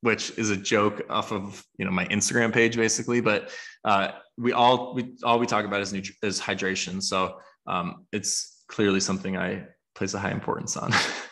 which 0.00 0.30
is 0.38 0.50
a 0.50 0.56
joke 0.56 1.02
off 1.10 1.32
of 1.32 1.64
you 1.76 1.84
know 1.84 1.90
my 1.90 2.04
Instagram 2.06 2.52
page 2.52 2.76
basically. 2.76 3.20
But 3.20 3.50
uh, 3.84 4.12
we 4.36 4.52
all 4.52 4.94
we 4.94 5.16
all 5.24 5.40
we 5.40 5.46
talk 5.46 5.64
about 5.64 5.80
is 5.80 5.92
nutri- 5.92 6.14
is 6.22 6.40
hydration. 6.40 7.02
So 7.02 7.40
um, 7.66 8.06
it's 8.12 8.62
clearly 8.68 9.00
something 9.00 9.36
I 9.36 9.64
place 9.96 10.14
a 10.14 10.20
high 10.20 10.30
importance 10.30 10.76
on. 10.76 10.92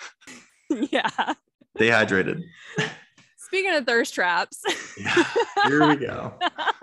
yeah. 0.90 1.34
Stay 1.76 1.88
hydrated. 1.88 2.42
Speaking 3.36 3.74
of 3.74 3.86
thirst 3.86 4.14
traps, 4.14 4.62
yeah, 4.98 5.24
here 5.66 5.86
we 5.86 5.96
go. 5.96 6.34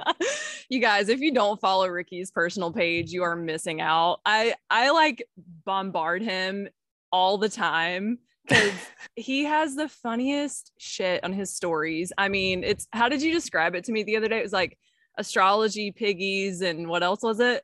you 0.69 0.79
guys, 0.79 1.09
if 1.09 1.19
you 1.19 1.33
don't 1.33 1.59
follow 1.59 1.87
Ricky's 1.87 2.31
personal 2.31 2.71
page, 2.71 3.11
you 3.11 3.23
are 3.23 3.35
missing 3.35 3.81
out. 3.81 4.21
I 4.25 4.53
I 4.69 4.91
like 4.91 5.27
bombard 5.65 6.21
him 6.21 6.69
all 7.11 7.37
the 7.37 7.49
time 7.49 8.19
because 8.47 8.71
he 9.15 9.43
has 9.43 9.75
the 9.75 9.89
funniest 9.89 10.71
shit 10.77 11.23
on 11.23 11.33
his 11.33 11.53
stories. 11.53 12.13
I 12.17 12.29
mean, 12.29 12.63
it's 12.63 12.87
how 12.93 13.09
did 13.09 13.21
you 13.21 13.33
describe 13.33 13.75
it 13.75 13.83
to 13.85 13.91
me 13.91 14.03
the 14.03 14.15
other 14.15 14.29
day? 14.29 14.39
It 14.39 14.43
was 14.43 14.53
like 14.53 14.77
astrology 15.17 15.91
piggies 15.91 16.61
and 16.61 16.87
what 16.87 17.03
else 17.03 17.23
was 17.23 17.39
it? 17.39 17.63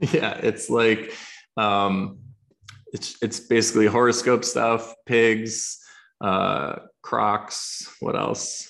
yeah, 0.00 0.32
it's 0.42 0.68
like 0.70 1.14
um 1.56 2.18
it's 2.92 3.16
it's 3.22 3.38
basically 3.38 3.86
horoscope 3.86 4.44
stuff, 4.44 4.94
pigs, 5.06 5.81
uh, 6.22 6.76
Crocs. 7.02 7.94
What 8.00 8.16
else? 8.16 8.68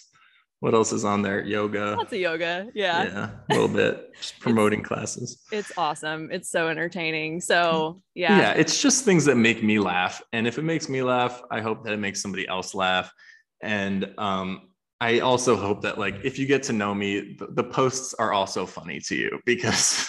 What 0.61 0.74
else 0.74 0.92
is 0.92 1.05
on 1.05 1.22
there? 1.22 1.44
Yoga. 1.44 1.96
Lots 1.98 2.12
of 2.12 2.18
yoga. 2.20 2.68
Yeah. 2.72 3.03
Yeah. 3.03 3.30
A 3.50 3.53
little 3.53 3.68
bit. 3.68 4.14
Just 4.20 4.38
promoting 4.38 4.78
it's, 4.78 4.88
classes. 4.88 5.42
It's 5.50 5.72
awesome. 5.76 6.30
It's 6.30 6.50
so 6.50 6.68
entertaining. 6.68 7.40
So 7.40 8.00
yeah. 8.14 8.38
Yeah. 8.38 8.53
It's 8.53 8.80
just 8.80 9.05
things 9.05 9.24
that 9.24 9.34
make 9.34 9.64
me 9.64 9.80
laugh. 9.80 10.22
And 10.32 10.46
if 10.46 10.59
it 10.59 10.62
makes 10.62 10.88
me 10.88 11.03
laugh, 11.03 11.42
I 11.50 11.61
hope 11.61 11.84
that 11.84 11.92
it 11.92 11.96
makes 11.96 12.22
somebody 12.22 12.46
else 12.46 12.76
laugh. 12.76 13.12
And 13.61 14.14
um, 14.18 14.68
I 15.00 15.18
also 15.18 15.57
hope 15.57 15.82
that 15.82 15.98
like 15.98 16.20
if 16.22 16.38
you 16.38 16.46
get 16.46 16.62
to 16.64 16.72
know 16.72 16.94
me, 16.94 17.34
the, 17.40 17.48
the 17.48 17.64
posts 17.64 18.14
are 18.14 18.32
also 18.32 18.64
funny 18.64 19.00
to 19.00 19.16
you 19.16 19.40
because 19.46 20.09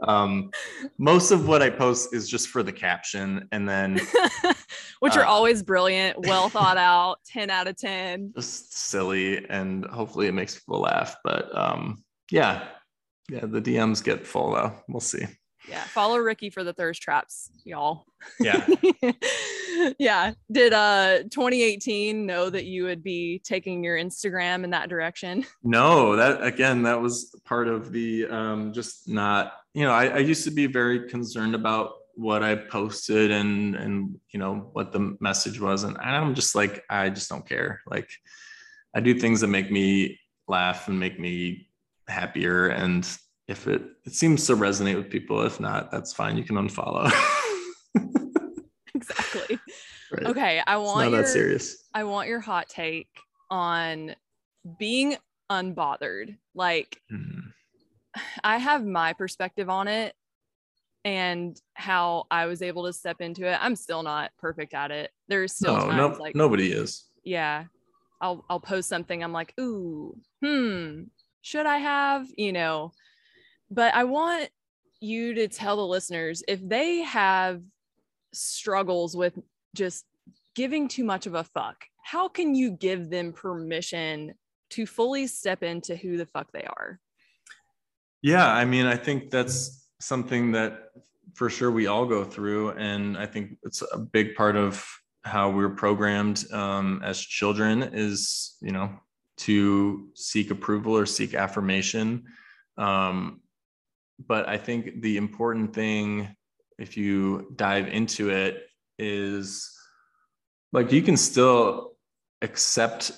um, 0.00 0.50
most 0.98 1.30
of 1.30 1.48
what 1.48 1.62
I 1.62 1.70
post 1.70 2.14
is 2.14 2.28
just 2.28 2.48
for 2.48 2.62
the 2.62 2.72
caption, 2.72 3.48
and 3.52 3.68
then 3.68 4.00
which 5.00 5.16
are 5.16 5.24
uh, 5.24 5.28
always 5.28 5.62
brilliant, 5.62 6.26
well 6.26 6.48
thought 6.48 6.76
out, 6.76 7.18
ten 7.24 7.50
out 7.50 7.66
of 7.66 7.76
ten. 7.76 8.32
Just 8.36 8.76
silly, 8.76 9.44
and 9.48 9.84
hopefully 9.86 10.28
it 10.28 10.34
makes 10.34 10.54
people 10.58 10.80
laugh. 10.80 11.16
But 11.24 11.56
um, 11.56 12.04
yeah, 12.30 12.68
yeah, 13.28 13.44
the 13.44 13.60
DMs 13.60 14.02
get 14.02 14.26
full 14.26 14.52
though. 14.52 14.72
We'll 14.88 15.00
see. 15.00 15.26
Yeah, 15.68 15.84
follow 15.84 16.18
Ricky 16.18 16.50
for 16.50 16.64
the 16.64 16.72
thirst 16.72 17.02
traps, 17.02 17.50
y'all. 17.64 18.06
Yeah. 18.40 18.66
yeah. 19.98 20.32
Did 20.50 20.72
uh 20.72 21.24
2018 21.24 22.24
know 22.26 22.48
that 22.50 22.64
you 22.64 22.84
would 22.84 23.02
be 23.02 23.40
taking 23.44 23.84
your 23.84 23.96
Instagram 23.96 24.64
in 24.64 24.70
that 24.70 24.88
direction? 24.88 25.44
No, 25.62 26.16
that 26.16 26.42
again, 26.42 26.82
that 26.84 27.00
was 27.00 27.34
part 27.44 27.68
of 27.68 27.92
the 27.92 28.26
um 28.26 28.72
just 28.72 29.08
not, 29.08 29.52
you 29.74 29.84
know, 29.84 29.92
I, 29.92 30.06
I 30.06 30.18
used 30.18 30.44
to 30.44 30.50
be 30.50 30.66
very 30.66 31.08
concerned 31.08 31.54
about 31.54 31.92
what 32.14 32.42
I 32.42 32.56
posted 32.56 33.30
and 33.30 33.76
and 33.76 34.18
you 34.30 34.40
know 34.40 34.70
what 34.72 34.92
the 34.92 35.16
message 35.20 35.60
was. 35.60 35.84
And 35.84 35.96
I'm 35.98 36.34
just 36.34 36.54
like, 36.54 36.84
I 36.88 37.10
just 37.10 37.28
don't 37.28 37.48
care. 37.48 37.82
Like 37.86 38.10
I 38.94 39.00
do 39.00 39.18
things 39.18 39.40
that 39.42 39.48
make 39.48 39.70
me 39.70 40.18
laugh 40.48 40.88
and 40.88 40.98
make 40.98 41.20
me 41.20 41.68
happier 42.08 42.68
and 42.68 43.06
if 43.48 43.66
it 43.66 43.82
it 44.04 44.12
seems 44.12 44.46
to 44.46 44.56
resonate 44.56 44.96
with 44.96 45.10
people. 45.10 45.42
If 45.42 45.58
not 45.58 45.90
that's 45.90 46.12
fine. 46.12 46.36
You 46.36 46.44
can 46.44 46.56
unfollow. 46.56 47.10
Exactly. 48.94 49.58
Right. 50.10 50.26
okay 50.26 50.62
i 50.66 50.76
want 50.76 51.10
your, 51.10 51.22
that 51.22 51.28
serious. 51.28 51.84
I 51.94 52.04
want 52.04 52.28
your 52.28 52.40
hot 52.40 52.68
take 52.68 53.08
on 53.50 54.16
being 54.78 55.16
unbothered. 55.50 56.36
Like 56.54 57.00
mm-hmm. 57.12 58.20
i 58.42 58.58
have 58.58 58.84
my 58.84 59.12
perspective 59.12 59.68
on 59.68 59.86
it 59.86 60.14
and 61.04 61.60
how 61.74 62.24
i 62.30 62.46
was 62.46 62.60
able 62.62 62.86
to 62.86 62.92
step 62.92 63.20
into 63.20 63.46
it. 63.46 63.58
I'm 63.60 63.76
still 63.76 64.02
not 64.02 64.32
perfect 64.38 64.74
at 64.74 64.90
it. 64.90 65.10
There's 65.28 65.52
still 65.52 65.76
no, 65.76 65.86
times 65.86 66.18
no, 66.18 66.22
like 66.22 66.34
nobody 66.34 66.72
is. 66.72 67.04
Yeah. 67.24 67.64
I'll 68.20 68.44
i'll 68.50 68.60
post 68.60 68.88
something. 68.88 69.22
I'm 69.22 69.32
like 69.32 69.54
ooh 69.60 70.16
hmm 70.42 71.02
should 71.42 71.66
i 71.66 71.78
have? 71.78 72.26
You 72.36 72.52
know 72.52 72.92
but 73.70 73.94
I 73.94 74.04
want 74.04 74.48
you 75.00 75.34
to 75.34 75.48
tell 75.48 75.76
the 75.76 75.86
listeners 75.86 76.42
if 76.48 76.66
they 76.66 77.02
have 77.02 77.62
struggles 78.32 79.16
with 79.16 79.38
just 79.74 80.04
giving 80.54 80.88
too 80.88 81.04
much 81.04 81.26
of 81.26 81.34
a 81.34 81.44
fuck, 81.44 81.84
how 82.02 82.28
can 82.28 82.54
you 82.54 82.70
give 82.70 83.10
them 83.10 83.32
permission 83.32 84.34
to 84.70 84.86
fully 84.86 85.26
step 85.26 85.62
into 85.62 85.96
who 85.96 86.16
the 86.16 86.26
fuck 86.26 86.50
they 86.52 86.64
are? 86.64 86.98
Yeah, 88.22 88.46
I 88.46 88.64
mean, 88.64 88.86
I 88.86 88.96
think 88.96 89.30
that's 89.30 89.86
something 90.00 90.52
that 90.52 90.90
for 91.34 91.48
sure 91.48 91.70
we 91.70 91.86
all 91.86 92.06
go 92.06 92.24
through. 92.24 92.70
And 92.72 93.16
I 93.16 93.26
think 93.26 93.58
it's 93.62 93.82
a 93.92 93.98
big 93.98 94.34
part 94.34 94.56
of 94.56 94.84
how 95.22 95.50
we're 95.50 95.70
programmed 95.70 96.50
um, 96.52 97.00
as 97.04 97.20
children 97.20 97.82
is, 97.92 98.56
you 98.60 98.72
know, 98.72 98.90
to 99.38 100.08
seek 100.14 100.50
approval 100.50 100.96
or 100.96 101.06
seek 101.06 101.34
affirmation. 101.34 102.24
Um, 102.76 103.40
but 104.26 104.48
I 104.48 104.56
think 104.56 105.02
the 105.02 105.16
important 105.16 105.74
thing, 105.74 106.34
if 106.78 106.96
you 106.96 107.52
dive 107.56 107.88
into 107.88 108.30
it, 108.30 108.66
is 108.98 109.70
like 110.72 110.92
you 110.92 111.02
can 111.02 111.16
still 111.16 111.92
accept 112.42 113.12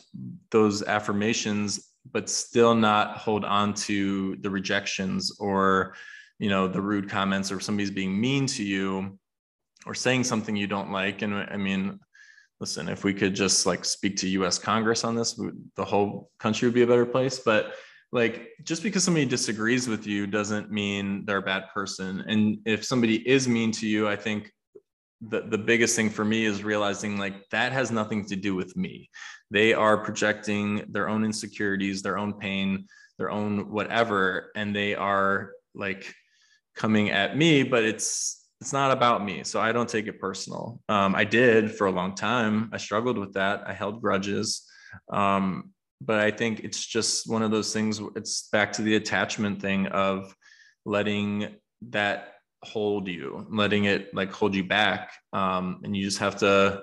those 0.51 0.82
affirmations, 0.82 1.88
but 2.11 2.28
still 2.28 2.74
not 2.74 3.16
hold 3.16 3.44
on 3.44 3.74
to 3.74 4.36
the 4.36 4.51
rejections 4.51 5.36
or, 5.38 5.94
you 6.38 6.48
know, 6.48 6.68
the 6.68 6.80
rude 6.80 7.09
comments 7.09 7.51
or 7.53 7.61
somebody's 7.61 7.90
being 7.90 8.18
mean 8.18 8.46
to 8.46 8.62
you 8.62 9.18
or 9.86 9.94
saying 9.94 10.24
something 10.24 10.57
you 10.57 10.66
don't 10.66 10.92
like. 10.92 11.22
And 11.22 11.34
I 11.34 11.57
mean, 11.57 11.98
listen, 12.61 12.88
if 12.88 13.05
we 13.05 13.14
could 13.14 13.34
just 13.34 13.66
like 13.66 13.84
speak 13.84 14.16
to 14.18 14.28
US 14.28 14.59
Congress 14.59 15.05
on 15.05 15.14
this, 15.14 15.40
the 15.76 15.84
whole 15.84 16.30
country 16.38 16.68
would 16.68 16.74
be 16.74 16.82
a 16.82 16.86
better 16.86 17.07
place. 17.07 17.38
But 17.38 17.74
like 18.12 18.50
just 18.64 18.82
because 18.82 19.04
somebody 19.04 19.26
disagrees 19.26 19.88
with 19.88 20.06
you 20.06 20.26
doesn't 20.26 20.70
mean 20.70 21.24
they're 21.24 21.38
a 21.38 21.42
bad 21.42 21.64
person. 21.72 22.24
And 22.26 22.58
if 22.64 22.84
somebody 22.84 23.26
is 23.28 23.46
mean 23.46 23.70
to 23.72 23.86
you, 23.86 24.08
I 24.08 24.16
think 24.16 24.52
the, 25.20 25.42
the 25.42 25.58
biggest 25.58 25.94
thing 25.94 26.11
for 26.11 26.24
me 26.24 26.44
is 26.44 26.64
realizing 26.64 27.18
like 27.18 27.48
that 27.50 27.72
has 27.72 27.90
nothing 27.90 28.24
to 28.26 28.36
do 28.36 28.54
with 28.54 28.76
me. 28.76 29.11
They 29.50 29.74
are 29.74 29.98
projecting 29.98 30.84
their 30.88 31.08
own 31.08 31.24
insecurities, 31.24 32.02
their 32.02 32.18
own 32.18 32.34
pain, 32.34 32.86
their 33.18 33.30
own 33.30 33.70
whatever, 33.70 34.50
and 34.56 34.74
they 34.74 34.94
are 34.94 35.52
like 35.74 36.14
coming 36.74 37.11
at 37.11 37.36
me, 37.36 37.62
but 37.62 37.84
it's 37.84 38.46
it's 38.61 38.72
not 38.72 38.90
about 38.90 39.24
me. 39.24 39.42
So 39.42 39.58
I 39.61 39.72
don't 39.72 39.88
take 39.88 40.06
it 40.06 40.20
personal. 40.20 40.80
Um, 40.88 41.14
I 41.14 41.24
did 41.24 41.74
for 41.74 41.86
a 41.86 41.90
long 41.90 42.14
time. 42.14 42.70
I 42.72 42.76
struggled 42.76 43.16
with 43.16 43.32
that. 43.34 43.62
I 43.66 43.72
held 43.72 44.02
grudges. 44.02 44.66
Um, 45.11 45.72
but 46.01 46.18
I 46.18 46.30
think 46.30 46.61
it's 46.61 46.84
just 46.84 47.30
one 47.30 47.42
of 47.42 47.51
those 47.51 47.72
things. 47.72 48.01
It's 48.16 48.48
back 48.51 48.72
to 48.74 48.82
the 48.82 48.96
attachment 48.96 49.61
thing 49.61 49.86
of 49.88 50.34
letting 50.84 51.55
that 51.90 52.34
hold 52.62 53.09
you, 53.09 53.46
letting 53.51 53.84
it 53.84 54.14
like 54.14 54.32
hold 54.32 54.55
you 54.55 54.64
back. 54.64 55.12
Um, 55.32 55.80
and 55.84 55.96
you 55.96 56.05
just 56.05 56.18
have 56.18 56.38
to 56.38 56.82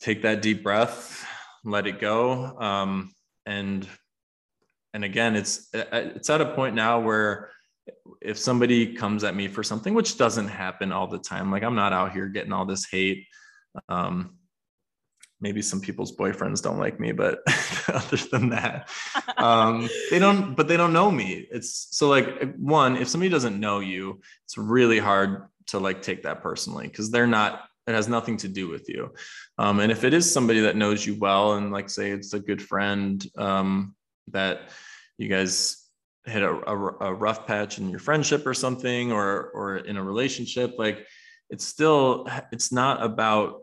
take 0.00 0.22
that 0.22 0.42
deep 0.42 0.62
breath, 0.62 1.26
let 1.64 1.86
it 1.86 2.00
go. 2.00 2.56
Um, 2.58 3.12
and 3.46 3.86
and 4.94 5.04
again, 5.04 5.36
it's 5.36 5.68
it's 5.74 6.30
at 6.30 6.40
a 6.40 6.54
point 6.54 6.74
now 6.74 7.00
where 7.00 7.50
if 8.20 8.38
somebody 8.38 8.94
comes 8.94 9.24
at 9.24 9.34
me 9.34 9.48
for 9.48 9.62
something, 9.62 9.94
which 9.94 10.18
doesn't 10.18 10.48
happen 10.48 10.92
all 10.92 11.06
the 11.06 11.18
time, 11.18 11.50
like 11.50 11.62
I'm 11.62 11.74
not 11.74 11.92
out 11.92 12.12
here 12.12 12.28
getting 12.28 12.52
all 12.52 12.64
this 12.64 12.86
hate. 12.90 13.26
Um, 13.88 14.37
maybe 15.40 15.62
some 15.62 15.80
people's 15.80 16.16
boyfriends 16.16 16.62
don't 16.62 16.78
like 16.78 16.98
me, 16.98 17.12
but 17.12 17.40
other 17.88 18.16
than 18.16 18.50
that, 18.50 18.88
um, 19.36 19.88
they 20.10 20.18
don't, 20.18 20.54
but 20.54 20.68
they 20.68 20.76
don't 20.76 20.92
know 20.92 21.10
me. 21.10 21.46
It's 21.50 21.88
so 21.90 22.08
like 22.08 22.54
one, 22.56 22.96
if 22.96 23.08
somebody 23.08 23.30
doesn't 23.30 23.58
know 23.58 23.80
you, 23.80 24.20
it's 24.44 24.58
really 24.58 24.98
hard 24.98 25.48
to 25.68 25.78
like 25.78 26.02
take 26.02 26.22
that 26.24 26.42
personally 26.42 26.88
because 26.88 27.10
they're 27.10 27.26
not, 27.26 27.64
it 27.86 27.92
has 27.92 28.08
nothing 28.08 28.36
to 28.38 28.48
do 28.48 28.68
with 28.68 28.88
you. 28.88 29.14
Um, 29.56 29.80
and 29.80 29.92
if 29.92 30.04
it 30.04 30.12
is 30.12 30.30
somebody 30.30 30.60
that 30.60 30.76
knows 30.76 31.06
you 31.06 31.16
well, 31.18 31.54
and 31.54 31.72
like 31.72 31.88
say 31.88 32.10
it's 32.10 32.34
a 32.34 32.40
good 32.40 32.60
friend 32.60 33.24
um, 33.36 33.94
that 34.28 34.70
you 35.16 35.28
guys 35.28 35.84
hit 36.26 36.42
a, 36.42 36.50
a, 36.50 36.76
a 37.00 37.14
rough 37.14 37.46
patch 37.46 37.78
in 37.78 37.88
your 37.88 38.00
friendship 38.00 38.46
or 38.46 38.54
something, 38.54 39.12
or, 39.12 39.50
or 39.54 39.76
in 39.78 39.96
a 39.96 40.02
relationship, 40.02 40.74
like 40.78 41.06
it's 41.48 41.64
still, 41.64 42.28
it's 42.52 42.72
not 42.72 43.02
about 43.02 43.62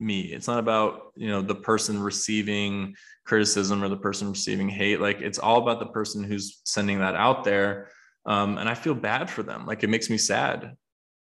me. 0.00 0.20
It's 0.20 0.48
not 0.48 0.58
about 0.58 1.12
you 1.14 1.28
know 1.28 1.42
the 1.42 1.54
person 1.54 2.02
receiving 2.02 2.94
criticism 3.24 3.82
or 3.82 3.88
the 3.88 3.96
person 3.96 4.30
receiving 4.30 4.68
hate. 4.68 5.00
Like 5.00 5.20
it's 5.20 5.38
all 5.38 5.58
about 5.58 5.78
the 5.78 5.86
person 5.86 6.24
who's 6.24 6.60
sending 6.64 6.98
that 7.00 7.14
out 7.14 7.44
there. 7.44 7.90
Um, 8.26 8.58
and 8.58 8.68
i 8.68 8.74
feel 8.74 8.94
bad 8.94 9.30
for 9.30 9.42
them. 9.42 9.66
Like 9.66 9.82
it 9.82 9.88
makes 9.88 10.10
me 10.10 10.18
sad. 10.18 10.74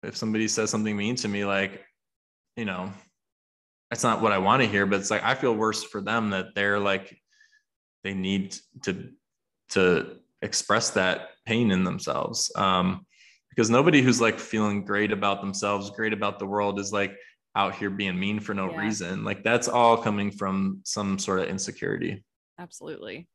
If 0.03 0.17
somebody 0.17 0.49
says 0.49 0.71
something 0.71 0.97
mean 0.97 1.17
to 1.17 1.29
me 1.29 1.45
like 1.45 1.85
you 2.57 2.65
know 2.65 2.93
that's 3.91 4.05
not 4.05 4.23
what 4.23 4.33
i 4.33 4.39
want 4.39 4.63
to 4.63 4.69
hear 4.69 4.87
but 4.87 5.01
it's 5.01 5.11
like 5.11 5.25
i 5.25 5.35
feel 5.35 5.55
worse 5.55 5.83
for 5.83 6.01
them 6.01 6.31
that 6.31 6.55
they're 6.55 6.79
like 6.79 7.19
they 8.05 8.15
need 8.15 8.57
to 8.83 9.11
to 9.71 10.17
express 10.43 10.91
that 10.91 11.31
pain 11.45 11.71
in 11.71 11.85
themselves. 11.85 12.53
Um, 12.57 13.05
because 13.51 13.71
nobody 13.71 14.03
who's 14.03 14.21
like 14.21 14.39
feeling 14.39 14.85
great 14.85 15.13
about 15.13 15.41
themselves 15.41 15.91
great 15.91 16.13
about 16.13 16.39
the 16.39 16.47
world 16.47 16.79
is 16.79 16.93
like 16.93 17.17
out 17.57 17.75
here 17.75 17.91
being 17.91 18.21
mean 18.21 18.39
for 18.39 18.55
no 18.55 18.71
yeah. 18.71 18.79
reason. 18.79 19.25
Like 19.25 19.43
that's 19.43 19.67
all 19.67 19.97
coming 19.97 20.31
from 20.31 20.81
some 20.85 21.19
sort 21.19 21.41
of 21.41 21.49
insecurity. 21.49 22.23
Absolutely. 22.59 23.27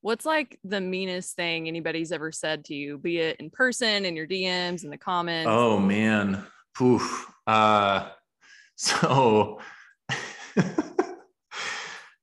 What's 0.00 0.26
like 0.26 0.58
the 0.64 0.80
meanest 0.80 1.36
thing 1.36 1.68
anybody's 1.68 2.12
ever 2.12 2.30
said 2.32 2.64
to 2.66 2.74
you, 2.74 2.98
be 2.98 3.18
it 3.18 3.36
in 3.38 3.50
person, 3.50 4.04
in 4.04 4.16
your 4.16 4.26
DMs, 4.26 4.84
in 4.84 4.90
the 4.90 4.98
comments? 4.98 5.48
Oh 5.50 5.78
man. 5.78 6.44
Poof. 6.76 7.26
Uh 7.46 8.08
so 8.76 9.60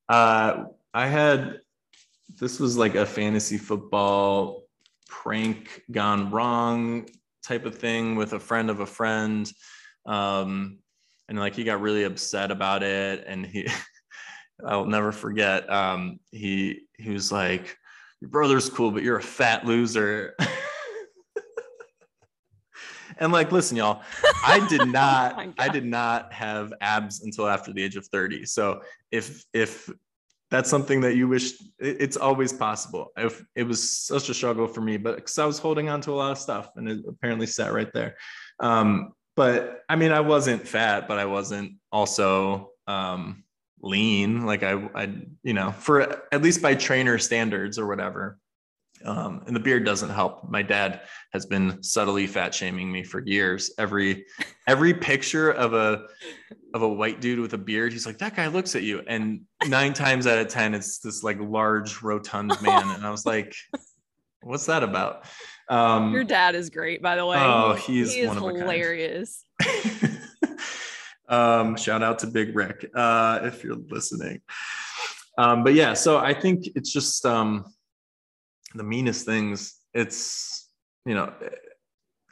uh 0.08 0.64
I 0.94 1.06
had 1.06 1.60
this 2.38 2.60
was 2.60 2.76
like 2.76 2.94
a 2.94 3.06
fantasy 3.06 3.56
football 3.56 4.64
prank 5.08 5.82
gone 5.90 6.30
wrong 6.30 7.08
type 7.44 7.64
of 7.64 7.76
thing 7.76 8.16
with 8.16 8.34
a 8.34 8.40
friend 8.40 8.68
of 8.68 8.80
a 8.80 8.86
friend. 8.86 9.50
Um 10.06 10.78
and 11.28 11.38
like 11.38 11.54
he 11.54 11.64
got 11.64 11.80
really 11.80 12.04
upset 12.04 12.50
about 12.50 12.82
it 12.82 13.24
and 13.26 13.46
he 13.46 13.68
i'll 14.66 14.86
never 14.86 15.12
forget 15.12 15.70
um 15.70 16.18
he 16.30 16.80
he 16.98 17.10
was 17.10 17.30
like 17.30 17.76
your 18.20 18.30
brother's 18.30 18.70
cool 18.70 18.90
but 18.90 19.02
you're 19.02 19.18
a 19.18 19.22
fat 19.22 19.64
loser. 19.66 20.34
And 23.18 23.32
like 23.32 23.50
listen 23.50 23.78
y'all 23.78 24.02
i 24.44 24.66
did 24.68 24.86
not 24.92 25.36
oh 25.38 25.52
i 25.56 25.70
did 25.70 25.86
not 25.86 26.30
have 26.34 26.74
abs 26.82 27.22
until 27.22 27.48
after 27.48 27.72
the 27.72 27.82
age 27.82 27.96
of 27.96 28.06
30 28.08 28.44
so 28.44 28.82
if 29.10 29.42
if 29.54 29.88
that's 30.50 30.70
something 30.70 31.00
that 31.00 31.16
you 31.16 31.26
wish 31.26 31.54
it's 31.78 32.16
always 32.16 32.52
possible. 32.52 33.10
If 33.16 33.44
it 33.56 33.64
was 33.64 33.90
such 33.90 34.28
a 34.28 34.34
struggle 34.34 34.66
for 34.66 34.80
me 34.80 34.96
but 34.96 35.16
because 35.16 35.38
i 35.38 35.44
was 35.44 35.58
holding 35.58 35.88
on 35.88 36.00
to 36.02 36.12
a 36.12 36.14
lot 36.14 36.32
of 36.32 36.38
stuff 36.38 36.70
and 36.76 36.88
it 36.88 37.00
apparently 37.08 37.46
sat 37.46 37.72
right 37.72 37.92
there. 37.92 38.16
Um, 38.60 39.12
but 39.36 39.84
I 39.88 39.96
mean, 39.96 40.12
I 40.12 40.20
wasn't 40.20 40.66
fat, 40.66 41.06
but 41.06 41.18
I 41.18 41.26
wasn't 41.26 41.74
also 41.92 42.70
um, 42.86 43.44
lean. 43.80 44.46
Like 44.46 44.62
I, 44.62 44.88
I, 44.94 45.10
you 45.42 45.52
know, 45.52 45.72
for 45.72 46.22
at 46.32 46.42
least 46.42 46.62
by 46.62 46.74
trainer 46.74 47.18
standards 47.18 47.78
or 47.78 47.86
whatever. 47.86 48.38
Um, 49.04 49.42
and 49.46 49.54
the 49.54 49.60
beard 49.60 49.84
doesn't 49.84 50.08
help. 50.08 50.48
My 50.48 50.62
dad 50.62 51.02
has 51.32 51.44
been 51.44 51.82
subtly 51.82 52.26
fat 52.26 52.54
shaming 52.54 52.90
me 52.90 53.04
for 53.04 53.20
years. 53.20 53.72
Every 53.78 54.24
every 54.66 54.94
picture 54.94 55.50
of 55.50 55.74
a 55.74 56.06
of 56.72 56.80
a 56.80 56.88
white 56.88 57.20
dude 57.20 57.38
with 57.38 57.52
a 57.52 57.58
beard, 57.58 57.92
he's 57.92 58.06
like, 58.06 58.16
"That 58.18 58.34
guy 58.34 58.46
looks 58.46 58.74
at 58.74 58.82
you." 58.82 59.02
And 59.06 59.42
nine 59.68 59.92
times 59.92 60.26
out 60.26 60.38
of 60.38 60.48
ten, 60.48 60.74
it's 60.74 60.98
this 60.98 61.22
like 61.22 61.38
large, 61.38 62.02
rotund 62.02 62.56
man. 62.62 62.90
And 62.90 63.06
I 63.06 63.10
was 63.10 63.26
like, 63.26 63.54
"What's 64.40 64.64
that 64.66 64.82
about?" 64.82 65.26
Um, 65.68 66.12
Your 66.12 66.24
dad 66.24 66.54
is 66.54 66.70
great, 66.70 67.02
by 67.02 67.16
the 67.16 67.26
way. 67.26 67.38
Oh, 67.38 67.74
he's 67.74 68.14
he 68.14 68.20
is 68.20 68.32
hilarious. 68.32 69.44
um, 71.28 71.76
shout 71.76 72.02
out 72.02 72.18
to 72.20 72.26
Big 72.26 72.54
Rick 72.54 72.90
uh, 72.94 73.40
if 73.42 73.64
you're 73.64 73.76
listening. 73.88 74.40
Um, 75.38 75.64
but 75.64 75.74
yeah, 75.74 75.94
so 75.94 76.18
I 76.18 76.32
think 76.32 76.66
it's 76.74 76.92
just 76.92 77.26
um, 77.26 77.64
the 78.74 78.84
meanest 78.84 79.26
things. 79.26 79.74
It's 79.92 80.68
you 81.04 81.14
know, 81.14 81.32
it, 81.40 81.58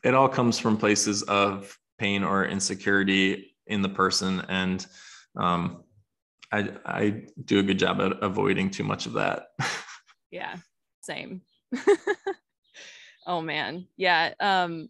it 0.05 0.14
all 0.14 0.28
comes 0.28 0.59
from 0.59 0.76
places 0.76 1.22
of 1.22 1.76
pain 1.99 2.24
or 2.24 2.45
insecurity 2.45 3.57
in 3.66 3.82
the 3.82 3.89
person, 3.89 4.43
and 4.49 4.87
um, 5.37 5.85
I 6.53 6.70
I 6.85 7.24
do 7.45 7.59
a 7.59 7.62
good 7.62 7.78
job 7.78 8.01
at 8.01 8.22
avoiding 8.22 8.70
too 8.70 8.85
much 8.85 9.07
of 9.07 9.14
that. 9.14 9.49
yeah, 10.30 10.57
same. 11.03 11.43
Oh 13.27 13.41
man. 13.41 13.87
Yeah. 13.97 14.35
Um 14.41 14.89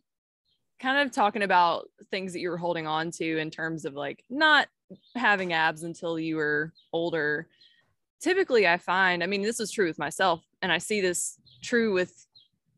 kind 0.81 1.07
of 1.07 1.15
talking 1.15 1.43
about 1.43 1.89
things 2.11 2.33
that 2.33 2.41
you 2.41 2.51
were 2.51 2.59
holding 2.59 2.87
on 2.87 3.11
to 3.11 3.39
in 3.39 3.51
terms 3.51 3.85
of 3.85 3.95
like 3.95 4.25
not 4.29 4.69
having 5.15 5.53
abs 5.53 5.83
until 5.83 6.19
you 6.19 6.37
were 6.37 6.73
older. 6.93 7.49
Typically 8.21 8.67
I 8.67 8.77
find, 8.77 9.23
I 9.23 9.27
mean, 9.27 9.43
this 9.43 9.61
is 9.61 9.71
true 9.71 9.87
with 9.87 9.99
myself 9.99 10.43
and 10.63 10.73
I 10.73 10.79
see 10.79 11.01
this 11.01 11.39
true 11.63 11.95
with 11.95 12.27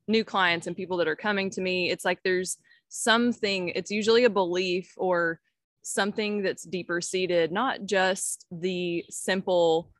new 0.08 0.24
clients 0.24 0.66
and 0.66 0.76
people 0.76 0.98
that 0.98 1.08
are 1.08 1.16
coming 1.16 1.50
to 1.50 1.60
me. 1.60 1.90
It's 1.90 2.04
like 2.04 2.22
there's 2.22 2.58
something, 2.88 3.70
it's 3.70 3.90
usually 3.90 4.24
a 4.24 4.30
belief 4.30 4.92
or 4.96 5.40
something 5.82 6.42
that's 6.42 6.64
deeper 6.64 7.00
seated, 7.00 7.50
not 7.50 7.86
just 7.86 8.46
the 8.50 9.04
simple 9.08 9.90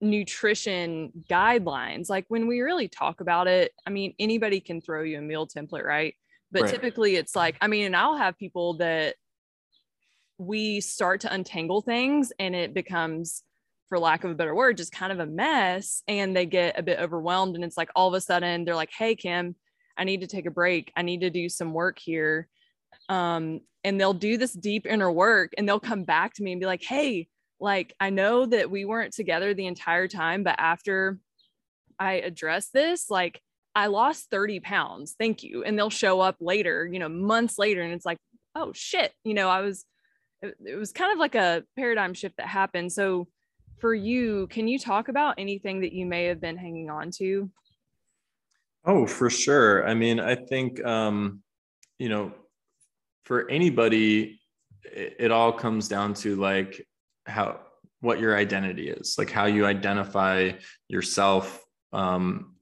nutrition 0.00 1.12
guidelines 1.28 2.08
like 2.08 2.24
when 2.28 2.46
we 2.46 2.60
really 2.60 2.86
talk 2.86 3.20
about 3.20 3.48
it 3.48 3.72
i 3.86 3.90
mean 3.90 4.14
anybody 4.18 4.60
can 4.60 4.80
throw 4.80 5.02
you 5.02 5.18
a 5.18 5.22
meal 5.22 5.46
template 5.46 5.84
right? 5.84 6.14
But 6.52 6.62
right. 6.62 6.70
typically 6.70 7.16
it's 7.16 7.34
like 7.34 7.56
i 7.60 7.66
mean 7.66 7.86
and 7.86 7.96
i'll 7.96 8.16
have 8.16 8.38
people 8.38 8.74
that 8.74 9.16
we 10.38 10.80
start 10.80 11.22
to 11.22 11.32
untangle 11.32 11.82
things 11.82 12.32
and 12.38 12.54
it 12.54 12.74
becomes 12.74 13.42
for 13.88 13.98
lack 13.98 14.22
of 14.22 14.30
a 14.30 14.34
better 14.34 14.54
word 14.54 14.76
just 14.76 14.92
kind 14.92 15.10
of 15.10 15.18
a 15.18 15.26
mess 15.26 16.02
and 16.06 16.36
they 16.36 16.46
get 16.46 16.78
a 16.78 16.82
bit 16.82 17.00
overwhelmed 17.00 17.56
and 17.56 17.64
it's 17.64 17.76
like 17.76 17.90
all 17.96 18.06
of 18.06 18.14
a 18.14 18.20
sudden 18.20 18.64
they're 18.64 18.76
like 18.76 18.92
hey 18.96 19.16
kim 19.16 19.56
i 19.98 20.04
need 20.04 20.20
to 20.20 20.26
take 20.26 20.46
a 20.46 20.50
break. 20.50 20.92
I 20.96 21.02
need 21.02 21.20
to 21.20 21.30
do 21.30 21.48
some 21.48 21.74
work 21.74 21.98
here. 21.98 22.48
Um, 23.08 23.60
and 23.84 24.00
they'll 24.00 24.14
do 24.14 24.36
this 24.36 24.52
deep 24.52 24.86
inner 24.86 25.10
work 25.10 25.52
and 25.58 25.68
they'll 25.68 25.80
come 25.80 26.04
back 26.04 26.34
to 26.34 26.42
me 26.42 26.52
and 26.52 26.60
be 26.60 26.66
like 26.66 26.82
hey 26.82 27.28
like 27.60 27.94
I 28.00 28.10
know 28.10 28.46
that 28.46 28.70
we 28.70 28.84
weren't 28.84 29.14
together 29.14 29.54
the 29.54 29.66
entire 29.66 30.08
time, 30.08 30.42
but 30.42 30.56
after 30.58 31.18
I 31.98 32.14
addressed 32.14 32.72
this, 32.72 33.10
like 33.10 33.40
I 33.74 33.86
lost 33.86 34.30
30 34.30 34.60
pounds. 34.60 35.14
Thank 35.18 35.42
you. 35.42 35.64
And 35.64 35.78
they'll 35.78 35.90
show 35.90 36.20
up 36.20 36.36
later, 36.40 36.88
you 36.90 36.98
know, 36.98 37.08
months 37.08 37.58
later. 37.58 37.82
And 37.82 37.92
it's 37.92 38.06
like, 38.06 38.18
oh 38.54 38.72
shit, 38.74 39.12
you 39.24 39.34
know, 39.34 39.48
I 39.48 39.60
was 39.60 39.84
it, 40.42 40.56
it 40.64 40.76
was 40.76 40.92
kind 40.92 41.12
of 41.12 41.18
like 41.18 41.34
a 41.34 41.64
paradigm 41.76 42.14
shift 42.14 42.36
that 42.38 42.46
happened. 42.46 42.92
So 42.92 43.28
for 43.78 43.94
you, 43.94 44.46
can 44.48 44.68
you 44.68 44.78
talk 44.78 45.08
about 45.08 45.34
anything 45.38 45.80
that 45.80 45.92
you 45.92 46.06
may 46.06 46.24
have 46.24 46.40
been 46.40 46.56
hanging 46.56 46.90
on 46.90 47.10
to? 47.12 47.50
Oh, 48.84 49.06
for 49.06 49.30
sure. 49.30 49.86
I 49.86 49.94
mean, 49.94 50.20
I 50.20 50.34
think, 50.34 50.84
um, 50.84 51.42
you 51.98 52.08
know, 52.08 52.32
for 53.24 53.48
anybody, 53.50 54.40
it, 54.84 55.16
it 55.18 55.30
all 55.30 55.52
comes 55.52 55.88
down 55.88 56.14
to 56.14 56.36
like 56.36 56.86
how, 57.28 57.60
what 58.00 58.20
your 58.20 58.36
identity 58.36 58.88
is, 58.90 59.16
like 59.18 59.30
how 59.30 59.46
you 59.46 59.66
identify 59.66 60.52
yourself 60.88 61.64
um, 61.92 62.54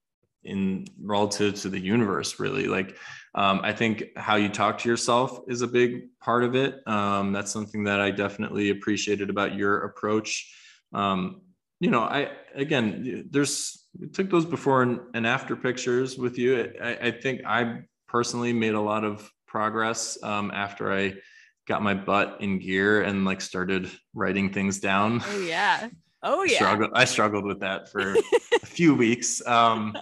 in 0.44 0.86
relative 1.00 1.54
to 1.56 1.68
the 1.68 1.80
universe, 1.80 2.38
really. 2.38 2.66
Like, 2.66 2.96
um, 3.34 3.60
I 3.62 3.72
think 3.72 4.04
how 4.16 4.36
you 4.36 4.48
talk 4.48 4.78
to 4.78 4.88
yourself 4.88 5.40
is 5.48 5.62
a 5.62 5.66
big 5.66 6.04
part 6.20 6.42
of 6.44 6.54
it. 6.54 6.86
Um, 6.86 7.32
that's 7.32 7.52
something 7.52 7.84
that 7.84 8.00
I 8.00 8.10
definitely 8.10 8.70
appreciated 8.70 9.28
about 9.28 9.54
your 9.54 9.84
approach. 9.84 10.52
Um, 10.94 11.42
you 11.80 11.90
know, 11.90 12.00
I 12.00 12.30
again, 12.54 13.28
there's 13.30 13.86
we 13.98 14.08
took 14.08 14.30
those 14.30 14.46
before 14.46 14.82
and, 14.82 15.00
and 15.14 15.26
after 15.26 15.56
pictures 15.56 16.16
with 16.16 16.38
you. 16.38 16.72
I, 16.82 16.96
I, 16.96 17.10
think 17.10 17.42
I 17.46 17.82
personally 18.08 18.52
made 18.52 18.74
a 18.74 18.80
lot 18.80 19.04
of 19.04 19.30
progress 19.46 20.18
um, 20.22 20.50
after 20.50 20.92
I 20.92 21.14
got 21.66 21.82
my 21.82 21.94
butt 21.94 22.38
in 22.40 22.58
gear 22.58 23.02
and 23.02 23.24
like 23.24 23.40
started 23.40 23.90
writing 24.14 24.52
things 24.52 24.78
down. 24.78 25.22
Oh 25.26 25.40
yeah. 25.40 25.88
Oh 26.22 26.44
yeah. 26.44 26.54
I 26.54 26.56
struggled, 26.56 26.90
I 26.94 27.04
struggled 27.04 27.44
with 27.44 27.60
that 27.60 27.90
for 27.90 28.14
a 28.62 28.66
few 28.66 28.94
weeks. 28.94 29.44
Um, 29.46 29.96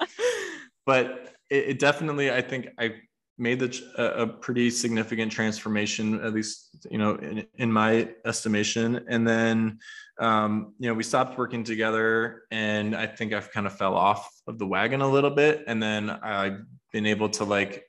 but 0.87 1.33
it, 1.51 1.69
it, 1.69 1.79
definitely, 1.79 2.31
I 2.31 2.43
think 2.43 2.69
I 2.79 2.95
made 3.39 3.59
the, 3.59 3.83
a, 3.99 4.23
a, 4.23 4.27
pretty 4.27 4.71
significant 4.71 5.33
transformation, 5.33 6.21
at 6.25 6.33
least, 6.33 6.87
you 6.91 6.99
know, 6.99 7.17
in, 7.17 7.45
in 7.57 7.73
my 7.73 8.09
estimation. 8.25 9.05
And 9.09 9.27
then, 9.27 9.79
um, 10.21 10.75
you 10.79 10.89
know, 10.89 10.95
we 10.95 11.03
stopped 11.03 11.37
working 11.37 11.65
together 11.65 12.43
and 12.51 12.95
I 12.95 13.07
think 13.07 13.33
I've 13.33 13.51
kind 13.51 13.67
of 13.67 13.77
fell 13.77 13.97
off 13.97 14.31
of 14.47 14.59
the 14.59 14.67
wagon 14.67 15.01
a 15.01 15.09
little 15.09 15.31
bit. 15.31 15.65
And 15.67 15.83
then 15.83 16.11
I've 16.11 16.61
been 16.93 17.07
able 17.07 17.29
to 17.31 17.45
like 17.45 17.85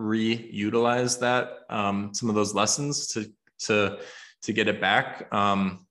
reutilize 0.00 1.20
that, 1.20 1.50
um, 1.68 2.14
some 2.14 2.28
of 2.28 2.34
those 2.34 2.54
lessons 2.54 3.08
to, 3.08 3.30
to, 3.58 3.98
to 4.42 4.52
get 4.52 4.68
it 4.68 4.80
back. 4.80 5.32
Um, 5.32 5.86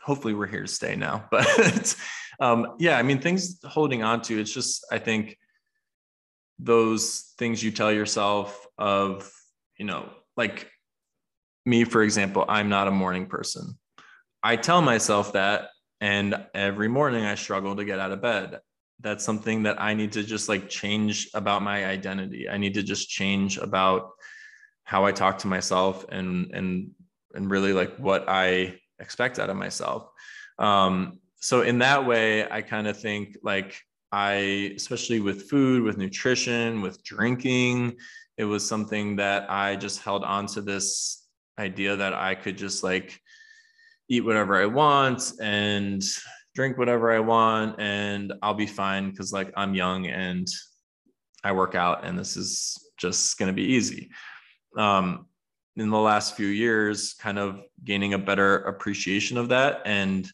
hopefully 0.00 0.34
we're 0.34 0.46
here 0.46 0.62
to 0.62 0.68
stay 0.68 0.94
now, 0.96 1.26
but, 1.30 1.96
um, 2.40 2.76
yeah, 2.78 2.98
I 2.98 3.02
mean, 3.02 3.20
things 3.20 3.58
holding 3.64 4.02
on 4.02 4.22
to, 4.22 4.38
it's 4.38 4.52
just, 4.52 4.86
I 4.92 4.98
think, 4.98 5.36
those 6.58 7.34
things 7.38 7.62
you 7.62 7.70
tell 7.70 7.92
yourself 7.92 8.66
of, 8.76 9.30
you 9.78 9.84
know, 9.84 10.10
like 10.36 10.70
me, 11.64 11.84
for 11.84 12.02
example, 12.02 12.44
I'm 12.48 12.68
not 12.68 12.88
a 12.88 12.92
morning 12.92 13.26
person. 13.26 13.78
I 14.42 14.56
tell 14.56 14.82
myself 14.82 15.32
that, 15.34 15.68
and 16.00 16.46
every 16.54 16.88
morning 16.88 17.24
I 17.24 17.34
struggle 17.34 17.76
to 17.76 17.84
get 17.84 17.98
out 17.98 18.12
of 18.12 18.22
bed. 18.22 18.60
That's 19.00 19.24
something 19.24 19.62
that 19.62 19.80
I 19.80 19.94
need 19.94 20.12
to 20.12 20.22
just 20.22 20.48
like 20.48 20.68
change 20.68 21.28
about 21.34 21.62
my 21.62 21.86
identity. 21.86 22.48
I 22.48 22.56
need 22.56 22.74
to 22.74 22.82
just 22.82 23.08
change 23.08 23.58
about 23.58 24.10
how 24.84 25.04
I 25.04 25.12
talk 25.12 25.38
to 25.38 25.46
myself 25.46 26.06
and 26.08 26.50
and 26.54 26.90
and 27.34 27.50
really 27.50 27.72
like 27.72 27.96
what 27.96 28.24
I 28.28 28.80
expect 28.98 29.38
out 29.38 29.50
of 29.50 29.56
myself. 29.56 30.08
Um, 30.58 31.20
so 31.40 31.62
in 31.62 31.78
that 31.78 32.06
way, 32.06 32.50
I 32.50 32.62
kind 32.62 32.88
of 32.88 32.98
think 32.98 33.36
like 33.42 33.80
I, 34.10 34.72
especially 34.76 35.20
with 35.20 35.48
food, 35.48 35.82
with 35.82 35.98
nutrition, 35.98 36.80
with 36.80 37.02
drinking, 37.04 37.96
it 38.36 38.44
was 38.44 38.66
something 38.66 39.16
that 39.16 39.50
I 39.50 39.76
just 39.76 40.00
held 40.00 40.24
on 40.24 40.46
to 40.48 40.62
this 40.62 41.26
idea 41.58 41.96
that 41.96 42.14
I 42.14 42.34
could 42.34 42.56
just 42.56 42.82
like 42.82 43.20
eat 44.08 44.24
whatever 44.24 44.60
I 44.60 44.66
want 44.66 45.32
and 45.40 46.02
drink 46.58 46.76
whatever 46.76 47.12
I 47.12 47.20
want 47.20 47.78
and 47.78 48.32
I'll 48.42 48.52
be 48.52 48.66
fine 48.66 49.10
because 49.10 49.32
like 49.32 49.52
I'm 49.56 49.76
young 49.76 50.08
and 50.08 50.44
I 51.44 51.52
work 51.52 51.76
out 51.76 52.04
and 52.04 52.18
this 52.18 52.36
is 52.36 52.76
just 52.96 53.38
going 53.38 53.46
to 53.46 53.52
be 53.52 53.62
easy. 53.62 54.10
Um, 54.76 55.26
in 55.76 55.88
the 55.88 55.96
last 55.96 56.36
few 56.36 56.48
years, 56.48 57.14
kind 57.14 57.38
of 57.38 57.60
gaining 57.84 58.14
a 58.14 58.18
better 58.18 58.56
appreciation 58.56 59.38
of 59.38 59.50
that 59.50 59.82
and 59.84 60.28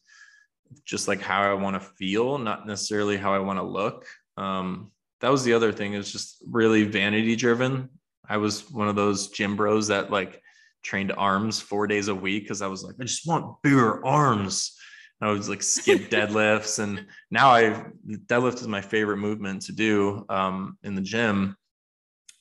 just 0.86 1.08
like 1.08 1.20
how 1.20 1.42
I 1.42 1.52
want 1.52 1.74
to 1.76 1.80
feel, 1.98 2.38
not 2.38 2.66
necessarily 2.66 3.18
how 3.18 3.34
I 3.34 3.40
want 3.40 3.58
to 3.58 3.62
look. 3.62 4.06
Um, 4.38 4.92
that 5.20 5.30
was 5.30 5.44
the 5.44 5.52
other 5.52 5.72
thing 5.72 5.92
is 5.92 6.10
just 6.10 6.42
really 6.50 6.84
vanity 6.84 7.36
driven. 7.36 7.90
I 8.26 8.38
was 8.38 8.70
one 8.70 8.88
of 8.88 8.96
those 8.96 9.28
gym 9.28 9.56
bros 9.56 9.88
that 9.88 10.10
like 10.10 10.40
trained 10.82 11.12
arms 11.18 11.60
four 11.60 11.86
days 11.86 12.08
a 12.08 12.14
week 12.14 12.44
because 12.44 12.62
I 12.62 12.66
was 12.68 12.82
like, 12.82 12.94
I 12.98 13.04
just 13.04 13.26
want 13.26 13.60
bigger 13.62 14.02
arms. 14.06 14.78
I 15.20 15.30
was 15.30 15.48
like 15.48 15.62
skip 15.62 16.02
deadlifts, 16.10 16.78
and 16.78 17.06
now 17.30 17.50
I 17.50 17.84
deadlift 18.08 18.56
is 18.56 18.68
my 18.68 18.80
favorite 18.80 19.18
movement 19.18 19.62
to 19.62 19.72
do 19.72 20.24
um, 20.28 20.78
in 20.82 20.94
the 20.94 21.00
gym. 21.00 21.56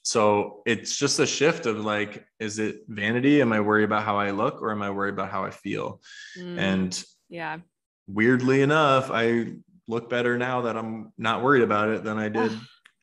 So 0.05 0.63
it's 0.65 0.97
just 0.97 1.19
a 1.19 1.25
shift 1.25 1.65
of 1.65 1.77
like, 1.79 2.25
is 2.39 2.59
it 2.59 2.81
vanity? 2.89 3.41
Am 3.41 3.53
I 3.53 3.61
worried 3.61 3.85
about 3.85 4.03
how 4.03 4.17
I 4.17 4.31
look, 4.31 4.61
or 4.61 4.71
am 4.71 4.81
I 4.81 4.91
worried 4.91 5.13
about 5.13 5.31
how 5.31 5.45
I 5.45 5.51
feel? 5.51 6.01
Mm, 6.37 6.59
and 6.59 7.03
yeah, 7.29 7.59
weirdly 8.07 8.61
enough, 8.61 9.09
I 9.11 9.53
look 9.87 10.09
better 10.09 10.37
now 10.37 10.61
that 10.61 10.77
I'm 10.77 11.13
not 11.17 11.43
worried 11.43 11.63
about 11.63 11.89
it 11.89 12.03
than 12.03 12.17
I 12.17 12.29
did 12.29 12.51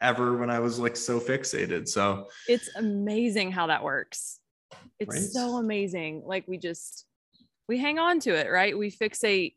ever 0.01 0.37
when 0.37 0.51
I 0.51 0.61
was 0.61 0.79
like 0.79 0.97
so 0.97 1.21
fixated. 1.21 1.89
So 1.89 2.29
it's 2.49 2.71
amazing 2.77 3.53
how 3.53 3.67
that 3.69 3.83
works. 3.83 4.41
It's 4.99 5.09
right? 5.09 5.21
so 5.21 5.57
amazing. 5.57 6.23
Like 6.25 6.47
we 6.47 6.59
just 6.59 7.07
we 7.69 7.79
hang 7.79 7.99
on 7.99 8.21
to 8.21 8.35
it, 8.35 8.51
right? 8.51 8.77
We 8.77 8.91
fixate 8.91 9.55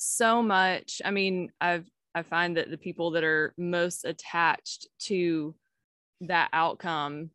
so 0.00 0.42
much. 0.42 1.02
I 1.04 1.10
mean, 1.10 1.50
I've 1.60 1.86
I 2.14 2.22
find 2.22 2.56
that 2.56 2.70
the 2.70 2.78
people 2.78 3.12
that 3.12 3.24
are 3.24 3.52
most 3.58 4.04
attached 4.04 4.88
to 5.02 5.54
that 6.22 6.48
outcome 6.52 7.30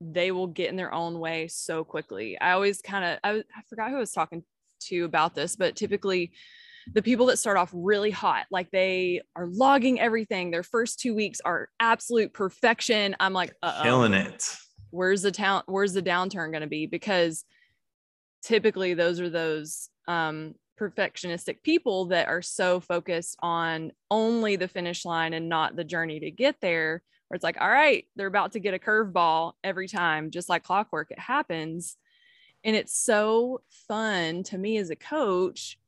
they 0.00 0.32
will 0.32 0.48
get 0.48 0.68
in 0.68 0.76
their 0.76 0.92
own 0.92 1.20
way 1.20 1.46
so 1.46 1.84
quickly. 1.84 2.36
I 2.40 2.52
always 2.52 2.82
kind 2.82 3.04
of 3.04 3.18
I, 3.22 3.38
I 3.38 3.62
forgot 3.68 3.90
who 3.90 3.96
I 3.96 4.00
was 4.00 4.10
talking 4.10 4.42
to 4.88 5.04
about 5.04 5.34
this, 5.34 5.54
but 5.54 5.76
typically 5.76 6.32
the 6.92 7.02
people 7.02 7.26
that 7.26 7.36
start 7.38 7.56
off 7.56 7.70
really 7.72 8.10
hot, 8.10 8.46
like 8.50 8.68
they 8.72 9.22
are 9.36 9.46
logging 9.46 10.00
everything. 10.00 10.50
Their 10.50 10.64
first 10.64 10.98
two 10.98 11.14
weeks 11.14 11.40
are 11.44 11.68
absolute 11.78 12.32
perfection. 12.32 13.14
I'm 13.20 13.32
like, 13.32 13.54
Uh-oh. 13.62 13.82
killing 13.84 14.14
it. 14.14 14.56
Where's 14.90 15.22
the 15.22 15.30
town? 15.30 15.62
Where's 15.66 15.92
the 15.92 16.02
downturn 16.02 16.50
going 16.50 16.62
to 16.62 16.66
be? 16.66 16.86
Because 16.86 17.44
typically 18.42 18.94
those 18.94 19.20
are 19.20 19.30
those 19.30 19.88
um, 20.08 20.56
perfectionistic 20.82 21.62
people 21.62 22.06
that 22.06 22.28
are 22.28 22.42
so 22.42 22.80
focused 22.80 23.36
on 23.40 23.92
only 24.10 24.56
the 24.56 24.68
finish 24.68 25.04
line 25.04 25.32
and 25.32 25.48
not 25.48 25.76
the 25.76 25.84
journey 25.84 26.20
to 26.20 26.30
get 26.30 26.56
there. 26.60 27.02
Where 27.28 27.36
it's 27.36 27.44
like, 27.44 27.60
all 27.60 27.70
right, 27.70 28.06
they're 28.16 28.26
about 28.26 28.52
to 28.52 28.60
get 28.60 28.74
a 28.74 28.78
curveball 28.78 29.52
every 29.62 29.88
time, 29.88 30.30
just 30.30 30.48
like 30.48 30.64
clockwork. 30.64 31.10
It 31.10 31.18
happens. 31.18 31.96
And 32.64 32.76
it's 32.76 32.96
so 32.96 33.62
fun 33.88 34.42
to 34.44 34.58
me 34.58 34.78
as 34.78 34.90
a 34.90 34.96
coach 34.96 35.78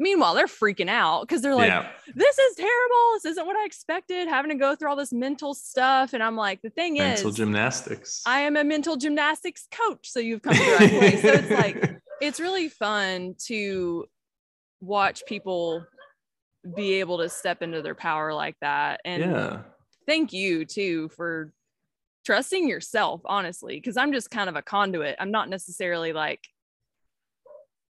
Meanwhile, 0.00 0.34
they're 0.34 0.46
freaking 0.46 0.88
out 0.88 1.20
because 1.20 1.42
they're 1.42 1.54
like, 1.54 1.68
yeah. 1.68 1.90
this 2.14 2.38
is 2.38 2.56
terrible. 2.56 3.12
This 3.12 3.26
isn't 3.26 3.46
what 3.46 3.54
I 3.54 3.66
expected, 3.66 4.28
having 4.28 4.50
to 4.50 4.54
go 4.54 4.74
through 4.74 4.88
all 4.88 4.96
this 4.96 5.12
mental 5.12 5.52
stuff. 5.52 6.14
And 6.14 6.22
I'm 6.22 6.36
like, 6.36 6.62
the 6.62 6.70
thing 6.70 6.94
mental 6.94 7.12
is, 7.12 7.18
mental 7.18 7.32
gymnastics. 7.32 8.22
I 8.24 8.40
am 8.40 8.56
a 8.56 8.64
mental 8.64 8.96
gymnastics 8.96 9.68
coach. 9.70 10.10
So 10.10 10.18
you've 10.18 10.40
come 10.40 10.54
to 10.54 10.58
the 10.58 10.76
right 10.80 10.90
place. 10.90 11.20
So 11.20 11.28
it's 11.28 11.50
like, 11.50 12.00
it's 12.22 12.40
really 12.40 12.70
fun 12.70 13.34
to 13.46 14.06
watch 14.80 15.22
people 15.26 15.84
be 16.76 16.94
able 16.94 17.18
to 17.18 17.28
step 17.28 17.62
into 17.62 17.82
their 17.82 17.94
power 17.94 18.32
like 18.34 18.56
that. 18.60 19.00
And 19.04 19.22
yeah. 19.22 19.58
thank 20.06 20.32
you 20.32 20.64
too 20.64 21.08
for 21.10 21.52
trusting 22.24 22.68
yourself, 22.68 23.22
honestly, 23.24 23.76
because 23.76 23.96
I'm 23.96 24.12
just 24.12 24.30
kind 24.30 24.48
of 24.48 24.56
a 24.56 24.62
conduit. 24.62 25.16
I'm 25.18 25.30
not 25.30 25.48
necessarily 25.48 26.12
like 26.12 26.40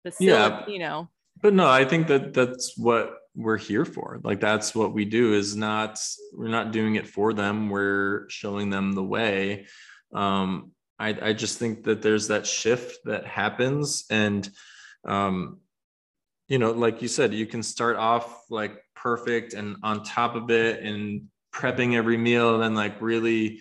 the 0.03 0.25
yeah. 0.25 0.65
you 0.67 0.79
know 0.79 1.07
but 1.41 1.53
no 1.53 1.67
i 1.69 1.85
think 1.85 2.07
that 2.07 2.33
that's 2.33 2.77
what 2.77 3.17
we're 3.35 3.57
here 3.57 3.85
for 3.85 4.19
like 4.23 4.39
that's 4.39 4.73
what 4.73 4.93
we 4.93 5.05
do 5.05 5.33
is 5.33 5.55
not 5.55 5.99
we're 6.33 6.47
not 6.47 6.71
doing 6.71 6.95
it 6.95 7.07
for 7.07 7.33
them 7.33 7.69
we're 7.69 8.27
showing 8.29 8.69
them 8.69 8.93
the 8.93 9.03
way 9.03 9.65
um 10.13 10.71
i 10.99 11.09
i 11.21 11.33
just 11.33 11.59
think 11.59 11.83
that 11.83 12.01
there's 12.01 12.29
that 12.29 12.47
shift 12.47 12.99
that 13.05 13.25
happens 13.25 14.05
and 14.09 14.49
um 15.07 15.59
you 16.47 16.57
know 16.57 16.71
like 16.71 17.01
you 17.01 17.07
said 17.07 17.33
you 17.33 17.45
can 17.45 17.63
start 17.63 17.97
off 17.97 18.43
like 18.49 18.83
perfect 18.95 19.53
and 19.53 19.75
on 19.83 20.03
top 20.03 20.35
of 20.35 20.49
it 20.49 20.81
and 20.83 21.23
prepping 21.53 21.95
every 21.95 22.17
meal 22.17 22.55
and 22.55 22.63
then 22.63 22.75
like 22.75 23.01
really 23.01 23.59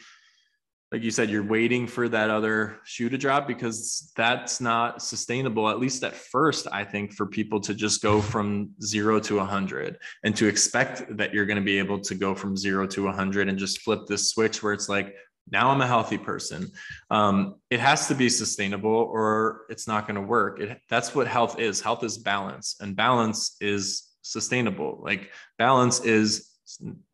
like 0.92 1.02
you 1.02 1.10
said, 1.10 1.30
you're 1.30 1.42
waiting 1.42 1.86
for 1.86 2.08
that 2.08 2.30
other 2.30 2.78
shoe 2.84 3.08
to 3.08 3.18
drop 3.18 3.48
because 3.48 4.12
that's 4.16 4.60
not 4.60 5.02
sustainable, 5.02 5.68
at 5.68 5.80
least 5.80 6.04
at 6.04 6.14
first, 6.14 6.68
I 6.70 6.84
think, 6.84 7.12
for 7.12 7.26
people 7.26 7.60
to 7.62 7.74
just 7.74 8.02
go 8.02 8.22
from 8.22 8.70
zero 8.80 9.18
to 9.20 9.36
100 9.36 9.98
and 10.22 10.36
to 10.36 10.46
expect 10.46 11.16
that 11.16 11.34
you're 11.34 11.44
going 11.44 11.58
to 11.58 11.64
be 11.64 11.78
able 11.78 11.98
to 12.00 12.14
go 12.14 12.36
from 12.36 12.56
zero 12.56 12.86
to 12.86 13.04
100 13.04 13.48
and 13.48 13.58
just 13.58 13.82
flip 13.82 14.06
this 14.06 14.30
switch 14.30 14.62
where 14.62 14.72
it's 14.72 14.88
like, 14.88 15.16
now 15.50 15.70
i'm 15.70 15.80
a 15.80 15.86
healthy 15.86 16.18
person. 16.18 16.70
Um, 17.10 17.56
it 17.70 17.80
has 17.80 18.08
to 18.08 18.14
be 18.14 18.28
sustainable 18.28 18.90
or 18.90 19.66
it's 19.68 19.86
not 19.86 20.06
going 20.06 20.16
to 20.16 20.26
work. 20.26 20.60
It, 20.60 20.80
that's 20.88 21.14
what 21.14 21.26
health 21.26 21.58
is. 21.58 21.80
Health 21.80 22.02
is 22.04 22.18
balance 22.18 22.76
and 22.80 22.96
balance 22.96 23.56
is 23.60 24.08
sustainable. 24.22 25.00
Like 25.02 25.30
balance 25.58 26.00
is 26.00 26.50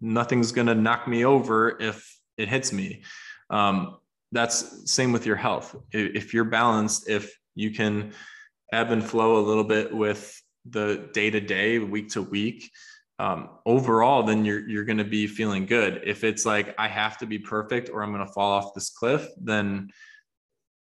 nothing's 0.01 0.53
going 0.53 0.66
to 0.66 0.74
knock 0.74 1.07
me 1.07 1.24
over 1.24 1.80
if 1.80 2.18
it 2.39 2.49
hits 2.49 2.72
me. 2.72 3.03
Um, 3.51 3.99
that's 4.33 4.91
same 4.91 5.12
with 5.12 5.26
your 5.26 5.37
health. 5.37 5.76
If 5.93 6.33
you're 6.33 6.45
balanced 6.45 7.09
if 7.09 7.37
you 7.55 7.70
can 7.70 8.12
ebb 8.72 8.91
and 8.91 9.05
flow 9.05 9.37
a 9.37 9.47
little 9.47 9.64
bit 9.64 9.95
with 9.95 10.41
the 10.68 11.11
day 11.12 11.28
to 11.28 11.41
day 11.41 11.78
week 11.78 12.11
to 12.11 12.22
week 12.22 12.70
um, 13.23 13.51
overall, 13.64 14.25
then 14.25 14.45
you're 14.45 14.68
you're 14.68 14.85
going 14.85 14.99
to 14.99 15.05
be 15.05 15.29
feeling 15.29 15.64
good. 15.64 16.03
If 16.05 16.25
it's 16.25 16.45
like 16.45 16.75
I 16.77 16.89
have 16.89 17.18
to 17.18 17.27
be 17.27 17.39
perfect 17.39 17.89
or 17.89 18.03
I'm 18.03 18.12
going 18.12 18.27
to 18.27 18.33
fall 18.33 18.51
off 18.51 18.75
this 18.75 18.91
cliff, 18.91 19.29
then 19.41 19.91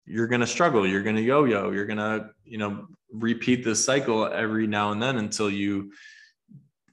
you're 0.06 0.28
going 0.28 0.42
to 0.42 0.48
struggle. 0.48 0.86
You're 0.86 1.02
going 1.02 1.16
to 1.16 1.24
yo-yo. 1.24 1.72
You're 1.72 1.88
going 1.88 1.98
to 1.98 2.30
you 2.46 2.60
know 2.60 2.86
repeat 3.12 3.64
this 3.66 3.84
cycle 3.84 4.28
every 4.28 4.68
now 4.68 4.92
and 4.92 5.02
then 5.02 5.18
until 5.18 5.50
you 5.50 5.92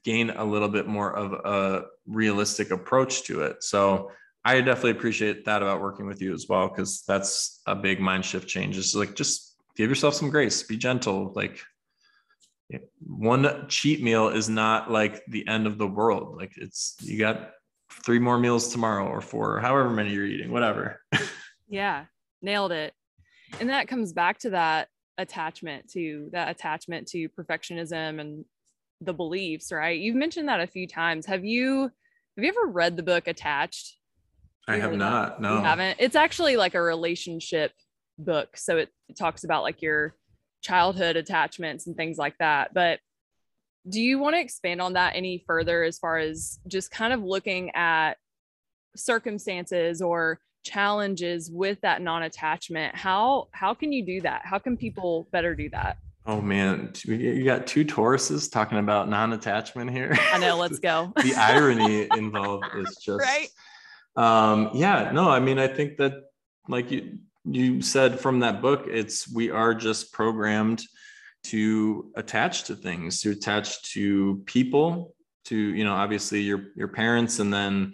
gain 0.03 0.31
a 0.31 0.43
little 0.43 0.69
bit 0.69 0.87
more 0.87 1.15
of 1.15 1.33
a 1.33 1.85
realistic 2.07 2.71
approach 2.71 3.21
to 3.25 3.43
it. 3.43 3.63
So 3.63 4.11
I 4.43 4.59
definitely 4.61 4.91
appreciate 4.91 5.45
that 5.45 5.61
about 5.61 5.81
working 5.81 6.07
with 6.07 6.19
you 6.19 6.33
as 6.33 6.47
well 6.49 6.67
because 6.67 7.03
that's 7.07 7.61
a 7.67 7.75
big 7.75 7.99
mind 7.99 8.25
shift 8.25 8.47
change. 8.47 8.75
It's 8.75 8.95
like 8.95 9.13
just 9.13 9.55
give 9.75 9.87
yourself 9.87 10.15
some 10.15 10.31
grace, 10.31 10.63
be 10.63 10.77
gentle, 10.77 11.31
like 11.35 11.59
one 13.05 13.65
cheat 13.69 14.03
meal 14.03 14.29
is 14.29 14.49
not 14.49 14.91
like 14.91 15.23
the 15.27 15.47
end 15.47 15.67
of 15.67 15.77
the 15.77 15.87
world. 15.87 16.37
Like 16.37 16.53
it's 16.57 16.95
you 17.01 17.17
got 17.17 17.51
three 18.03 18.19
more 18.19 18.37
meals 18.37 18.69
tomorrow 18.69 19.07
or 19.07 19.21
four, 19.21 19.57
or 19.57 19.59
however 19.59 19.89
many 19.89 20.11
you're 20.11 20.25
eating, 20.25 20.51
whatever. 20.51 21.01
yeah, 21.69 22.05
nailed 22.41 22.71
it. 22.71 22.93
And 23.59 23.69
that 23.69 23.87
comes 23.87 24.13
back 24.13 24.39
to 24.39 24.51
that 24.51 24.89
attachment 25.17 25.89
to 25.91 26.29
that 26.31 26.49
attachment 26.49 27.07
to 27.07 27.29
perfectionism 27.29 28.19
and 28.19 28.45
the 29.01 29.13
beliefs, 29.13 29.71
right? 29.71 29.99
You've 29.99 30.15
mentioned 30.15 30.49
that 30.49 30.59
a 30.59 30.67
few 30.67 30.87
times. 30.87 31.25
Have 31.25 31.45
you 31.45 31.83
have 31.83 32.43
you 32.43 32.49
ever 32.49 32.67
read 32.67 32.97
the 32.97 33.03
book 33.03 33.27
Attached? 33.27 33.95
I 34.67 34.77
have 34.77 34.93
not. 34.93 35.41
No. 35.41 35.57
You 35.57 35.63
haven't. 35.63 35.97
It's 35.99 36.15
actually 36.15 36.57
like 36.57 36.75
a 36.75 36.81
relationship 36.81 37.71
book. 38.19 38.57
So 38.57 38.77
it, 38.77 38.89
it 39.07 39.17
talks 39.17 39.45
about 39.45 39.63
like 39.63 39.81
your 39.81 40.13
childhood 40.61 41.15
attachments 41.15 41.87
and 41.87 41.95
things 41.95 42.17
like 42.17 42.37
that. 42.39 42.73
But 42.73 42.99
do 43.89 44.01
you 44.01 44.19
want 44.19 44.35
to 44.35 44.41
expand 44.41 44.81
on 44.81 44.93
that 44.93 45.15
any 45.15 45.43
further 45.47 45.83
as 45.83 45.97
far 45.97 46.17
as 46.17 46.59
just 46.67 46.91
kind 46.91 47.13
of 47.13 47.23
looking 47.23 47.71
at 47.75 48.15
circumstances 48.95 50.01
or 50.01 50.39
challenges 50.63 51.49
with 51.49 51.79
that 51.81 52.01
non-attachment? 52.01 52.95
How 52.95 53.47
how 53.51 53.73
can 53.73 53.91
you 53.91 54.05
do 54.05 54.21
that? 54.21 54.41
How 54.43 54.59
can 54.59 54.75
people 54.75 55.27
better 55.31 55.55
do 55.55 55.69
that? 55.69 55.97
Oh 56.25 56.41
man. 56.41 56.91
You 57.05 57.45
got 57.45 57.67
two 57.67 57.85
tauruses 57.85 58.51
talking 58.51 58.79
about 58.79 59.07
non-attachment 59.07 59.91
here. 59.91 60.17
I 60.33 60.39
know 60.39 60.57
let's 60.59 60.79
go. 60.79 61.13
The 61.23 61.35
irony 61.35 62.09
involved 62.17 62.65
is 62.75 62.97
just 62.97 63.21
right? 63.21 63.47
Um 64.17 64.71
yeah 64.73 65.11
no 65.11 65.29
i 65.29 65.39
mean 65.39 65.59
i 65.59 65.67
think 65.67 65.97
that 65.97 66.23
like 66.67 66.89
you 66.89 67.19
you 67.49 67.81
said 67.81 68.19
from 68.19 68.39
that 68.39 68.61
book 68.61 68.85
it's 68.87 69.31
we 69.33 69.49
are 69.49 69.73
just 69.73 70.11
programmed 70.11 70.83
to 71.43 72.11
attach 72.15 72.63
to 72.65 72.75
things 72.75 73.21
to 73.21 73.31
attach 73.31 73.81
to 73.83 74.41
people 74.45 75.13
to 75.45 75.55
you 75.55 75.83
know 75.83 75.93
obviously 75.93 76.41
your 76.41 76.67
your 76.75 76.89
parents 76.89 77.39
and 77.39 77.53
then 77.53 77.93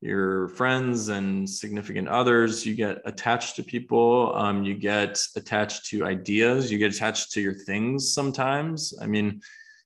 your 0.00 0.48
friends 0.48 1.08
and 1.08 1.48
significant 1.48 2.06
others. 2.06 2.66
You 2.66 2.74
get 2.74 2.98
attached 3.04 3.56
to 3.56 3.62
people 3.62 4.32
um, 4.34 4.62
you 4.62 4.74
get 4.74 5.18
attached 5.36 5.86
to 5.86 6.04
ideas 6.04 6.70
you 6.70 6.78
get 6.78 6.94
attached 6.94 7.32
to 7.32 7.40
your 7.40 7.54
things 7.54 8.12
sometimes. 8.12 8.94
I 9.00 9.06
mean 9.06 9.40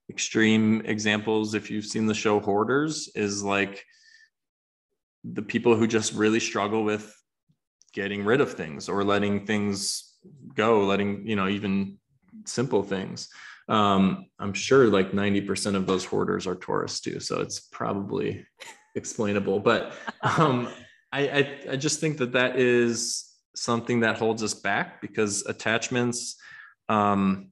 extreme 0.09 0.83
examples 0.85 1.55
if 1.55 1.71
you've 1.71 1.85
seen 1.85 2.07
the 2.07 2.15
show 2.15 2.41
hoarders 2.41 3.11
is 3.15 3.45
like 3.45 3.85
the 5.23 5.43
people 5.43 5.77
who 5.77 5.87
just 5.87 6.15
really 6.15 6.41
struggle 6.41 6.83
with 6.83 7.17
getting 7.93 8.25
rid 8.25 8.41
of 8.41 8.53
things 8.55 8.89
or 8.89 9.05
letting 9.05 9.47
things 9.47 10.15
go, 10.55 10.85
letting, 10.85 11.27
you 11.27 11.37
know, 11.37 11.49
even 11.49 11.99
simple 12.47 12.83
things. 12.83 13.29
Um, 13.69 14.27
I'm 14.39 14.53
sure 14.53 14.87
like 14.89 15.13
90% 15.13 15.77
of 15.77 15.87
those 15.87 16.05
hoarders 16.05 16.47
are 16.47 16.57
tauruses 16.57 17.01
too. 17.01 17.21
So 17.21 17.41
it's 17.41 17.61
probably 17.61 18.47
explainable. 18.97 19.61
But 19.61 19.93
um, 20.23 20.69
I, 21.13 21.29
I, 21.29 21.59
I 21.73 21.77
just 21.77 22.01
think 22.01 22.19
that 22.19 22.33
that 22.33 22.59
is 22.59 23.33
something 23.55 24.01
that 24.01 24.19
holds 24.19 24.43
us 24.43 24.55
back 24.55 25.01
because 25.01 25.45
attachments, 25.47 26.37
um, 26.89 27.51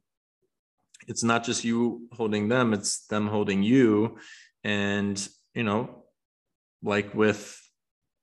it's 1.06 1.22
not 1.22 1.44
just 1.44 1.64
you 1.64 2.08
holding 2.12 2.48
them, 2.48 2.72
it's 2.74 3.06
them 3.06 3.28
holding 3.28 3.62
you. 3.62 4.18
And, 4.64 5.26
you 5.54 5.62
know, 5.62 6.04
like 6.82 7.14
with 7.14 7.60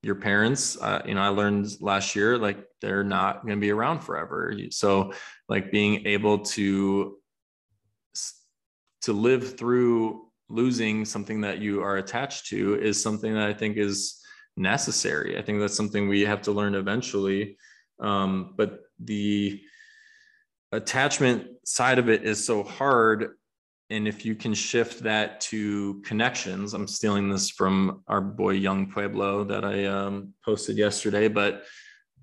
your 0.06 0.16
parents 0.16 0.78
uh, 0.82 1.02
you 1.08 1.16
know 1.16 1.22
i 1.22 1.30
learned 1.30 1.68
last 1.82 2.16
year 2.16 2.38
like 2.38 2.60
they're 2.86 3.04
not 3.04 3.44
going 3.44 3.58
to 3.58 3.62
be 3.62 3.72
around 3.72 4.02
forever. 4.02 4.54
So 4.70 5.12
like 5.50 5.72
being 5.72 6.06
able 6.06 6.40
to 6.56 7.18
to 9.02 9.14
live 9.14 9.58
through 9.58 10.28
losing 10.50 11.04
something 11.04 11.42
that 11.42 11.58
you 11.60 11.82
are 11.82 11.98
attached 11.98 12.46
to 12.48 12.80
is 12.80 13.02
something 13.02 13.34
that 13.34 13.48
i 13.48 13.54
think 13.54 13.78
is 13.78 14.22
necessary. 14.56 15.38
I 15.38 15.42
think 15.42 15.60
that's 15.60 15.76
something 15.76 16.08
we 16.08 16.22
have 16.22 16.44
to 16.44 16.52
learn 16.52 16.76
eventually. 16.76 17.58
Um, 18.00 18.54
but 18.56 18.82
the 19.00 19.62
attachment 20.72 21.48
side 21.66 22.00
of 22.00 22.08
it 22.10 22.24
is 22.24 22.46
so 22.46 22.64
hard 22.64 23.32
and 23.90 24.08
if 24.08 24.26
you 24.26 24.36
can 24.36 24.54
shift 24.54 25.04
that 25.04 25.40
to 25.42 26.02
connections 26.06 26.74
i'm 26.74 26.88
stealing 26.88 27.30
this 27.30 27.50
from 27.50 28.02
our 28.08 28.22
boy 28.22 28.52
Yung 28.52 28.90
Pueblo 28.90 29.44
that 29.44 29.64
i 29.64 29.86
um, 29.86 30.34
posted 30.44 30.78
yesterday 30.78 31.28
but 31.28 31.64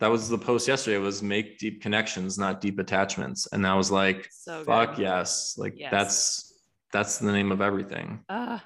that 0.03 0.11
was 0.11 0.29
the 0.29 0.37
post 0.37 0.67
yesterday 0.67 0.99
was 0.99 1.23
make 1.23 1.59
deep 1.59 1.81
connections 1.81 2.37
not 2.37 2.61
deep 2.61 2.81
attachments. 2.81 3.47
And 3.53 3.65
that 3.65 3.75
was 3.75 3.93
like 3.93 4.29
so 4.33 4.65
fuck 4.65 4.99
yes. 4.99 5.55
Like 5.57 5.75
yes. 5.77 5.93
that's 5.93 6.55
that's 6.93 7.19
the 7.19 7.31
name 7.31 7.53
of 7.53 7.61
everything. 7.61 8.25
Uh, 8.29 8.59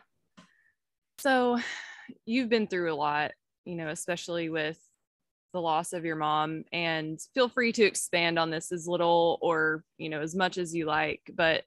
so 1.18 1.58
you've 2.24 2.48
been 2.48 2.66
through 2.66 2.90
a 2.90 2.94
lot 2.94 3.32
you 3.66 3.74
know 3.74 3.88
especially 3.88 4.48
with 4.48 4.78
the 5.52 5.60
loss 5.60 5.92
of 5.92 6.04
your 6.04 6.16
mom 6.16 6.64
and 6.72 7.18
feel 7.34 7.48
free 7.48 7.72
to 7.72 7.84
expand 7.84 8.38
on 8.38 8.50
this 8.50 8.72
as 8.72 8.86
little 8.86 9.38
or 9.42 9.84
you 9.98 10.08
know 10.08 10.20
as 10.20 10.34
much 10.34 10.56
as 10.56 10.74
you 10.74 10.86
like 10.86 11.20
but 11.34 11.64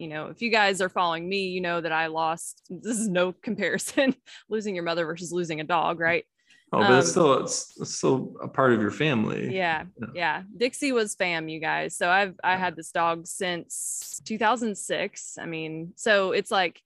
you 0.00 0.08
know, 0.08 0.28
if 0.28 0.40
you 0.40 0.50
guys 0.50 0.80
are 0.80 0.88
following 0.88 1.28
me, 1.28 1.48
you 1.48 1.60
know 1.60 1.80
that 1.80 1.92
I 1.92 2.06
lost. 2.06 2.62
This 2.70 2.98
is 2.98 3.08
no 3.08 3.32
comparison, 3.32 4.16
losing 4.48 4.74
your 4.74 4.84
mother 4.84 5.04
versus 5.04 5.32
losing 5.32 5.60
a 5.60 5.64
dog, 5.64 6.00
right? 6.00 6.24
Oh, 6.72 6.78
but 6.78 6.90
um, 6.90 6.98
it's 6.98 7.10
still 7.10 7.34
it's, 7.34 7.74
it's, 7.80 7.96
still 7.96 8.34
a 8.42 8.48
part 8.48 8.72
of 8.72 8.80
your 8.80 8.92
family. 8.92 9.54
Yeah, 9.54 9.84
yeah, 10.00 10.06
yeah. 10.14 10.42
Dixie 10.56 10.92
was 10.92 11.14
fam, 11.14 11.48
you 11.48 11.60
guys. 11.60 11.96
So 11.96 12.08
I've 12.08 12.36
I 12.42 12.56
had 12.56 12.76
this 12.76 12.90
dog 12.90 13.26
since 13.26 14.20
2006. 14.24 15.36
I 15.38 15.46
mean, 15.46 15.92
so 15.96 16.32
it's 16.32 16.50
like 16.50 16.80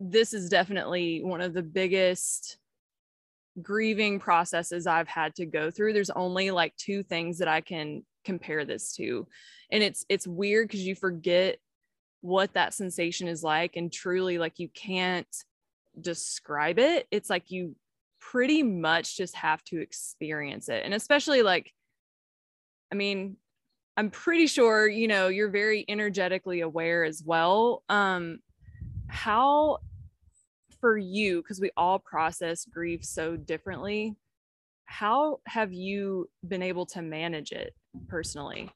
this 0.00 0.34
is 0.34 0.50
definitely 0.50 1.22
one 1.22 1.40
of 1.40 1.54
the 1.54 1.62
biggest 1.62 2.58
grieving 3.62 4.20
processes 4.20 4.86
I've 4.86 5.08
had 5.08 5.34
to 5.36 5.46
go 5.46 5.70
through. 5.70 5.92
There's 5.92 6.10
only 6.10 6.50
like 6.50 6.76
two 6.76 7.02
things 7.02 7.38
that 7.38 7.48
I 7.48 7.60
can 7.60 8.04
compare 8.24 8.64
this 8.64 8.94
to. 8.96 9.26
And 9.70 9.82
it's 9.82 10.04
it's 10.08 10.26
weird 10.26 10.68
because 10.68 10.86
you 10.86 10.94
forget 10.94 11.58
what 12.20 12.54
that 12.54 12.74
sensation 12.74 13.28
is 13.28 13.42
like 13.42 13.76
and 13.76 13.92
truly 13.92 14.38
like 14.38 14.58
you 14.58 14.68
can't 14.68 15.44
describe 16.00 16.78
it. 16.78 17.06
It's 17.10 17.30
like 17.30 17.50
you 17.50 17.76
pretty 18.20 18.62
much 18.62 19.16
just 19.16 19.34
have 19.36 19.62
to 19.64 19.80
experience 19.80 20.68
it 20.68 20.82
and 20.84 20.92
especially 20.92 21.42
like 21.42 21.72
i 22.92 22.94
mean 22.96 23.36
i'm 23.96 24.10
pretty 24.10 24.46
sure 24.46 24.88
you 24.88 25.06
know 25.06 25.28
you're 25.28 25.50
very 25.50 25.84
energetically 25.88 26.60
aware 26.60 27.04
as 27.04 27.22
well. 27.24 27.84
Um 27.88 28.40
how 29.06 29.78
for 30.80 30.98
you 30.98 31.42
because 31.42 31.60
we 31.60 31.70
all 31.76 31.98
process 31.98 32.64
grief 32.64 33.04
so 33.04 33.36
differently 33.36 34.14
how 34.84 35.40
have 35.46 35.72
you 35.72 36.28
been 36.46 36.62
able 36.62 36.86
to 36.86 37.02
manage 37.02 37.52
it 37.52 37.74
personally 38.08 38.70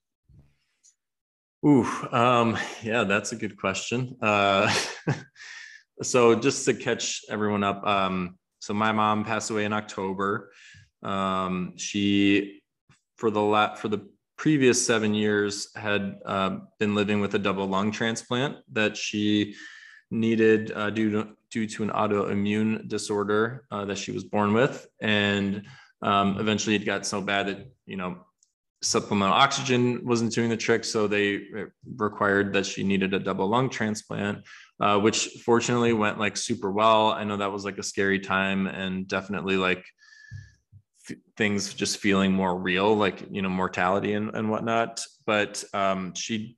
Ooh, 1.65 1.87
um, 2.11 2.59
yeah, 2.83 3.05
that's 3.05 3.33
a 3.33 3.37
good 3.37 3.57
question. 3.57 4.17
Uh, 4.21 4.73
so 6.03 6.35
just 6.35 6.65
to 6.65 6.75
catch 6.75 7.21
everyone 7.31 7.63
up, 7.63 7.87
um, 7.87 8.37
so 8.59 8.75
my 8.75 8.93
mom 8.93 9.25
passed 9.25 9.51
away 9.51 9.65
in 9.65 9.73
October. 9.73 10.51
Um, 11.03 11.75
she, 11.77 12.63
for 13.17 13.31
the 13.31 13.41
la- 13.41 13.75
for 13.75 13.89
the 13.89 14.09
previous 14.37 14.85
seven 14.85 15.15
years, 15.15 15.69
had 15.77 16.17
uh, 16.27 16.59
been 16.79 16.95
living 16.95 17.21
with 17.21 17.35
a 17.35 17.39
double 17.39 17.67
lung 17.67 17.93
transplant 17.93 18.57
that 18.73 18.97
she 18.97 19.55
needed 20.11 20.73
uh, 20.73 20.91
due 20.91 21.11
to 21.11 21.29
due 21.51 21.67
to 21.67 21.83
an 21.83 21.91
autoimmune 21.91 22.89
disorder 22.89 23.65
uh, 23.71 23.85
that 23.85 23.99
she 23.99 24.11
was 24.13 24.25
born 24.25 24.53
with, 24.53 24.87
and 25.01 25.63
Um, 26.03 26.39
eventually, 26.41 26.75
it 26.75 26.85
got 26.85 27.07
so 27.07 27.21
bad 27.23 27.47
that 27.47 27.59
you 27.87 27.97
know 27.97 28.27
supplemental 28.83 29.35
oxygen 29.35 30.05
wasn't 30.05 30.33
doing 30.33 30.51
the 30.51 30.57
trick, 30.57 30.85
so 30.85 31.07
they 31.07 31.43
required 31.97 32.53
that 32.53 32.67
she 32.67 32.83
needed 32.83 33.15
a 33.15 33.19
double 33.19 33.49
lung 33.49 33.71
transplant, 33.71 34.45
uh, 34.81 34.99
which 34.99 35.29
fortunately 35.45 35.93
went 35.93 36.19
like 36.19 36.37
super 36.37 36.71
well. 36.71 37.13
I 37.13 37.25
know 37.25 37.37
that 37.37 37.53
was 37.53 37.65
like 37.65 37.79
a 37.79 37.83
scary 37.83 38.19
time 38.19 38.67
and 38.67 39.07
definitely 39.07 39.57
like 39.57 39.85
f- 41.09 41.17
things 41.37 41.75
just 41.75 41.99
feeling 41.99 42.33
more 42.33 42.59
real, 42.59 42.95
like 42.97 43.25
you 43.31 43.43
know 43.43 43.49
mortality 43.49 44.15
and, 44.15 44.35
and 44.35 44.51
whatnot. 44.51 45.01
But 45.27 45.63
um, 45.73 46.15
she 46.15 46.57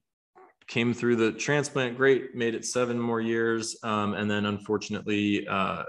came 0.67 0.95
through 0.95 1.17
the 1.17 1.33
transplant 1.33 1.97
great, 1.99 2.35
made 2.35 2.55
it 2.55 2.65
seven 2.65 2.99
more 2.99 3.21
years, 3.21 3.77
um, 3.83 4.15
and 4.15 4.31
then 4.31 4.47
unfortunately 4.47 5.47
uh, 5.47 5.85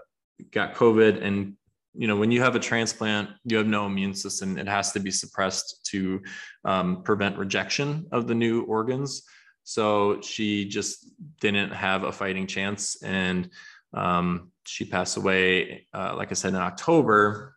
got 0.51 0.75
COVID 0.75 1.23
and 1.23 1.55
you 1.97 2.07
know 2.07 2.15
when 2.15 2.31
you 2.31 2.41
have 2.41 2.55
a 2.55 2.59
transplant 2.59 3.29
you 3.45 3.57
have 3.57 3.67
no 3.67 3.85
immune 3.85 4.13
system. 4.13 4.57
It 4.57 4.67
has 4.67 4.91
to 4.93 4.99
be 4.99 5.11
suppressed 5.11 5.85
to 5.91 6.21
um, 6.63 7.03
prevent 7.03 7.37
rejection 7.37 8.07
of 8.11 8.27
the 8.27 8.35
new 8.35 8.63
organs. 8.63 9.23
So 9.63 10.21
she 10.21 10.65
just 10.65 11.11
didn't 11.39 11.71
have 11.71 12.03
a 12.03 12.11
fighting 12.11 12.47
chance 12.47 13.01
and 13.01 13.49
um, 13.93 14.51
she 14.65 14.85
passed 14.85 15.17
away 15.17 15.87
uh, 15.93 16.15
like 16.15 16.31
i 16.31 16.35
said 16.35 16.53
in 16.53 16.59
october. 16.59 17.55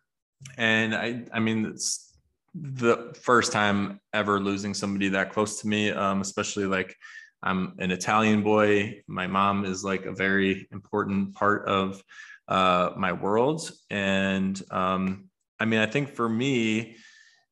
And 0.57 0.95
i 0.95 1.23
i 1.33 1.39
mean 1.39 1.65
it's 1.65 2.17
the 2.55 3.15
first 3.21 3.51
time 3.51 3.99
ever 4.13 4.39
losing 4.39 4.73
somebody 4.73 5.09
that 5.09 5.31
close 5.31 5.61
to 5.61 5.67
me 5.67 5.91
um, 5.91 6.19
especially 6.21 6.65
like 6.65 6.95
i'm 7.43 7.75
an 7.79 7.91
italian 7.91 8.41
boy. 8.41 9.01
My 9.07 9.27
mom 9.27 9.65
is 9.65 9.83
like 9.83 10.05
a 10.05 10.13
very 10.13 10.67
important 10.71 11.35
part 11.35 11.67
of 11.67 12.01
uh, 12.49 12.91
my 12.97 13.13
world. 13.13 13.71
And 13.89 14.61
um, 14.71 15.29
I 15.59 15.65
mean, 15.65 15.79
I 15.79 15.85
think 15.85 16.09
for 16.15 16.27
me, 16.27 16.97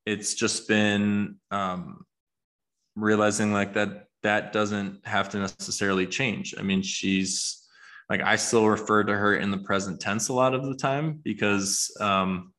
it's 0.05 0.33
just 0.33 0.67
been 0.67 1.35
um, 1.51 2.05
realizing 2.95 3.53
like 3.53 3.73
that 3.75 4.07
that 4.23 4.51
doesn't 4.51 5.05
have 5.05 5.29
to 5.29 5.37
necessarily 5.37 6.07
change. 6.07 6.55
I 6.57 6.63
mean, 6.63 6.81
she's 6.81 7.65
like 8.09 8.21
I 8.21 8.35
still 8.35 8.67
refer 8.67 9.03
to 9.03 9.13
her 9.13 9.35
in 9.35 9.51
the 9.51 9.59
present 9.59 10.01
tense 10.01 10.29
a 10.29 10.33
lot 10.33 10.53
of 10.53 10.65
the 10.65 10.75
time 10.75 11.19
because 11.23 11.95
um, 11.99 12.53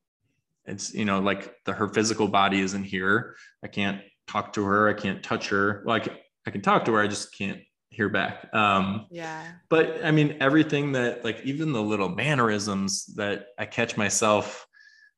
it's 0.65 0.95
you 0.95 1.05
know 1.05 1.19
like 1.21 1.55
the 1.65 1.73
her 1.73 1.89
physical 1.89 2.29
body 2.29 2.61
isn't 2.61 2.85
here. 2.85 3.35
I 3.65 3.69
can't 3.69 4.01
talk 4.29 4.53
to 4.53 4.65
her. 4.65 4.89
I 4.89 4.95
can't 4.95 5.23
touch 5.23 5.49
her. 5.49 5.83
Well, 5.85 6.01
I 6.47 6.51
can 6.51 6.61
talk 6.63 6.85
to 6.85 6.93
her. 6.95 7.03
I 7.03 7.09
just 7.09 7.37
can't 7.37 7.61
hear 7.91 8.09
back. 8.09 8.53
Um, 8.55 9.07
yeah. 9.11 9.45
But 9.69 10.05
I 10.05 10.11
mean, 10.11 10.37
everything 10.41 10.93
that 10.93 11.25
like 11.25 11.41
even 11.45 11.73
the 11.73 11.83
little 11.83 12.09
mannerisms 12.09 13.07
that 13.17 13.47
I 13.59 13.67
catch 13.67 13.97
myself 13.97 14.67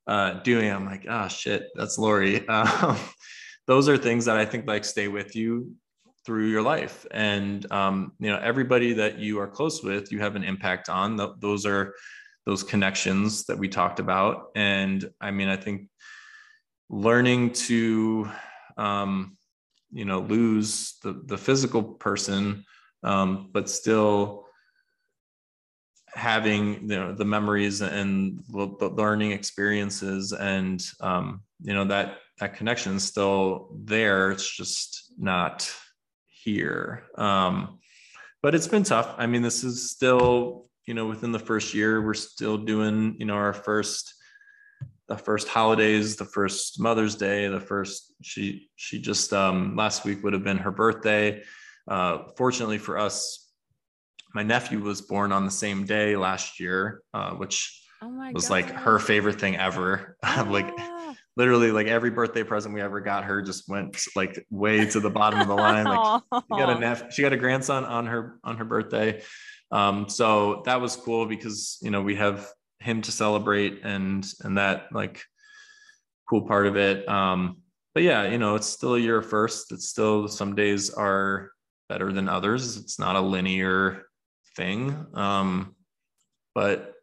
uh, 0.07 0.35
doing, 0.41 0.71
I'm 0.71 0.87
like, 0.87 1.07
oh 1.09 1.29
shit, 1.29 1.69
that's 1.75 1.99
Lori. 1.99 2.45
Um, 2.49 2.97
those 3.67 3.89
are 3.89 3.97
things 3.97 4.25
that 4.25 4.37
I 4.37 4.45
think 4.45 4.67
like 4.67 4.85
stay 4.85 5.07
with 5.07 5.37
you 5.37 5.75
through 6.27 6.49
your 6.49 6.63
life, 6.63 7.07
and 7.13 7.71
um, 7.71 8.13
you 8.19 8.29
know, 8.29 8.39
everybody 8.43 8.95
that 8.95 9.19
you 9.19 9.39
are 9.39 9.47
close 9.47 9.83
with, 9.83 10.11
you 10.11 10.19
have 10.21 10.35
an 10.35 10.43
impact 10.43 10.89
on. 10.89 11.17
Th- 11.17 11.31
those 11.39 11.67
are 11.67 11.95
those 12.47 12.65
connections 12.65 13.45
that 13.45 13.57
we 13.57 13.69
talked 13.69 14.01
about, 14.01 14.47
and 14.57 15.09
I 15.21 15.31
mean, 15.31 15.49
I 15.49 15.57
think 15.57 15.89
learning 16.89 17.53
to 17.53 18.29
um, 18.77 19.37
you 19.93 20.05
know 20.05 20.21
lose 20.21 20.99
the 21.03 21.23
the 21.27 21.39
physical 21.39 21.83
person 21.83 22.65
um, 23.03 23.49
but 23.53 23.69
still 23.69 24.47
having 26.15 26.83
you 26.83 26.97
know 26.97 27.15
the 27.15 27.25
memories 27.25 27.81
and 27.81 28.41
the 28.49 28.93
learning 28.97 29.33
experiences 29.33 30.33
and 30.33 30.85
um, 31.01 31.43
you 31.63 31.75
know 31.75 31.85
that 31.85 32.19
that 32.39 32.55
connection 32.55 32.97
is 32.97 33.05
still 33.05 33.69
there. 33.85 34.31
It's 34.31 34.51
just 34.51 35.13
not 35.19 35.71
here. 36.27 37.05
Um, 37.17 37.79
but 38.43 38.55
it's 38.55 38.69
been 38.69 38.83
tough. 38.83 39.15
I 39.19 39.27
mean 39.27 39.43
this 39.43 39.63
is 39.63 39.91
still 39.91 40.67
you 40.87 40.95
know 40.95 41.07
within 41.07 41.33
the 41.33 41.39
first 41.39 41.75
year 41.75 42.03
we're 42.03 42.15
still 42.15 42.59
doing 42.59 43.17
you 43.19 43.27
know 43.27 43.35
our 43.35 43.53
first 43.53 44.15
the 45.11 45.19
first 45.19 45.49
holidays, 45.49 46.15
the 46.15 46.25
first 46.25 46.79
Mother's 46.79 47.17
Day, 47.17 47.49
the 47.49 47.61
first 47.61 48.15
she 48.23 48.71
she 48.77 49.01
just 49.01 49.33
um, 49.33 49.75
last 49.75 50.05
week 50.05 50.23
would 50.23 50.33
have 50.33 50.45
been 50.45 50.59
her 50.59 50.71
birthday. 50.71 51.43
Uh, 51.89 52.29
fortunately 52.37 52.79
for 52.79 52.97
us, 52.97 53.51
my 54.33 54.45
nephew 54.45 54.79
was 54.79 55.03
born 55.03 55.33
on 55.33 55.45
the 55.45 55.51
same 55.51 55.85
day 55.85 56.15
last 56.15 56.61
year, 56.61 57.03
uh, 57.13 57.33
which 57.33 57.85
oh 58.01 58.31
was 58.33 58.49
God. 58.49 58.55
like 58.55 58.71
her 58.71 59.01
favorite 59.01 59.41
thing 59.41 59.57
ever. 59.57 60.17
Ah. 60.23 60.47
like 60.49 60.71
literally, 61.37 61.73
like 61.73 61.89
every 61.89 62.11
birthday 62.11 62.45
present 62.45 62.73
we 62.73 62.81
ever 62.81 63.01
got 63.01 63.25
her 63.25 63.43
just 63.43 63.69
went 63.69 64.01
like 64.15 64.47
way 64.49 64.87
to 64.87 65.01
the 65.01 65.11
bottom 65.11 65.41
of 65.41 65.49
the 65.49 65.55
line. 65.57 65.87
Like 65.87 66.23
she 66.33 66.57
got 66.57 66.71
a 66.71 66.79
nep- 66.79 67.11
she 67.11 67.23
got 67.23 67.33
a 67.33 67.37
grandson 67.37 67.85
on 67.85 68.07
her 68.07 68.39
on 68.45 68.59
her 68.59 68.65
birthday. 68.65 69.23
Um, 69.73 70.09
so 70.09 70.63
that 70.67 70.81
was 70.81 70.95
cool 70.95 71.27
because 71.27 71.79
you 71.83 71.91
know 71.91 72.01
we 72.01 72.15
have 72.15 72.49
him 72.81 73.03
to 73.03 73.13
celebrate 73.13 73.81
and 73.85 74.27
and 74.43 74.59
that 74.59 74.87
like 74.93 75.23
cool 76.29 76.43
part 76.43 76.67
of 76.67 76.77
it. 76.77 77.09
Um 77.09 77.59
but 77.95 78.03
yeah 78.03 78.25
you 78.25 78.39
know 78.39 78.55
it's 78.55 78.69
still 78.69 78.95
a 78.95 79.01
year 79.01 79.21
first 79.23 79.73
it's 79.73 79.89
still 79.89 80.29
some 80.29 80.55
days 80.55 80.91
are 80.91 81.51
better 81.89 82.13
than 82.13 82.29
others. 82.29 82.77
It's 82.77 82.99
not 82.99 83.17
a 83.17 83.21
linear 83.21 84.05
thing. 84.57 85.07
Um 85.15 85.75
but 86.55 86.95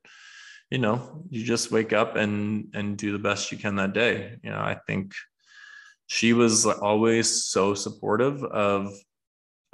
you 0.69 0.77
know 0.77 1.23
you 1.29 1.43
just 1.43 1.71
wake 1.71 1.93
up 1.93 2.15
and 2.15 2.69
and 2.73 2.97
do 2.97 3.11
the 3.11 3.19
best 3.19 3.51
you 3.51 3.57
can 3.57 3.75
that 3.75 3.93
day. 3.93 4.37
You 4.43 4.51
know 4.51 4.59
i 4.59 4.77
think 4.87 5.13
she 6.07 6.33
was 6.33 6.65
always 6.65 7.45
so 7.45 7.73
supportive 7.73 8.43
of 8.43 8.93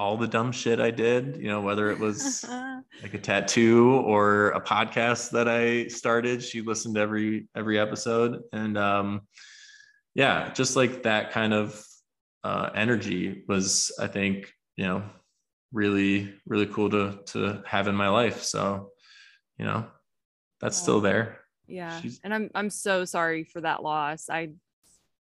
all 0.04 0.18
the 0.18 0.28
dumb 0.28 0.52
shit 0.52 0.82
I 0.82 0.92
did, 0.92 1.38
you 1.38 1.48
know, 1.48 1.62
whether 1.62 1.90
it 1.90 1.98
was 1.98 2.44
like 3.02 3.14
a 3.14 3.18
tattoo 3.18 3.90
or 4.06 4.50
a 4.50 4.60
podcast 4.60 5.32
that 5.32 5.48
I 5.48 5.88
started, 5.88 6.44
she 6.44 6.60
listened 6.60 6.96
to 6.96 7.02
every 7.02 7.48
every 7.56 7.80
episode 7.80 8.42
and 8.52 8.78
um 8.78 9.22
yeah, 10.14 10.52
just 10.52 10.76
like 10.76 11.04
that 11.04 11.32
kind 11.32 11.54
of 11.54 11.82
uh 12.44 12.70
energy 12.76 13.46
was 13.48 13.94
I 13.98 14.08
think, 14.08 14.52
you 14.76 14.84
know, 14.84 15.04
really 15.72 16.34
really 16.46 16.68
cool 16.68 16.90
to 16.90 17.20
to 17.28 17.64
have 17.66 17.88
in 17.88 17.96
my 17.96 18.10
life. 18.10 18.44
So, 18.44 18.90
you 19.58 19.64
know, 19.64 19.86
that's 20.60 20.76
still 20.76 21.00
there. 21.00 21.40
Yeah. 21.66 22.02
She's, 22.02 22.20
and 22.26 22.34
I'm 22.34 22.50
I'm 22.54 22.70
so 22.70 23.06
sorry 23.06 23.46
for 23.46 23.62
that 23.62 23.82
loss. 23.82 24.30
I 24.30 24.50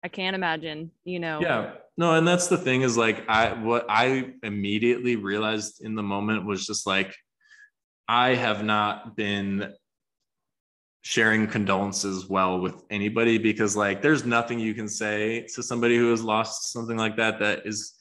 I 0.06 0.08
can't 0.08 0.36
imagine, 0.36 0.92
you 1.02 1.18
know. 1.18 1.40
Yeah. 1.40 1.72
No, 1.96 2.14
and 2.14 2.28
that's 2.28 2.46
the 2.46 2.56
thing 2.56 2.82
is 2.82 2.96
like 2.96 3.28
I 3.28 3.54
what 3.54 3.86
I 3.88 4.34
immediately 4.44 5.16
realized 5.16 5.84
in 5.84 5.96
the 5.96 6.02
moment 6.02 6.46
was 6.46 6.64
just 6.64 6.86
like 6.86 7.12
I 8.06 8.36
have 8.36 8.62
not 8.62 9.16
been 9.16 9.74
sharing 11.02 11.48
condolences 11.48 12.28
well 12.28 12.60
with 12.60 12.84
anybody 12.88 13.36
because 13.36 13.76
like 13.76 14.00
there's 14.00 14.24
nothing 14.24 14.60
you 14.60 14.74
can 14.74 14.88
say 14.88 15.44
to 15.56 15.60
somebody 15.60 15.96
who 15.96 16.12
has 16.12 16.22
lost 16.22 16.72
something 16.72 16.96
like 16.96 17.16
that 17.16 17.40
that 17.40 17.66
is 17.66 17.94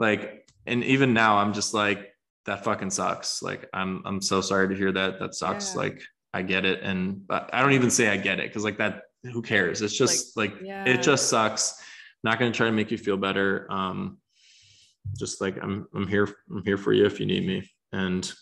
like 0.00 0.50
and 0.66 0.82
even 0.82 1.14
now 1.14 1.36
I'm 1.36 1.52
just 1.52 1.74
like 1.74 2.12
that 2.46 2.64
fucking 2.64 2.90
sucks. 2.90 3.40
Like 3.40 3.68
I'm 3.72 4.02
I'm 4.04 4.20
so 4.20 4.40
sorry 4.40 4.68
to 4.68 4.74
hear 4.74 4.90
that. 4.90 5.20
That 5.20 5.36
sucks. 5.36 5.74
Yeah. 5.74 5.82
Like 5.82 6.02
I 6.34 6.42
get 6.42 6.64
it 6.64 6.80
and 6.82 7.24
but 7.24 7.50
I 7.52 7.62
don't 7.62 7.74
even 7.74 7.90
say 7.90 8.08
I 8.08 8.16
get 8.16 8.40
it 8.40 8.52
cuz 8.52 8.64
like 8.64 8.78
that 8.78 9.02
who 9.24 9.42
cares? 9.42 9.82
It's 9.82 9.96
just 9.96 10.36
like, 10.36 10.52
like 10.52 10.62
yeah. 10.62 10.84
it 10.84 11.02
just 11.02 11.28
sucks. 11.28 11.80
Not 12.24 12.38
going 12.38 12.52
to 12.52 12.56
try 12.56 12.66
to 12.66 12.72
make 12.72 12.90
you 12.90 12.98
feel 12.98 13.16
better. 13.16 13.66
Um, 13.70 14.18
just 15.18 15.40
like 15.40 15.56
I'm, 15.62 15.86
I'm 15.94 16.06
here. 16.06 16.28
I'm 16.50 16.64
here 16.64 16.78
for 16.78 16.92
you 16.92 17.04
if 17.04 17.18
you 17.18 17.26
need 17.26 17.46
me, 17.46 17.68
and 17.92 18.32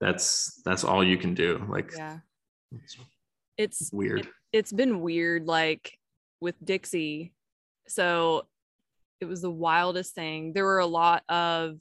that's 0.00 0.60
that's 0.64 0.84
all 0.84 1.02
you 1.02 1.16
can 1.16 1.34
do. 1.34 1.64
Like, 1.68 1.92
yeah, 1.96 2.18
it's, 2.72 2.96
it's 3.58 3.92
weird. 3.92 4.20
It, 4.20 4.28
it's 4.52 4.72
been 4.72 5.00
weird, 5.00 5.46
like 5.46 5.98
with 6.40 6.54
Dixie. 6.64 7.32
So 7.88 8.46
it 9.20 9.24
was 9.24 9.42
the 9.42 9.50
wildest 9.50 10.14
thing. 10.14 10.52
There 10.52 10.64
were 10.64 10.78
a 10.78 10.86
lot 10.86 11.24
of 11.28 11.78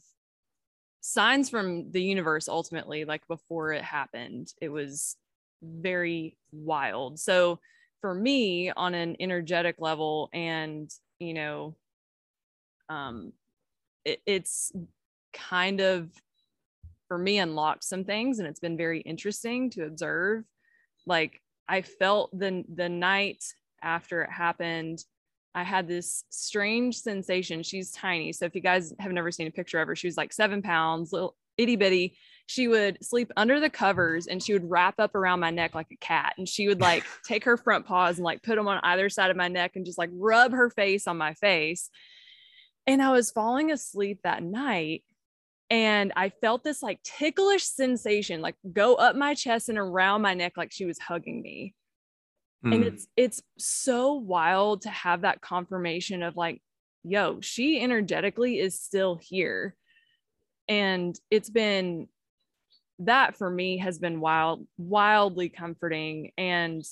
signs 1.02 1.50
from 1.50 1.92
the 1.92 2.02
universe 2.02 2.48
ultimately, 2.48 3.06
like 3.06 3.28
before 3.28 3.74
it 3.74 3.84
happened. 3.84 4.52
It 4.62 4.70
was 4.70 5.16
very 5.62 6.38
wild. 6.52 7.20
So 7.20 7.60
for 8.02 8.14
me 8.14 8.72
on 8.72 8.94
an 8.94 9.16
energetic 9.20 9.76
level 9.80 10.30
and, 10.34 10.90
you 11.20 11.34
know, 11.34 11.76
um 12.90 13.34
it, 14.04 14.22
it's 14.26 14.72
kind 15.34 15.82
of 15.82 16.10
for 17.08 17.18
me 17.18 17.40
unlocked 17.40 17.84
some 17.84 18.04
things 18.04 18.40
and 18.40 18.48
it's 18.48 18.60
been 18.60 18.78
very 18.78 19.02
interesting 19.02 19.70
to 19.72 19.86
observe. 19.86 20.44
Like 21.06 21.42
I 21.68 21.82
felt 21.82 22.38
the 22.38 22.64
the 22.74 22.90
night 22.90 23.44
after 23.82 24.24
it 24.24 24.32
happened, 24.32 25.04
I 25.54 25.64
had 25.64 25.88
this 25.88 26.26
strange 26.30 26.98
sensation. 26.98 27.64
She's 27.64 27.92
tiny. 27.92 28.34
So 28.34 28.46
if 28.46 28.56
you 28.56 28.62
guys 28.62 28.94
have 29.00 29.12
never 29.12 29.32
seen 29.32 29.48
a 29.48 29.52
picture 29.52 29.80
of 29.80 29.88
her, 29.88 29.96
she 29.96 30.08
was 30.08 30.18
like 30.18 30.34
seven 30.34 30.62
pounds, 30.62 31.14
little 31.14 31.36
itty 31.58 31.76
bitty 31.76 32.18
she 32.48 32.68
would 32.68 33.04
sleep 33.04 33.32
under 33.36 33.60
the 33.60 33.70
covers 33.70 34.28
and 34.28 34.42
she 34.42 34.54
would 34.54 34.70
wrap 34.70 35.00
up 35.00 35.16
around 35.16 35.40
my 35.40 35.50
neck 35.50 35.74
like 35.74 35.88
a 35.92 35.98
cat 35.98 36.34
and 36.38 36.48
she 36.48 36.68
would 36.68 36.80
like 36.80 37.04
take 37.26 37.44
her 37.44 37.58
front 37.58 37.86
paws 37.86 38.18
and 38.18 38.26
like 38.26 38.44
put 38.44 38.56
them 38.56 38.68
on 38.68 38.80
either 38.84 39.10
side 39.10 39.32
of 39.32 39.38
my 39.38 39.48
neck 39.48 39.72
and 39.76 39.86
just 39.86 39.98
like 39.98 40.12
rub 40.14 40.52
her 40.52 40.70
face 40.70 41.08
on 41.08 41.18
my 41.18 41.34
face. 41.34 41.90
And 42.88 43.02
i 43.02 43.12
was 43.12 43.32
falling 43.32 43.72
asleep 43.72 44.20
that 44.24 44.44
night 44.44 45.04
and 45.72 46.14
i 46.16 46.30
felt 46.30 46.64
this 46.64 46.84
like 46.84 47.02
ticklish 47.02 47.64
sensation 47.64 48.42
like 48.42 48.54
go 48.72 48.94
up 48.94 49.16
my 49.16 49.34
chest 49.34 49.70
and 49.70 49.80
around 49.80 50.22
my 50.22 50.36
neck 50.36 50.54
like 50.56 50.72
she 50.72 50.86
was 50.86 51.00
hugging 51.00 51.42
me. 51.42 51.74
Mm. 52.64 52.76
and 52.76 52.84
it's 52.84 53.08
it's 53.18 53.42
so 53.58 54.14
wild 54.14 54.84
to 54.84 54.90
have 54.90 55.22
that 55.22 55.42
confirmation 55.42 56.22
of 56.22 56.38
like 56.38 56.62
yo 57.04 57.40
she 57.42 57.82
energetically 57.82 58.60
is 58.60 58.80
still 58.80 59.16
here. 59.16 59.76
And 60.68 61.16
it's 61.30 61.52
been 61.52 62.08
that 63.00 63.36
for 63.36 63.50
me 63.50 63.78
has 63.78 64.00
been 64.00 64.20
wild 64.20 64.66
wildly 64.78 65.50
comforting 65.50 66.32
and 66.38 66.84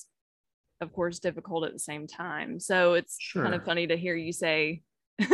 of 0.82 0.92
course 0.92 1.20
difficult 1.20 1.66
at 1.66 1.74
the 1.74 1.80
same 1.80 2.08
time. 2.08 2.60
So 2.60 2.94
it's 2.94 3.16
sure. 3.20 3.44
kind 3.44 3.56
of 3.56 3.64
funny 3.64 3.88
to 3.88 3.98
hear 3.98 4.16
you 4.16 4.34
say 4.34 4.82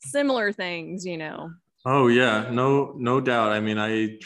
similar 0.00 0.52
things 0.52 1.04
you 1.04 1.16
know. 1.16 1.50
Oh 1.84 2.08
yeah. 2.08 2.48
No 2.50 2.94
no 2.96 3.20
doubt. 3.20 3.52
I 3.52 3.60
mean 3.60 3.78
i 3.78 4.18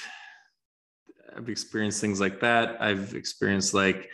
i've 1.36 1.48
experienced 1.48 2.00
things 2.00 2.20
like 2.20 2.40
that. 2.40 2.80
I've 2.80 3.14
experienced 3.14 3.72
like 3.72 4.10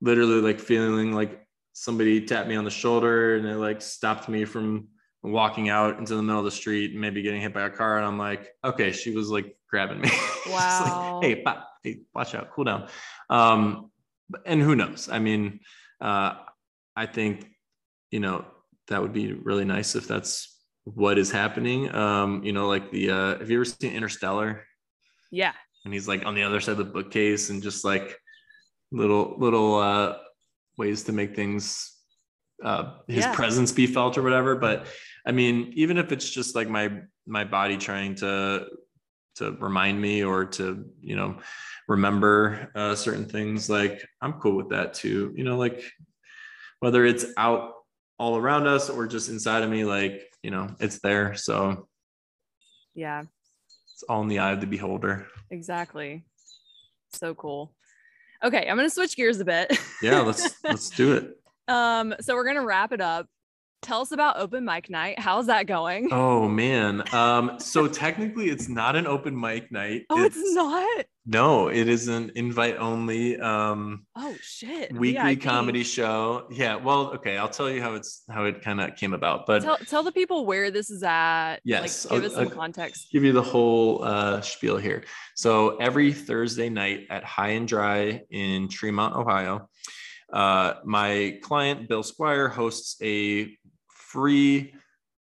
literally 0.00 0.40
like 0.40 0.60
feeling 0.60 1.12
like 1.12 1.46
somebody 1.72 2.24
tapped 2.24 2.48
me 2.48 2.56
on 2.56 2.64
the 2.64 2.70
shoulder 2.70 3.36
and 3.36 3.46
it 3.46 3.56
like 3.56 3.82
stopped 3.82 4.28
me 4.28 4.44
from 4.44 4.88
walking 5.32 5.68
out 5.68 5.98
into 5.98 6.14
the 6.14 6.22
middle 6.22 6.38
of 6.38 6.44
the 6.44 6.50
street 6.50 6.92
and 6.92 7.00
maybe 7.00 7.22
getting 7.22 7.40
hit 7.40 7.54
by 7.54 7.62
a 7.62 7.70
car. 7.70 7.98
And 7.98 8.06
I'm 8.06 8.18
like, 8.18 8.50
okay, 8.64 8.92
she 8.92 9.14
was 9.14 9.28
like 9.30 9.56
grabbing 9.68 10.00
me. 10.00 10.10
Wow. 10.48 11.20
like, 11.20 11.24
hey, 11.24 11.42
pop, 11.42 11.68
hey, 11.82 12.00
watch 12.14 12.34
out, 12.34 12.50
cool 12.52 12.64
down. 12.64 12.88
Um, 13.28 13.90
and 14.46 14.62
who 14.62 14.74
knows? 14.74 15.10
I 15.12 15.18
mean, 15.18 15.60
uh, 16.00 16.36
I 16.96 17.04
think, 17.04 17.46
you 18.10 18.20
know, 18.20 18.46
that 18.86 19.02
would 19.02 19.12
be 19.12 19.34
really 19.34 19.66
nice 19.66 19.94
if 19.94 20.08
that's 20.08 20.58
what 20.84 21.18
is 21.18 21.30
happening. 21.30 21.94
Um, 21.94 22.42
you 22.44 22.52
know, 22.52 22.66
like 22.66 22.90
the, 22.90 23.10
uh, 23.10 23.38
have 23.38 23.50
you 23.50 23.58
ever 23.58 23.66
seen 23.66 23.92
Interstellar? 23.92 24.64
Yeah. 25.30 25.52
And 25.84 25.92
he's 25.92 26.08
like 26.08 26.24
on 26.24 26.34
the 26.34 26.44
other 26.44 26.60
side 26.60 26.72
of 26.72 26.78
the 26.78 26.84
bookcase 26.84 27.50
and 27.50 27.62
just 27.62 27.84
like 27.84 28.16
little, 28.90 29.34
little, 29.36 29.74
uh, 29.74 30.16
ways 30.78 31.02
to 31.04 31.12
make 31.12 31.36
things 31.36 31.97
uh, 32.64 32.94
his 33.06 33.24
yeah. 33.24 33.34
presence 33.34 33.72
be 33.72 33.86
felt 33.86 34.18
or 34.18 34.22
whatever. 34.22 34.56
But 34.56 34.86
I 35.26 35.32
mean, 35.32 35.72
even 35.76 35.98
if 35.98 36.12
it's 36.12 36.28
just 36.28 36.54
like 36.54 36.68
my 36.68 37.02
my 37.26 37.44
body 37.44 37.76
trying 37.76 38.14
to 38.16 38.66
to 39.36 39.52
remind 39.52 40.00
me 40.00 40.24
or 40.24 40.44
to 40.44 40.84
you 41.00 41.16
know 41.16 41.38
remember 41.86 42.70
uh, 42.74 42.94
certain 42.94 43.26
things, 43.26 43.70
like 43.70 44.04
I'm 44.20 44.34
cool 44.34 44.56
with 44.56 44.70
that 44.70 44.94
too. 44.94 45.32
You 45.36 45.44
know, 45.44 45.56
like 45.56 45.82
whether 46.80 47.04
it's 47.04 47.26
out 47.36 47.72
all 48.18 48.36
around 48.36 48.66
us 48.66 48.90
or 48.90 49.06
just 49.06 49.28
inside 49.28 49.62
of 49.62 49.70
me, 49.70 49.84
like 49.84 50.22
you 50.42 50.50
know, 50.50 50.74
it's 50.80 51.00
there. 51.00 51.34
So 51.34 51.88
yeah, 52.94 53.22
it's 53.92 54.04
all 54.08 54.22
in 54.22 54.28
the 54.28 54.40
eye 54.40 54.52
of 54.52 54.60
the 54.60 54.66
beholder. 54.66 55.26
Exactly. 55.50 56.24
So 57.12 57.34
cool. 57.34 57.74
Okay, 58.42 58.68
I'm 58.68 58.76
gonna 58.76 58.90
switch 58.90 59.16
gears 59.16 59.40
a 59.40 59.44
bit. 59.44 59.76
yeah, 60.02 60.20
let's 60.20 60.62
let's 60.64 60.90
do 60.90 61.14
it. 61.14 61.37
Um, 61.68 62.14
so 62.20 62.34
we're 62.34 62.46
gonna 62.46 62.64
wrap 62.64 62.92
it 62.92 63.00
up. 63.00 63.26
Tell 63.80 64.00
us 64.00 64.10
about 64.10 64.38
open 64.38 64.64
mic 64.64 64.90
night. 64.90 65.20
How's 65.20 65.46
that 65.46 65.66
going? 65.66 66.08
Oh 66.10 66.48
man. 66.62 67.02
Um, 67.14 67.60
so 67.60 67.86
technically 67.86 68.48
it's 68.48 68.68
not 68.68 68.96
an 68.96 69.06
open 69.06 69.38
mic 69.38 69.70
night. 69.70 70.04
Oh, 70.10 70.24
it's, 70.24 70.36
it's 70.36 70.54
not. 70.54 71.06
No, 71.30 71.68
it 71.68 71.88
is 71.88 72.08
an 72.08 72.32
invite 72.34 72.76
only 72.78 73.38
um 73.38 74.06
oh 74.16 74.34
shit 74.40 74.92
weekly 74.92 75.34
VIP. 75.34 75.42
comedy 75.42 75.84
show. 75.84 76.48
Yeah, 76.50 76.76
well, 76.76 77.12
okay, 77.14 77.36
I'll 77.36 77.50
tell 77.50 77.70
you 77.70 77.80
how 77.82 77.94
it's 77.94 78.24
how 78.28 78.46
it 78.46 78.62
kind 78.62 78.80
of 78.80 78.96
came 78.96 79.12
about. 79.12 79.46
But 79.46 79.62
tell, 79.62 79.76
tell 79.76 80.02
the 80.02 80.10
people 80.12 80.44
where 80.44 80.70
this 80.70 80.90
is 80.90 81.02
at. 81.02 81.58
Yes, 81.64 82.06
like, 82.06 82.14
give 82.14 82.22
I'll, 82.24 82.30
us 82.30 82.34
some 82.34 82.48
I'll 82.48 82.54
context. 82.54 83.12
Give 83.12 83.22
you 83.22 83.32
the 83.32 83.42
whole 83.42 84.02
uh 84.02 84.40
spiel 84.40 84.78
here. 84.78 85.04
So 85.36 85.76
every 85.76 86.12
Thursday 86.12 86.68
night 86.68 87.06
at 87.10 87.22
High 87.24 87.50
and 87.50 87.68
Dry 87.68 88.22
in 88.30 88.68
Tremont, 88.68 89.14
Ohio. 89.14 89.68
Uh, 90.32 90.74
my 90.84 91.38
client, 91.42 91.88
Bill 91.88 92.02
Squire, 92.02 92.48
hosts 92.48 92.96
a 93.02 93.56
free 93.88 94.74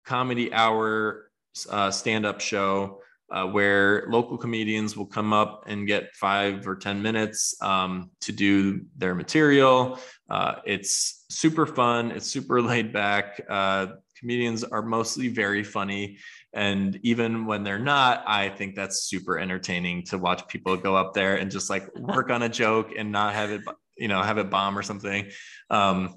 comedy 0.06 0.53
hour 0.53 1.32
uh, 1.70 1.91
stand 1.91 2.26
up 2.26 2.41
show 2.41 2.99
uh, 3.32 3.45
where 3.45 4.06
local 4.08 4.38
comedians 4.38 4.95
will 4.95 5.06
come 5.06 5.34
up 5.34 5.64
and 5.68 5.88
get 5.88 6.14
five 6.16 6.68
or 6.68 6.76
10 6.76 7.01
minutes 7.01 7.56
um, 7.62 8.12
to 8.22 8.32
do 8.32 8.86
their 8.97 9.16
material. 9.16 9.99
Uh, 10.30 10.56
it's 10.66 11.26
super 11.30 11.66
fun, 11.66 12.12
it's 12.12 12.28
super 12.28 12.62
laid 12.72 12.93
back. 12.93 13.41
Uh, 13.49 13.88
comedians 14.20 14.64
are 14.64 14.82
mostly 14.82 15.28
very 15.28 15.64
funny. 15.64 16.18
And 16.53 16.99
even 17.03 17.45
when 17.45 17.64
they're 17.64 17.80
not, 17.80 18.24
I 18.26 18.49
think 18.49 18.76
that's 18.76 19.03
super 19.03 19.38
entertaining 19.38 20.03
to 20.06 20.18
watch 20.18 20.47
people 20.47 20.78
go 20.78 20.95
up 20.95 21.14
there 21.14 21.36
and 21.36 21.51
just 21.51 21.70
like 21.70 21.93
work 21.95 22.30
on 22.30 22.43
a 22.43 22.49
joke 22.49 22.91
and 22.97 23.12
not 23.12 23.34
have 23.34 23.51
it 23.51 23.62
you 23.98 24.08
know 24.08 24.22
have 24.22 24.38
it 24.38 24.50
bomb 24.50 24.78
or 24.78 24.84
something. 24.84 25.30
Um, 25.70 26.16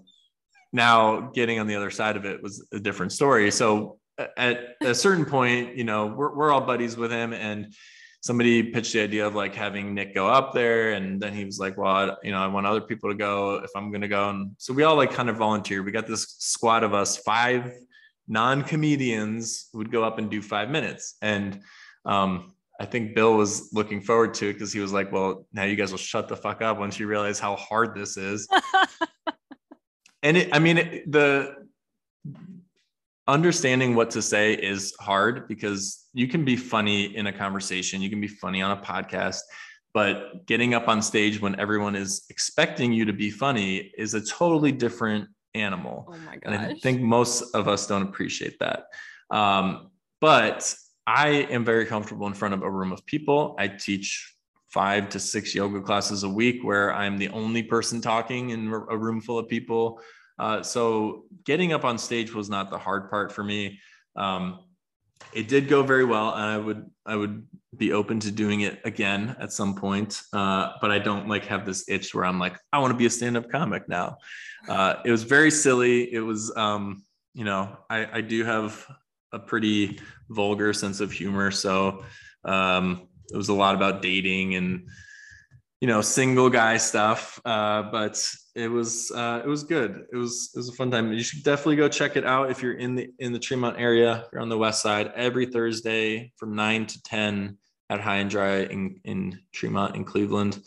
now 0.73 1.31
getting 1.35 1.59
on 1.59 1.67
the 1.67 1.77
other 1.77 1.91
side 1.91 2.17
of 2.17 2.25
it 2.25 2.43
was 2.43 2.67
a 2.73 2.79
different 2.79 3.13
story. 3.13 3.51
So 3.51 3.99
at 4.37 4.77
a 4.83 4.95
certain 4.95 5.25
point 5.25 5.77
you 5.77 5.85
know 5.85 6.07
we're, 6.07 6.35
we're 6.35 6.51
all 6.51 6.61
buddies 6.61 6.97
with 6.97 7.11
him 7.11 7.33
and 7.33 7.73
somebody 8.21 8.65
pitched 8.65 8.93
the 8.93 9.01
idea 9.01 9.25
of 9.25 9.37
like 9.37 9.55
having 9.55 9.95
nick 9.95 10.15
go 10.15 10.27
up 10.27 10.53
there. 10.53 10.93
And 10.93 11.21
then 11.21 11.33
he 11.33 11.45
was 11.45 11.59
like 11.59 11.77
well 11.79 11.93
I, 11.93 12.15
you 12.23 12.33
know 12.33 12.39
i 12.39 12.47
want 12.47 12.67
other 12.67 12.81
people 12.81 13.11
to 13.11 13.17
go 13.17 13.57
if 13.57 13.71
i'm 13.77 13.91
going 13.91 14.03
to 14.03 14.09
go. 14.09 14.31
And 14.31 14.53
so 14.59 14.73
we 14.73 14.83
all 14.83 14.97
like 14.97 15.13
kind 15.13 15.31
of 15.31 15.37
volunteered. 15.37 15.85
We 15.85 15.93
got 15.93 16.07
this 16.07 16.37
squad 16.39 16.83
of 16.83 16.95
us 16.95 17.17
five 17.19 17.73
non-comedians 18.29 19.69
would 19.73 19.91
go 19.91 20.05
up 20.05 20.19
and 20.19 20.31
do 20.31 20.43
five 20.43 20.69
minutes. 20.69 21.17
And 21.23 21.61
um, 22.05 22.55
I 22.81 22.87
think 22.87 23.15
Bill 23.15 23.37
was 23.37 23.71
looking 23.73 24.01
forward 24.01 24.35
to 24.35 24.51
it 24.51 24.53
because 24.55 24.73
he 24.73 24.81
was 24.81 24.93
like, 24.93 25.11
well, 25.11 25.47
now 25.53 25.65
you 25.65 25.75
guys 25.75 25.91
will 25.91 25.99
shut 25.99 26.29
the 26.29 26.37
fuck 26.37 26.63
up 26.63 26.79
once 26.79 26.99
you 26.99 27.09
realize 27.09 27.41
how 27.41 27.57
hard 27.57 27.95
this 27.95 28.17
is. 28.17 28.49
and 30.23 30.37
it, 30.37 30.49
I 30.53 30.61
mean, 30.61 30.79
it, 30.79 31.11
the 31.11 31.57
understanding 33.27 33.95
what 33.97 34.11
to 34.11 34.23
say 34.23 34.55
is 34.55 34.95
hard 35.01 35.49
because 35.49 36.07
you 36.15 36.29
can 36.29 36.45
be 36.45 36.57
funny 36.57 37.17
in 37.17 37.27
a 37.27 37.33
conversation, 37.33 38.01
you 38.01 38.11
can 38.11 38.21
be 38.21 38.29
funny 38.29 38.63
on 38.63 38.71
a 38.71 38.81
podcast, 38.81 39.41
but 39.93 40.47
getting 40.47 40.73
up 40.73 40.87
on 40.87 41.03
stage 41.03 41.41
when 41.41 41.59
everyone 41.59 41.97
is 41.97 42.27
expecting 42.31 42.93
you 42.93 43.05
to 43.05 43.13
be 43.13 43.31
funny 43.31 43.93
is 43.99 44.15
a 44.15 44.25
totally 44.25 44.71
different 44.71 45.29
animal. 45.55 46.07
Oh 46.09 46.17
my. 46.25 46.39
And 46.43 46.55
I 46.55 46.75
think 46.75 47.01
most 47.01 47.43
of 47.55 47.67
us 47.67 47.87
don't 47.89 48.03
appreciate 48.03 48.59
that. 48.61 48.85
Um, 49.31 49.91
but 50.21 50.75
I 51.09 51.47
am 51.49 51.65
very 51.65 51.87
comfortable 51.87 52.27
in 52.27 52.35
front 52.35 52.53
of 52.53 52.63
a 52.63 52.71
room 52.71 52.93
of 52.93 53.05
people. 53.07 53.57
I 53.59 53.67
teach 53.67 54.35
five 54.69 55.09
to 55.09 55.19
six 55.19 55.55
yoga 55.55 55.81
classes 55.81 56.23
a 56.23 56.29
week 56.29 56.63
where 56.63 56.93
I'm 56.93 57.17
the 57.17 57.31
only 57.31 57.63
person 57.63 58.03
talking 58.03 58.51
in 58.51 58.69
a 58.69 58.97
room 58.97 59.23
full 59.23 59.39
of 59.39 59.49
people. 59.49 60.03
Uh, 60.39 60.63
so 60.63 61.25
getting 61.45 61.73
up 61.73 61.83
on 61.83 61.97
stage 61.97 62.35
was 62.35 62.51
not 62.51 62.69
the 62.69 62.77
hard 62.77 63.09
part 63.09 63.33
for 63.33 63.43
me. 63.43 63.81
Um, 64.17 64.61
it 65.33 65.49
did 65.49 65.67
go 65.67 65.83
very 65.83 66.05
well, 66.05 66.35
and 66.35 66.45
I 66.45 66.59
would 66.59 66.91
I 67.07 67.17
would 67.17 67.47
be 67.75 67.95
open 67.95 68.21
to 68.21 68.31
doing 68.31 68.61
it 68.61 68.79
again 68.85 69.35
at 69.41 69.51
some 69.51 69.75
point. 69.75 70.21
Uh, 70.35 70.73
but 70.83 70.91
I 70.91 70.99
don't 70.99 71.27
like 71.27 71.47
have 71.47 71.65
this 71.65 71.89
itch 71.89 72.15
where 72.15 72.27
I'm 72.27 72.39
like 72.39 72.59
I 72.71 72.81
want 72.81 72.93
to 72.93 72.99
be 72.99 73.07
a 73.07 73.11
stand 73.11 73.39
up 73.39 73.51
comic 73.51 73.89
now. 73.89 74.19
Uh, 74.69 74.97
it 75.07 75.11
was 75.11 75.23
very 75.23 75.51
silly. 75.51 76.13
It 76.13 76.21
was 76.21 76.55
um, 76.55 77.03
you 77.33 77.47
know 77.47 77.79
I 77.89 78.19
I 78.19 78.21
do 78.21 78.45
have 78.45 78.87
a 79.33 79.39
pretty 79.39 80.01
vulgar 80.31 80.73
sense 80.73 81.01
of 81.01 81.13
humor. 81.13 81.51
So 81.51 82.05
um, 82.45 83.09
it 83.33 83.37
was 83.37 83.49
a 83.49 83.55
lot 83.55 83.75
about 83.75 84.03
dating 84.03 84.55
and 84.55 84.89
you 85.81 85.87
know 85.87 86.01
single 86.01 86.51
guy 86.51 86.77
stuff. 86.77 87.41
Uh, 87.45 87.83
but 87.83 88.23
it 88.55 88.69
was 88.69 89.11
uh, 89.13 89.43
it 89.45 89.49
was 89.49 89.65
good. 89.65 90.05
It 90.13 90.17
was 90.17 90.51
it 90.55 90.59
was 90.59 90.69
a 90.69 90.73
fun 90.73 90.91
time. 90.91 91.13
You 91.13 91.23
should 91.23 91.43
definitely 91.43 91.77
go 91.77 91.89
check 91.89 92.17
it 92.17 92.25
out 92.25 92.51
if 92.51 92.63
you're 92.63 92.75
in 92.75 92.95
the 92.95 93.11
in 93.19 93.33
the 93.33 93.39
Tremont 93.39 93.77
area. 93.79 94.27
You're 94.33 94.43
on 94.43 94.49
the 94.49 94.59
west 94.59 94.83
side 94.83 95.13
every 95.15 95.47
Thursday 95.47 96.33
from 96.37 96.55
nine 96.55 96.87
to 96.87 97.03
ten 97.03 97.59
at 97.91 98.01
High 98.01 98.17
and 98.17 98.31
Dry 98.31 98.63
in 98.63 99.01
in 99.05 99.39
Tremont 99.53 99.97
in 99.97 100.05
Cleveland. 100.05 100.61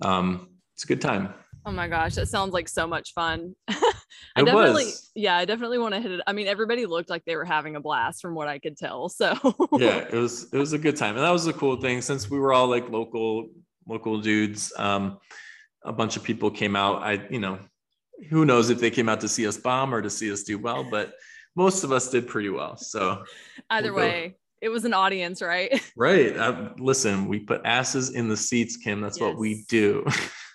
Um, 0.00 0.48
it's 0.74 0.84
a 0.84 0.86
good 0.86 1.00
time. 1.00 1.34
Oh 1.66 1.72
my 1.72 1.88
gosh, 1.88 2.14
that 2.16 2.28
sounds 2.28 2.52
like 2.52 2.68
so 2.68 2.86
much 2.86 3.12
fun. 3.12 3.54
I 4.36 4.42
it 4.42 4.44
definitely, 4.44 4.84
was. 4.86 5.10
yeah, 5.14 5.36
I 5.36 5.44
definitely 5.44 5.78
want 5.78 5.94
to 5.94 6.00
hit 6.00 6.10
it. 6.12 6.20
I 6.26 6.32
mean, 6.32 6.46
everybody 6.46 6.86
looked 6.86 7.10
like 7.10 7.24
they 7.24 7.36
were 7.36 7.44
having 7.44 7.76
a 7.76 7.80
blast 7.80 8.20
from 8.20 8.34
what 8.34 8.48
I 8.48 8.58
could 8.58 8.76
tell. 8.76 9.08
So 9.08 9.32
yeah, 9.72 9.98
it 9.98 10.14
was 10.14 10.52
it 10.52 10.58
was 10.58 10.72
a 10.72 10.78
good 10.78 10.96
time, 10.96 11.16
and 11.16 11.24
that 11.24 11.30
was 11.30 11.46
a 11.46 11.52
cool 11.52 11.76
thing 11.80 12.02
since 12.02 12.30
we 12.30 12.38
were 12.38 12.52
all 12.52 12.66
like 12.66 12.90
local 12.90 13.48
local 13.86 14.20
dudes. 14.20 14.72
Um, 14.76 15.18
a 15.84 15.92
bunch 15.92 16.16
of 16.16 16.22
people 16.22 16.50
came 16.50 16.76
out. 16.76 17.02
I, 17.02 17.26
you 17.30 17.38
know, 17.38 17.58
who 18.28 18.44
knows 18.44 18.70
if 18.70 18.80
they 18.80 18.90
came 18.90 19.08
out 19.08 19.20
to 19.20 19.28
see 19.28 19.46
us 19.46 19.56
bomb 19.56 19.94
or 19.94 20.02
to 20.02 20.10
see 20.10 20.32
us 20.32 20.42
do 20.42 20.58
well, 20.58 20.84
but 20.84 21.12
most 21.56 21.84
of 21.84 21.92
us 21.92 22.10
did 22.10 22.26
pretty 22.26 22.48
well. 22.48 22.76
So 22.76 23.24
either 23.70 23.92
we'll 23.92 24.04
way, 24.04 24.36
it 24.60 24.68
was 24.68 24.84
an 24.84 24.94
audience, 24.94 25.42
right? 25.42 25.80
Right. 25.96 26.36
Uh, 26.36 26.70
listen, 26.78 27.28
we 27.28 27.40
put 27.40 27.60
asses 27.64 28.10
in 28.10 28.28
the 28.28 28.36
seats, 28.36 28.76
Kim. 28.76 29.00
That's 29.00 29.20
yes. 29.20 29.28
what 29.28 29.38
we 29.38 29.64
do. 29.68 30.04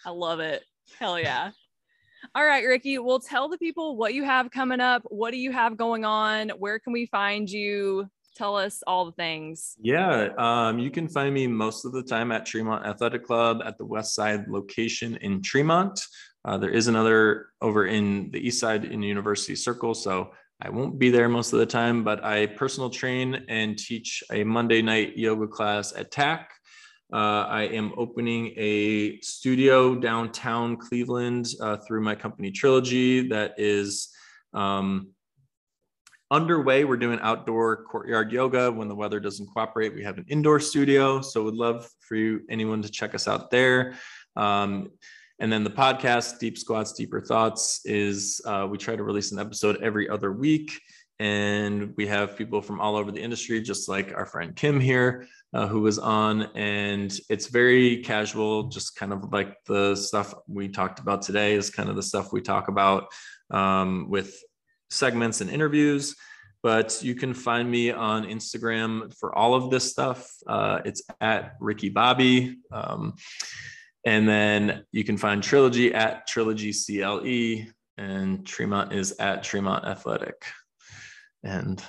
I 0.05 0.09
love 0.09 0.39
it. 0.39 0.63
Hell 0.97 1.19
yeah. 1.19 1.51
All 2.35 2.45
right, 2.45 2.65
Ricky. 2.65 2.99
Well, 2.99 3.19
tell 3.19 3.49
the 3.49 3.57
people 3.57 3.97
what 3.97 4.13
you 4.13 4.23
have 4.23 4.51
coming 4.51 4.79
up. 4.79 5.03
What 5.09 5.31
do 5.31 5.37
you 5.37 5.51
have 5.51 5.77
going 5.77 6.05
on? 6.05 6.49
Where 6.49 6.77
can 6.77 6.93
we 6.93 7.07
find 7.07 7.49
you? 7.49 8.07
Tell 8.35 8.55
us 8.55 8.83
all 8.85 9.05
the 9.05 9.11
things. 9.13 9.75
Yeah, 9.81 10.29
um, 10.37 10.79
you 10.79 10.91
can 10.91 11.07
find 11.07 11.33
me 11.33 11.47
most 11.47 11.85
of 11.85 11.91
the 11.91 12.03
time 12.03 12.31
at 12.31 12.45
Tremont 12.45 12.85
Athletic 12.85 13.25
Club 13.25 13.61
at 13.65 13.77
the 13.77 13.85
West 13.85 14.13
Side 14.13 14.47
location 14.47 15.17
in 15.17 15.41
Tremont. 15.41 15.99
Uh, 16.45 16.57
there 16.57 16.69
is 16.69 16.87
another 16.87 17.47
over 17.61 17.87
in 17.87 18.29
the 18.31 18.39
East 18.39 18.59
Side 18.59 18.85
in 18.85 19.01
University 19.01 19.55
Circle. 19.55 19.93
So 19.93 20.31
I 20.61 20.69
won't 20.69 20.99
be 20.99 21.09
there 21.09 21.27
most 21.27 21.51
of 21.51 21.59
the 21.59 21.65
time, 21.65 22.03
but 22.03 22.23
I 22.23 22.45
personal 22.45 22.89
train 22.89 23.45
and 23.49 23.77
teach 23.77 24.23
a 24.31 24.43
Monday 24.43 24.81
night 24.81 25.17
yoga 25.17 25.47
class 25.47 25.93
at 25.93 26.11
TAC. 26.11 26.51
Uh, 27.11 27.45
I 27.49 27.63
am 27.63 27.91
opening 27.97 28.53
a 28.55 29.19
studio 29.21 29.95
downtown 29.95 30.77
Cleveland 30.77 31.47
uh, 31.59 31.77
through 31.77 32.01
my 32.01 32.13
company 32.13 32.51
Trilogy 32.51 33.27
that 33.29 33.55
is 33.57 34.09
um, 34.53 35.09
underway. 36.29 36.85
We're 36.85 36.97
doing 36.97 37.19
outdoor 37.21 37.83
courtyard 37.85 38.31
yoga 38.31 38.71
when 38.71 38.87
the 38.87 38.95
weather 38.95 39.19
doesn't 39.19 39.47
cooperate. 39.47 39.95
We 39.95 40.03
have 40.03 40.19
an 40.19 40.25
indoor 40.27 40.59
studio, 40.59 41.21
so 41.21 41.43
would 41.43 41.55
love 41.55 41.89
for 42.01 42.15
you 42.15 42.41
anyone 42.49 42.83
to 42.83 42.89
check 42.89 43.15
us 43.15 43.27
out 43.27 43.49
there. 43.49 43.95
Um, 44.35 44.91
and 45.39 45.51
then 45.51 45.63
the 45.63 45.69
podcast, 45.71 46.37
Deep 46.39 46.57
Squats, 46.57 46.93
Deeper 46.93 47.21
Thoughts, 47.21 47.81
is 47.85 48.41
uh, 48.45 48.67
we 48.69 48.77
try 48.77 48.95
to 48.95 49.03
release 49.03 49.31
an 49.31 49.39
episode 49.39 49.81
every 49.81 50.09
other 50.09 50.31
week. 50.31 50.79
And 51.19 51.93
we 51.97 52.07
have 52.07 52.37
people 52.37 52.61
from 52.61 52.79
all 52.79 52.95
over 52.95 53.11
the 53.11 53.21
industry, 53.21 53.61
just 53.61 53.89
like 53.89 54.13
our 54.15 54.25
friend 54.25 54.55
Kim 54.55 54.79
here, 54.79 55.27
uh, 55.53 55.67
who 55.67 55.81
was 55.81 55.99
on. 55.99 56.43
And 56.55 57.17
it's 57.29 57.47
very 57.47 57.97
casual, 57.97 58.69
just 58.69 58.95
kind 58.95 59.11
of 59.11 59.33
like 59.33 59.57
the 59.65 59.95
stuff 59.95 60.33
we 60.47 60.69
talked 60.69 60.99
about 60.99 61.21
today 61.21 61.55
is 61.55 61.69
kind 61.69 61.89
of 61.89 61.95
the 61.95 62.03
stuff 62.03 62.31
we 62.31 62.41
talk 62.41 62.69
about 62.69 63.07
um, 63.51 64.09
with 64.09 64.41
segments 64.89 65.41
and 65.41 65.49
interviews. 65.49 66.15
But 66.63 67.01
you 67.01 67.15
can 67.15 67.33
find 67.33 67.69
me 67.69 67.91
on 67.91 68.25
Instagram 68.25 69.13
for 69.17 69.33
all 69.37 69.53
of 69.55 69.69
this 69.69 69.89
stuff. 69.89 70.29
Uh, 70.47 70.79
it's 70.85 71.01
at 71.21 71.55
Ricky 71.59 71.89
Bobby. 71.89 72.57
Um, 72.71 73.15
and 74.05 74.27
then 74.27 74.85
you 74.91 75.03
can 75.03 75.17
find 75.17 75.43
Trilogy 75.43 75.93
at 75.93 76.27
Trilogy 76.27 76.73
CLE, 76.73 77.71
and 77.97 78.45
Tremont 78.45 78.93
is 78.93 79.15
at 79.19 79.43
Tremont 79.43 79.85
Athletic. 79.85 80.45
And 81.43 81.83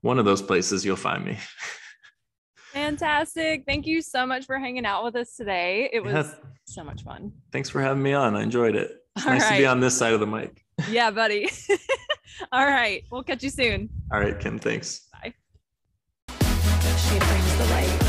one 0.00 0.18
of 0.18 0.24
those 0.24 0.42
places 0.42 0.84
you'll 0.84 0.96
find 0.96 1.24
me. 1.24 1.38
Fantastic. 2.72 3.64
Thank 3.66 3.86
you 3.86 4.00
so 4.00 4.26
much 4.26 4.46
for 4.46 4.58
hanging 4.58 4.86
out 4.86 5.04
with 5.04 5.16
us 5.16 5.34
today. 5.34 5.90
It 5.92 6.04
was 6.04 6.12
yeah. 6.12 6.34
so 6.64 6.84
much 6.84 7.02
fun. 7.02 7.32
Thanks 7.52 7.68
for 7.68 7.80
having 7.80 8.02
me 8.02 8.12
on. 8.12 8.36
I 8.36 8.42
enjoyed 8.42 8.76
it. 8.76 8.92
It's 9.16 9.26
All 9.26 9.32
nice 9.32 9.42
right. 9.42 9.56
to 9.56 9.62
be 9.62 9.66
on 9.66 9.80
this 9.80 9.96
side 9.96 10.12
of 10.12 10.20
the 10.20 10.26
mic. 10.26 10.64
Yeah, 10.88 11.10
buddy. 11.12 11.48
All 12.52 12.64
right. 12.64 13.02
We'll 13.10 13.24
catch 13.24 13.42
you 13.42 13.50
soon. 13.50 13.88
All 14.12 14.20
right, 14.20 14.38
Kim. 14.38 14.58
Thanks. 14.58 15.08
Bye. 15.12 15.34
She 16.28 17.18
brings 17.18 17.58
the 17.58 17.66
light. 17.70 18.00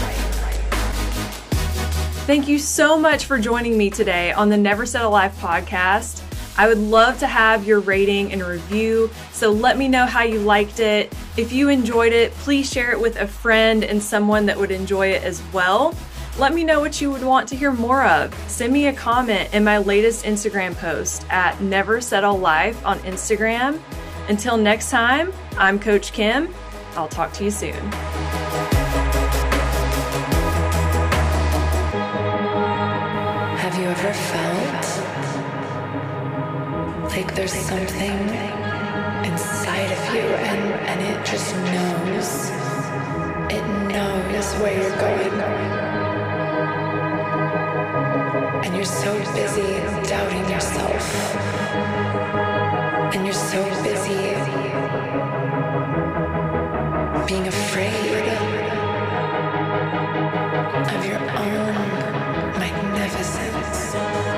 Thank 2.28 2.48
you 2.48 2.60
so 2.60 3.00
much 3.00 3.26
for 3.26 3.40
joining 3.40 3.78
me 3.78 3.90
today 3.90 4.32
on 4.32 4.48
the 4.48 4.56
Never 4.56 4.86
Settle 4.86 5.10
Life 5.10 5.38
podcast. 5.42 6.22
I 6.58 6.68
would 6.68 6.78
love 6.78 7.20
to 7.20 7.28
have 7.28 7.66
your 7.66 7.80
rating 7.80 8.32
and 8.32 8.44
review, 8.44 9.10
so 9.32 9.52
let 9.52 9.78
me 9.78 9.88
know 9.88 10.06
how 10.06 10.24
you 10.24 10.40
liked 10.40 10.80
it. 10.80 11.14
If 11.38 11.52
you 11.52 11.70
enjoyed 11.70 12.14
it, 12.14 12.32
please 12.34 12.72
share 12.72 12.92
it 12.92 13.00
with 13.00 13.20
a 13.20 13.28
friend 13.28 13.84
and 13.84 14.02
someone 14.02 14.46
that 14.48 14.58
would 14.58 14.72
enjoy 14.72 15.08
it 15.08 15.24
as 15.24 15.42
well. 15.54 15.96
Let 16.38 16.54
me 16.54 16.64
know 16.64 16.80
what 16.80 17.02
you 17.02 17.12
would 17.12 17.24
want 17.24 17.48
to 17.50 17.56
hear 17.56 17.72
more 17.72 18.06
of. 18.06 18.34
Send 18.50 18.72
me 18.72 18.88
a 18.88 18.94
comment 18.94 19.54
in 19.54 19.64
my 19.64 19.78
latest 19.78 20.26
Instagram 20.26 20.76
post 20.76 21.26
at 21.30 21.60
Never 21.62 22.02
Settle 22.02 22.38
Life 22.38 22.86
on 22.86 23.00
Instagram. 23.00 23.82
Until 24.30 24.58
next 24.58 24.92
time, 24.92 25.34
I'm 25.58 25.80
Coach 25.80 26.14
Kim. 26.14 26.54
I'll 26.96 27.10
talk 27.10 27.34
to 27.34 27.44
you 27.44 27.52
soon. 27.52 27.92
ever 33.92 34.14
felt 34.14 34.61
like 37.12 37.36
there's 37.36 37.52
something 37.52 38.20
inside 39.30 39.92
of 39.92 40.16
you 40.16 40.22
and, 40.22 40.64
and 40.90 41.02
it 41.02 41.26
just 41.26 41.54
knows. 41.56 42.50
It 43.52 43.66
knows 43.92 44.54
where 44.62 44.74
you're 44.80 44.98
going. 44.98 45.36
And 48.64 48.74
you're 48.74 48.86
so 48.86 49.14
busy 49.34 49.74
doubting 50.08 50.50
yourself. 50.50 51.36
And 53.14 53.26
you're 53.26 53.34
so 53.34 53.62
busy 53.84 54.24
being 57.28 57.48
afraid 57.48 58.26
of 60.96 61.06
your 61.06 61.20
own 61.20 61.74
magnificence. 62.58 64.31